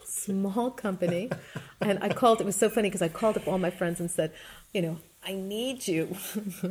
Small 0.04 0.70
company, 0.70 1.30
and 1.80 1.98
I 2.02 2.10
called. 2.10 2.40
It 2.40 2.46
was 2.46 2.56
so 2.56 2.70
funny 2.70 2.88
because 2.88 3.02
I 3.02 3.08
called 3.08 3.36
up 3.36 3.48
all 3.48 3.58
my 3.58 3.70
friends 3.70 4.00
and 4.00 4.10
said, 4.10 4.32
"You 4.72 4.82
know, 4.82 4.98
I 5.22 5.34
need 5.34 5.86
you," 5.88 6.16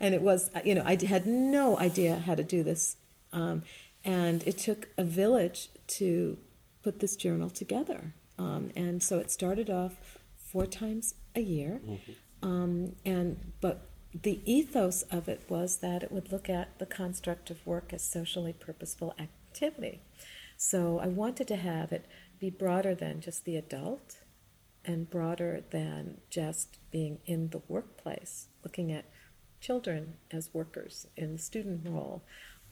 and 0.00 0.14
it 0.14 0.22
was, 0.22 0.50
you 0.64 0.74
know, 0.74 0.82
I 0.84 0.96
had 1.04 1.26
no 1.26 1.78
idea 1.78 2.16
how 2.16 2.34
to 2.34 2.42
do 2.42 2.62
this, 2.62 2.96
um, 3.32 3.62
and 4.04 4.42
it 4.46 4.58
took 4.58 4.88
a 4.96 5.04
village 5.04 5.68
to 5.98 6.38
put 6.82 7.00
this 7.00 7.16
journal 7.16 7.50
together. 7.50 8.14
Um, 8.38 8.70
and 8.74 9.02
so 9.02 9.18
it 9.18 9.30
started 9.30 9.70
off 9.70 10.18
four 10.36 10.66
times 10.66 11.14
a 11.34 11.40
year. 11.40 11.80
Um, 12.42 12.96
and 13.04 13.52
but 13.60 13.88
the 14.20 14.40
ethos 14.44 15.02
of 15.02 15.28
it 15.28 15.42
was 15.48 15.78
that 15.78 16.02
it 16.02 16.12
would 16.12 16.32
look 16.32 16.50
at 16.50 16.78
the 16.78 16.86
construct 16.86 17.50
of 17.50 17.66
work 17.66 17.92
as 17.92 18.02
socially 18.02 18.52
purposeful 18.52 19.14
activity. 19.18 20.02
So 20.56 20.98
I 20.98 21.06
wanted 21.06 21.48
to 21.48 21.56
have 21.56 21.92
it 21.92 22.06
be 22.38 22.50
broader 22.50 22.94
than 22.94 23.20
just 23.20 23.44
the 23.44 23.56
adult 23.56 24.18
and 24.84 25.08
broader 25.08 25.62
than 25.70 26.18
just 26.30 26.78
being 26.90 27.18
in 27.26 27.50
the 27.50 27.62
workplace, 27.68 28.48
looking 28.64 28.90
at 28.92 29.04
children 29.60 30.14
as 30.30 30.52
workers 30.52 31.06
in 31.16 31.32
the 31.32 31.38
student 31.38 31.86
role. 31.88 32.22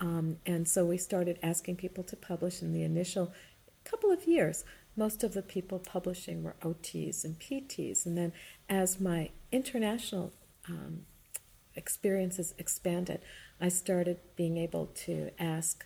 Um, 0.01 0.39
and 0.47 0.67
so 0.67 0.85
we 0.85 0.97
started 0.97 1.39
asking 1.43 1.77
people 1.77 2.03
to 2.05 2.17
publish 2.17 2.63
in 2.63 2.73
the 2.73 2.83
initial 2.83 3.33
couple 3.85 4.11
of 4.11 4.27
years. 4.27 4.65
Most 4.97 5.25
of 5.25 5.33
the 5.33 5.43
people 5.43 5.79
publishing 5.79 6.43
were 6.43 6.57
OTs 6.63 7.25
and 7.25 7.39
PTs. 7.39 8.07
And 8.07 8.17
then 8.17 8.33
as 8.69 9.01
my 9.01 9.31
international 9.51 10.33
um, 10.69 11.07
experiences 11.75 12.55
expanded, 12.59 13.21
I 13.61 13.69
started 13.69 14.19
being 14.37 14.57
able 14.57 14.87
to 15.07 15.31
ask 15.39 15.85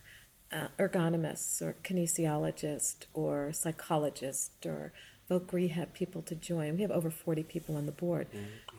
uh, 0.51 0.67
ergonomists 0.77 1.61
or 1.61 1.75
kinesiologists 1.83 3.05
or 3.13 3.51
psychologists 3.51 4.65
or 4.65 4.93
voc 5.29 5.51
rehab 5.51 5.93
people 5.93 6.21
to 6.23 6.35
join. 6.35 6.75
We 6.75 6.81
have 6.81 6.91
over 6.91 7.09
40 7.09 7.43
people 7.43 7.75
on 7.75 7.85
the 7.85 7.91
board. 7.91 8.27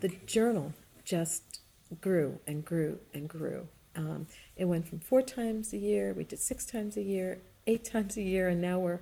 The 0.00 0.08
journal 0.26 0.72
just 1.04 1.60
grew 2.00 2.40
and 2.46 2.64
grew 2.64 2.98
and 3.14 3.28
grew. 3.28 3.68
Um, 3.94 4.26
it 4.56 4.66
went 4.66 4.86
from 4.86 5.00
four 5.00 5.22
times 5.22 5.72
a 5.72 5.78
year, 5.78 6.12
we 6.12 6.24
did 6.24 6.38
six 6.38 6.66
times 6.66 6.96
a 6.96 7.02
year, 7.02 7.40
eight 7.66 7.84
times 7.92 8.16
a 8.16 8.22
year, 8.22 8.48
and 8.48 8.60
now 8.60 8.78
we're 8.78 9.00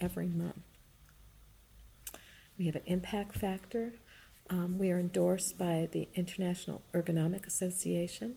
every 0.00 0.26
month. 0.26 0.62
We 2.58 2.66
have 2.66 2.76
an 2.76 2.82
impact 2.86 3.36
factor. 3.36 3.94
Um, 4.50 4.78
we 4.78 4.90
are 4.90 4.98
endorsed 4.98 5.58
by 5.58 5.88
the 5.92 6.08
International 6.14 6.82
Ergonomic 6.94 7.46
Association. 7.46 8.36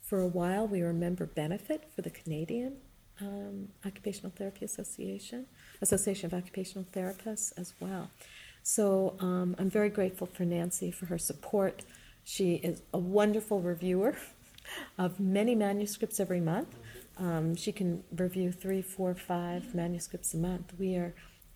For 0.00 0.20
a 0.20 0.26
while, 0.26 0.66
we 0.66 0.82
were 0.82 0.90
a 0.90 0.94
member 0.94 1.26
benefit 1.26 1.88
for 1.94 2.02
the 2.02 2.10
Canadian 2.10 2.78
um, 3.20 3.68
Occupational 3.86 4.32
Therapy 4.36 4.64
Association, 4.64 5.46
Association 5.82 6.26
of 6.26 6.34
Occupational 6.34 6.86
Therapists 6.92 7.52
as 7.58 7.74
well. 7.80 8.10
So 8.62 9.16
um, 9.18 9.56
I'm 9.58 9.68
very 9.68 9.90
grateful 9.90 10.26
for 10.26 10.44
Nancy 10.44 10.90
for 10.90 11.06
her 11.06 11.18
support. 11.18 11.82
She 12.24 12.54
is 12.54 12.82
a 12.94 12.98
wonderful 12.98 13.60
reviewer 13.60 14.16
of 14.98 15.18
many 15.18 15.54
manuscripts 15.54 16.20
every 16.20 16.40
month. 16.40 16.68
Um, 17.18 17.56
she 17.56 17.72
can 17.72 18.04
review 18.16 18.52
three, 18.52 18.80
four, 18.80 19.14
five 19.14 19.74
manuscripts 19.74 20.32
a 20.32 20.36
month. 20.38 20.72
We 20.78 20.96
are 20.96 21.14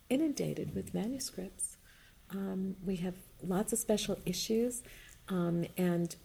inundated 0.09 0.75
with 0.75 0.93
manuscripts. 0.93 1.77
Um, 2.29 2.75
we 2.85 2.97
have 2.97 3.15
lots 3.41 3.71
of 3.71 3.79
special 3.79 4.17
issues, 4.25 4.83
um, 5.29 5.65
and 5.77 6.15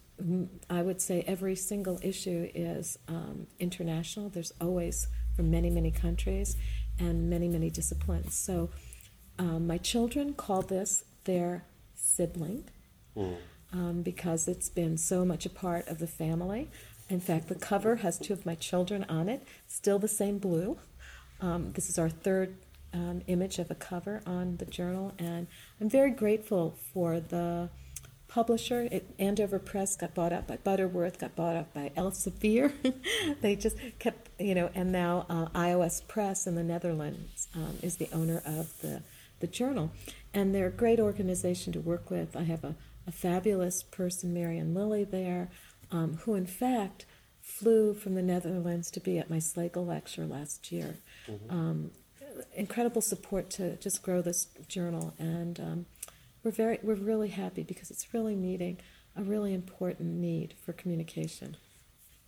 I 0.69 0.83
would 0.83 1.01
say 1.01 1.25
every 1.27 1.57
single 1.57 1.99
issue 2.03 2.51
is 2.55 2.99
um, 3.09 3.47
international. 3.59 4.29
There's 4.29 4.53
always 4.61 5.09
from 5.35 5.51
many, 5.51 5.71
many 5.71 5.91
countries 5.91 6.57
and 6.99 7.29
many, 7.29 7.49
many 7.49 7.71
disciplines. 7.71 8.35
So 8.35 8.71
um, 9.39 9.67
my 9.67 9.79
children 9.79 10.35
call 10.35 10.63
this 10.63 11.05
their 11.25 11.65
sibling 11.95 12.65
um, 13.73 14.03
because 14.03 14.49
it's 14.49 14.69
been 14.69 14.99
so 14.99 15.25
much 15.25 15.47
a 15.47 15.51
part 15.51 15.89
of 15.89 15.99
the 15.99 16.07
family. 16.07 16.69
In 17.09 17.21
fact, 17.21 17.49
the 17.49 17.55
cover 17.55 17.97
has 17.97 18.19
two 18.19 18.33
of 18.33 18.47
my 18.47 18.55
children 18.55 19.05
on 19.09 19.29
it, 19.29 19.47
still 19.67 19.99
the 19.99 20.09
same 20.09 20.39
blue. 20.39 20.79
Um, 21.41 21.73
this 21.73 21.89
is 21.89 21.99
our 21.99 22.09
third 22.09 22.57
um, 22.93 23.23
image 23.27 23.59
of 23.59 23.71
a 23.71 23.75
cover 23.75 24.23
on 24.27 24.57
the 24.59 24.67
journal, 24.67 25.13
and 25.19 25.47
I'm 25.81 25.89
very 25.89 26.11
grateful 26.11 26.77
for 26.93 27.21
the 27.21 27.71
publisher. 28.33 28.89
It, 28.91 29.15
Andover 29.19 29.59
Press 29.59 29.95
got 29.95 30.15
bought 30.15 30.33
up 30.33 30.47
by 30.47 30.57
Butterworth, 30.57 31.19
got 31.19 31.37
bought 31.37 31.55
up 31.55 31.75
by 31.75 31.93
Elsevier. 31.97 32.73
they 33.43 33.57
just 33.57 33.77
kept, 33.99 34.31
you 34.41 34.55
know, 34.55 34.71
and 34.75 34.91
now 34.91 35.27
uh, 35.29 35.47
IOS 35.49 36.07
Press 36.09 36.47
in 36.47 36.55
the 36.55 36.63
Netherlands 36.63 37.49
um, 37.55 37.77
is 37.83 37.97
the 37.97 38.09
owner 38.11 38.43
of 38.47 38.81
the, 38.81 39.03
the 39.41 39.47
journal. 39.47 39.91
And 40.33 40.55
they're 40.55 40.69
a 40.69 40.73
great 40.73 40.99
organization 40.99 41.75
to 41.75 41.81
work 41.81 42.11
with. 42.11 42.35
I 42.35 42.45
have 42.45 42.65
a, 42.65 42.75
a 43.07 43.13
fabulous 43.13 43.83
person, 43.83 44.33
Marion 44.33 44.75
Lilly, 44.75 45.05
there, 45.05 45.51
um, 45.91 46.19
who 46.23 46.35
in 46.35 46.47
fact 46.47 47.05
flew 47.43 47.93
from 47.93 48.15
the 48.15 48.23
Netherlands 48.23 48.91
to 48.93 49.01
be 49.01 49.19
at 49.19 49.29
my 49.29 49.39
Slagle 49.39 49.87
lecture 49.87 50.25
last 50.25 50.73
year. 50.73 50.97
Um, 51.51 51.91
incredible 52.55 53.03
support 53.03 53.51
to 53.51 53.77
just 53.77 54.03
grow 54.03 54.23
this 54.23 54.47
journal, 54.69 55.13
and 55.19 55.61
um, 55.61 55.87
we're 56.43 56.51
very 56.51 56.79
we're 56.83 56.95
really 56.95 57.29
happy 57.29 57.63
because 57.63 57.91
it's 57.91 58.13
really 58.13 58.35
meeting 58.35 58.79
a 59.17 59.23
really 59.23 59.55
important 59.55 60.09
need 60.15 60.55
for 60.65 60.73
communication. 60.73 61.57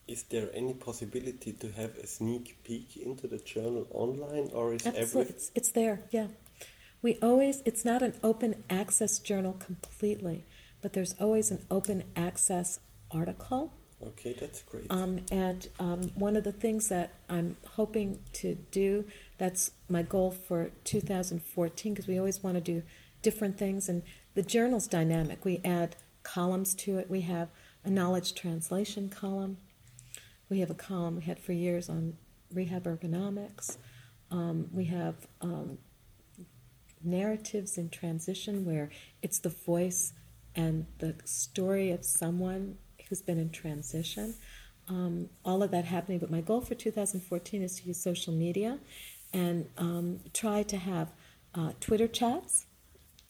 Is 0.06 0.24
there 0.24 0.50
any 0.52 0.74
possibility 0.74 1.52
to 1.52 1.72
have 1.72 1.96
a 1.96 2.06
sneak 2.06 2.58
peek 2.62 2.96
into 2.98 3.26
the 3.26 3.38
journal 3.38 3.86
online, 3.90 4.50
or 4.52 4.74
is 4.74 4.86
Absolutely, 4.86 5.02
every 5.02 5.34
it's, 5.34 5.50
it's 5.54 5.72
there. 5.72 6.02
Yeah, 6.10 6.26
we 7.00 7.18
always 7.22 7.62
it's 7.64 7.84
not 7.84 8.02
an 8.02 8.14
open 8.22 8.64
access 8.68 9.18
journal 9.18 9.54
completely, 9.54 10.44
but 10.82 10.92
there's 10.92 11.14
always 11.18 11.50
an 11.50 11.64
open 11.70 12.04
access 12.14 12.80
article. 13.10 13.72
okay? 14.08 14.36
That's 14.38 14.62
great. 14.62 14.86
Um, 14.90 15.20
and 15.32 15.66
um, 15.78 16.02
one 16.14 16.36
of 16.36 16.44
the 16.44 16.52
things 16.52 16.88
that 16.88 17.14
I'm 17.28 17.56
hoping 17.66 18.18
to 18.34 18.56
do, 18.70 19.04
that's 19.38 19.70
my 19.88 20.02
goal 20.02 20.30
for 20.30 20.70
2014, 20.84 21.94
because 21.94 22.06
we 22.06 22.18
always 22.18 22.42
want 22.42 22.56
to 22.56 22.60
do 22.60 22.82
different 23.24 23.58
things. 23.58 23.88
And 23.88 24.02
the 24.34 24.42
journal's 24.42 24.86
dynamic. 24.86 25.44
We 25.44 25.60
add 25.64 25.96
columns 26.22 26.74
to 26.76 26.98
it. 26.98 27.10
We 27.10 27.22
have 27.22 27.48
a 27.84 27.90
knowledge 27.90 28.34
translation 28.34 29.08
column. 29.08 29.56
We 30.48 30.60
have 30.60 30.70
a 30.70 30.74
column 30.74 31.16
we 31.16 31.22
had 31.22 31.40
for 31.40 31.52
years 31.52 31.88
on 31.88 32.16
rehab 32.52 32.84
ergonomics. 32.84 33.76
Um, 34.30 34.68
we 34.72 34.84
have 34.84 35.26
um, 35.40 35.78
narratives 37.02 37.76
in 37.78 37.88
transition 37.90 38.64
where 38.64 38.90
it's 39.22 39.38
the 39.38 39.48
voice 39.48 40.12
and 40.54 40.86
the 40.98 41.14
story 41.24 41.90
of 41.90 42.04
someone 42.04 42.76
who's 43.08 43.22
been 43.22 43.38
in 43.38 43.50
transition. 43.50 44.34
Um, 44.88 45.30
all 45.44 45.62
of 45.62 45.70
that 45.70 45.84
happening, 45.84 46.18
but 46.18 46.30
my 46.30 46.40
goal 46.40 46.60
for 46.60 46.74
2014 46.74 47.62
is 47.62 47.80
to 47.80 47.88
use 47.88 48.02
social 48.02 48.32
media 48.32 48.78
and 49.32 49.68
um, 49.78 50.20
try 50.32 50.62
to 50.62 50.76
have 50.76 51.08
uh, 51.54 51.72
Twitter 51.80 52.06
chats, 52.06 52.66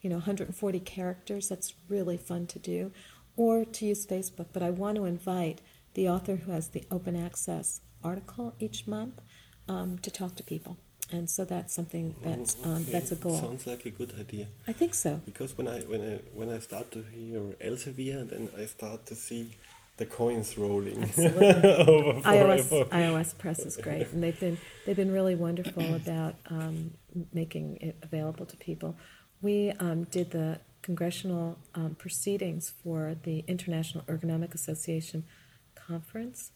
you 0.04 0.10
know, 0.10 0.16
140 0.16 0.80
characters, 0.80 1.48
that's 1.48 1.72
really 1.88 2.18
fun 2.18 2.46
to 2.48 2.58
do, 2.58 2.92
or 3.36 3.64
to 3.64 3.86
use 3.86 4.06
Facebook. 4.06 4.48
But 4.52 4.62
I 4.62 4.68
want 4.68 4.96
to 4.96 5.06
invite 5.06 5.62
the 5.94 6.08
author 6.10 6.36
who 6.36 6.52
has 6.52 6.68
the 6.68 6.84
open 6.90 7.16
access 7.16 7.80
article 8.04 8.54
each 8.60 8.86
month 8.86 9.22
um, 9.66 9.98
to 10.00 10.10
talk 10.10 10.36
to 10.36 10.42
people. 10.42 10.76
And 11.10 11.28
so 11.30 11.46
that's 11.46 11.72
something 11.72 12.14
that's, 12.22 12.56
um, 12.64 12.82
Okay, 12.82 12.92
that's 12.92 13.12
a 13.12 13.16
goal. 13.16 13.38
Sounds 13.38 13.66
like 13.66 13.86
a 13.86 13.90
good 13.90 14.12
idea. 14.20 14.48
I 14.68 14.72
think 14.72 14.92
so. 14.92 15.22
Because 15.24 15.56
when 15.56 15.68
I 15.68 15.80
when 15.80 16.02
I 16.02 16.14
when 16.38 16.50
I 16.50 16.58
start 16.58 16.90
to 16.92 17.02
hear 17.02 17.40
Elsevier, 17.64 18.28
then 18.28 18.48
I 18.58 18.66
start 18.66 19.06
to 19.06 19.14
see 19.14 19.50
the 19.96 20.06
coins 20.06 20.58
rolling 20.58 21.02
over 21.18 22.20
IOS 22.22 22.68
forever. 22.68 22.90
IOS 22.90 23.36
Press 23.38 23.60
is 23.60 23.76
great, 23.76 24.08
and 24.12 24.22
they've 24.22 24.40
been 24.40 24.58
they've 24.84 24.96
been 24.96 25.12
really 25.12 25.34
wonderful 25.34 25.94
about 25.94 26.34
um, 26.50 26.92
making 27.32 27.78
it 27.80 27.96
available 28.02 28.46
to 28.46 28.56
people. 28.56 28.96
We 29.44 29.72
um, 29.72 30.04
did 30.04 30.30
the 30.30 30.60
congressional 30.80 31.58
um, 31.74 31.96
proceedings 31.96 32.72
for 32.82 33.14
the 33.24 33.44
International 33.46 34.02
Ergonomic 34.04 34.54
Association 34.54 35.24
conference, 35.74 36.52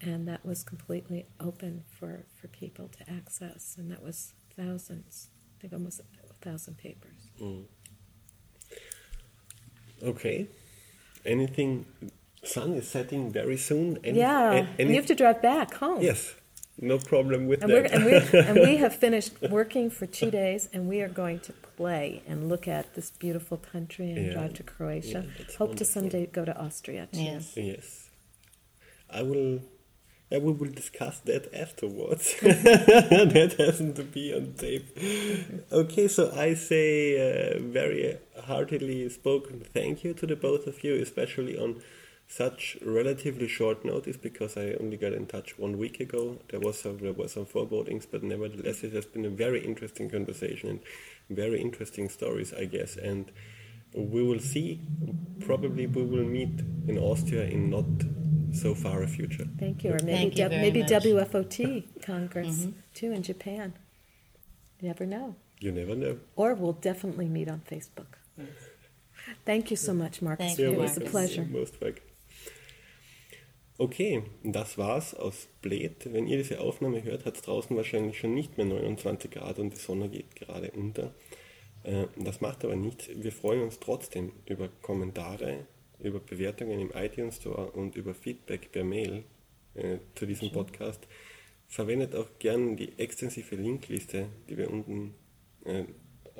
and 0.00 0.26
that 0.26 0.44
was 0.44 0.64
completely 0.64 1.26
open 1.38 1.84
for, 1.88 2.24
for 2.34 2.48
people 2.48 2.88
to 2.98 3.08
access, 3.08 3.76
and 3.78 3.92
that 3.92 4.02
was 4.02 4.32
thousands, 4.56 5.28
I 5.56 5.60
think 5.60 5.72
almost 5.72 6.00
a 6.00 6.34
thousand 6.44 6.78
papers. 6.78 7.30
Okay. 10.02 10.48
Anything? 11.24 11.86
Sun 12.42 12.72
is 12.74 12.88
setting 12.88 13.30
very 13.30 13.56
soon. 13.56 13.98
Any, 14.02 14.18
yeah, 14.18 14.50
a- 14.52 14.66
and 14.80 14.88
you 14.90 14.96
have 14.96 15.06
to 15.06 15.14
drive 15.14 15.40
back 15.40 15.74
home. 15.74 16.02
Yes, 16.02 16.34
no 16.80 16.98
problem 16.98 17.46
with 17.46 17.62
And, 17.62 17.72
we're, 17.72 17.82
that. 17.82 17.92
and, 17.92 18.04
we're, 18.04 18.40
and 18.48 18.58
we 18.60 18.76
have 18.84 18.94
finished 18.94 19.32
working 19.50 19.90
for 19.90 20.06
two 20.06 20.30
days, 20.30 20.68
and 20.72 20.88
we 20.88 21.00
are 21.02 21.08
going 21.08 21.40
to 21.40 21.52
play 21.76 22.22
and 22.26 22.48
look 22.48 22.66
at 22.66 22.94
this 22.94 23.10
beautiful 23.10 23.56
country 23.58 24.10
and 24.12 24.26
Yeah, 24.26 24.32
drive 24.32 24.54
to 24.54 24.62
Croatia. 24.62 25.24
yeah, 25.26 25.30
that's 25.38 25.54
Hope 25.56 25.76
to 25.76 25.84
someday 25.84 26.26
go 26.26 26.44
to 26.44 26.56
Austria 26.58 27.08
too. 27.12 27.20
Yes. 27.22 27.52
Yes. 27.56 28.10
I 29.10 29.22
will. 29.22 29.60
Yeah, 30.30 30.38
we 30.38 30.52
will 30.52 30.70
discuss 30.70 31.18
that 31.20 31.52
afterwards. 31.54 32.34
that 32.40 33.54
hasn't 33.58 33.96
to 33.96 34.02
be 34.02 34.32
on 34.34 34.54
tape. 34.54 34.86
Okay, 35.70 36.08
so 36.08 36.32
I 36.34 36.54
say 36.54 37.18
uh, 37.20 37.58
very 37.60 38.16
heartily 38.44 39.06
spoken 39.10 39.60
thank 39.60 40.04
you 40.04 40.14
to 40.14 40.26
the 40.26 40.34
both 40.36 40.66
of 40.66 40.82
you, 40.82 40.94
especially 40.94 41.58
on 41.58 41.82
such 42.32 42.78
relatively 42.84 43.46
short 43.46 43.84
notice 43.84 44.16
because 44.16 44.56
I 44.56 44.72
only 44.80 44.96
got 44.96 45.12
in 45.12 45.26
touch 45.26 45.58
one 45.58 45.76
week 45.76 46.00
ago. 46.00 46.38
There 46.48 46.60
was 46.60 46.80
some, 46.80 46.96
there 46.98 47.12
were 47.12 47.28
some 47.28 47.44
forebodings, 47.44 48.06
but 48.06 48.22
nevertheless, 48.22 48.82
it 48.82 48.92
has 48.94 49.04
been 49.04 49.26
a 49.26 49.30
very 49.30 49.62
interesting 49.64 50.08
conversation 50.08 50.70
and 50.70 50.80
very 51.28 51.60
interesting 51.60 52.08
stories, 52.08 52.54
I 52.54 52.64
guess. 52.64 52.96
And 52.96 53.30
we 53.94 54.22
will 54.22 54.40
see. 54.40 54.80
Probably 55.40 55.86
we 55.86 56.02
will 56.04 56.24
meet 56.24 56.60
in 56.88 56.96
Austria 56.98 57.44
in 57.44 57.68
not 57.68 57.84
so 58.54 58.74
far 58.74 59.02
a 59.02 59.08
future. 59.08 59.46
Thank 59.58 59.84
you. 59.84 59.90
Or 59.92 59.98
maybe 60.02 60.34
you 60.36 60.42
W- 60.44 60.48
very 60.48 60.62
maybe 60.62 60.80
much. 60.80 60.90
Mm-hmm. 61.04 61.18
WFOT 61.36 62.02
Congress 62.06 62.68
too 62.94 63.12
in 63.12 63.22
Japan. 63.22 63.74
You 64.80 64.88
never 64.88 65.04
know. 65.04 65.36
You 65.60 65.72
never 65.72 65.94
know. 65.94 66.18
Or 66.36 66.54
we'll 66.54 66.72
definitely 66.72 67.28
meet 67.28 67.48
on 67.48 67.60
Facebook. 67.70 68.14
Thank 69.44 69.70
you 69.70 69.76
so 69.76 69.92
much, 69.92 70.22
Marcus. 70.22 70.46
Thank 70.46 70.58
You're 70.58 70.68
it 70.70 70.72
you, 70.72 70.78
was 70.80 70.96
a 70.96 71.00
pleasure. 71.02 71.44
Most 71.44 71.80
welcome. 71.80 72.02
Okay, 73.82 74.22
das 74.44 74.78
war's 74.78 75.12
aus 75.12 75.48
Bled. 75.60 76.12
Wenn 76.12 76.28
ihr 76.28 76.36
diese 76.36 76.60
Aufnahme 76.60 77.02
hört, 77.02 77.24
hat 77.24 77.34
es 77.34 77.42
draußen 77.42 77.76
wahrscheinlich 77.76 78.16
schon 78.16 78.32
nicht 78.32 78.56
mehr 78.56 78.64
29 78.64 79.28
Grad 79.28 79.58
und 79.58 79.70
die 79.72 79.76
Sonne 79.76 80.08
geht 80.08 80.36
gerade 80.36 80.70
unter. 80.70 81.12
Äh, 81.82 82.06
Das 82.16 82.40
macht 82.40 82.64
aber 82.64 82.76
nichts. 82.76 83.08
Wir 83.12 83.32
freuen 83.32 83.60
uns 83.60 83.80
trotzdem 83.80 84.30
über 84.46 84.68
Kommentare, 84.82 85.66
über 85.98 86.20
Bewertungen 86.20 86.78
im 86.78 86.92
iTunes 86.94 87.38
Store 87.38 87.72
und 87.72 87.96
über 87.96 88.14
Feedback 88.14 88.70
per 88.70 88.84
Mail 88.84 89.24
äh, 89.74 89.98
zu 90.14 90.26
diesem 90.26 90.52
Podcast. 90.52 91.00
Verwendet 91.66 92.14
auch 92.14 92.28
gern 92.38 92.76
die 92.76 92.96
extensive 93.00 93.56
Linkliste, 93.56 94.28
die 94.48 94.58
wir 94.58 94.70
unten 94.70 95.12
äh, 95.64 95.82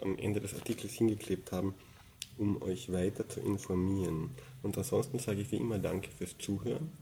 am 0.01 0.17
Ende 0.17 0.41
des 0.41 0.55
Artikels 0.55 0.93
hingeklebt 0.93 1.51
haben, 1.51 1.75
um 2.39 2.63
euch 2.63 2.93
weiter 2.93 3.29
zu 3.29 3.41
informieren. 3.41 4.31
Und 4.63 4.79
ansonsten 4.79 5.19
sage 5.19 5.41
ich 5.41 5.51
wie 5.51 5.57
immer 5.57 5.81
Danke 5.81 6.09
fürs 6.17 6.39
Zuhören 6.39 7.02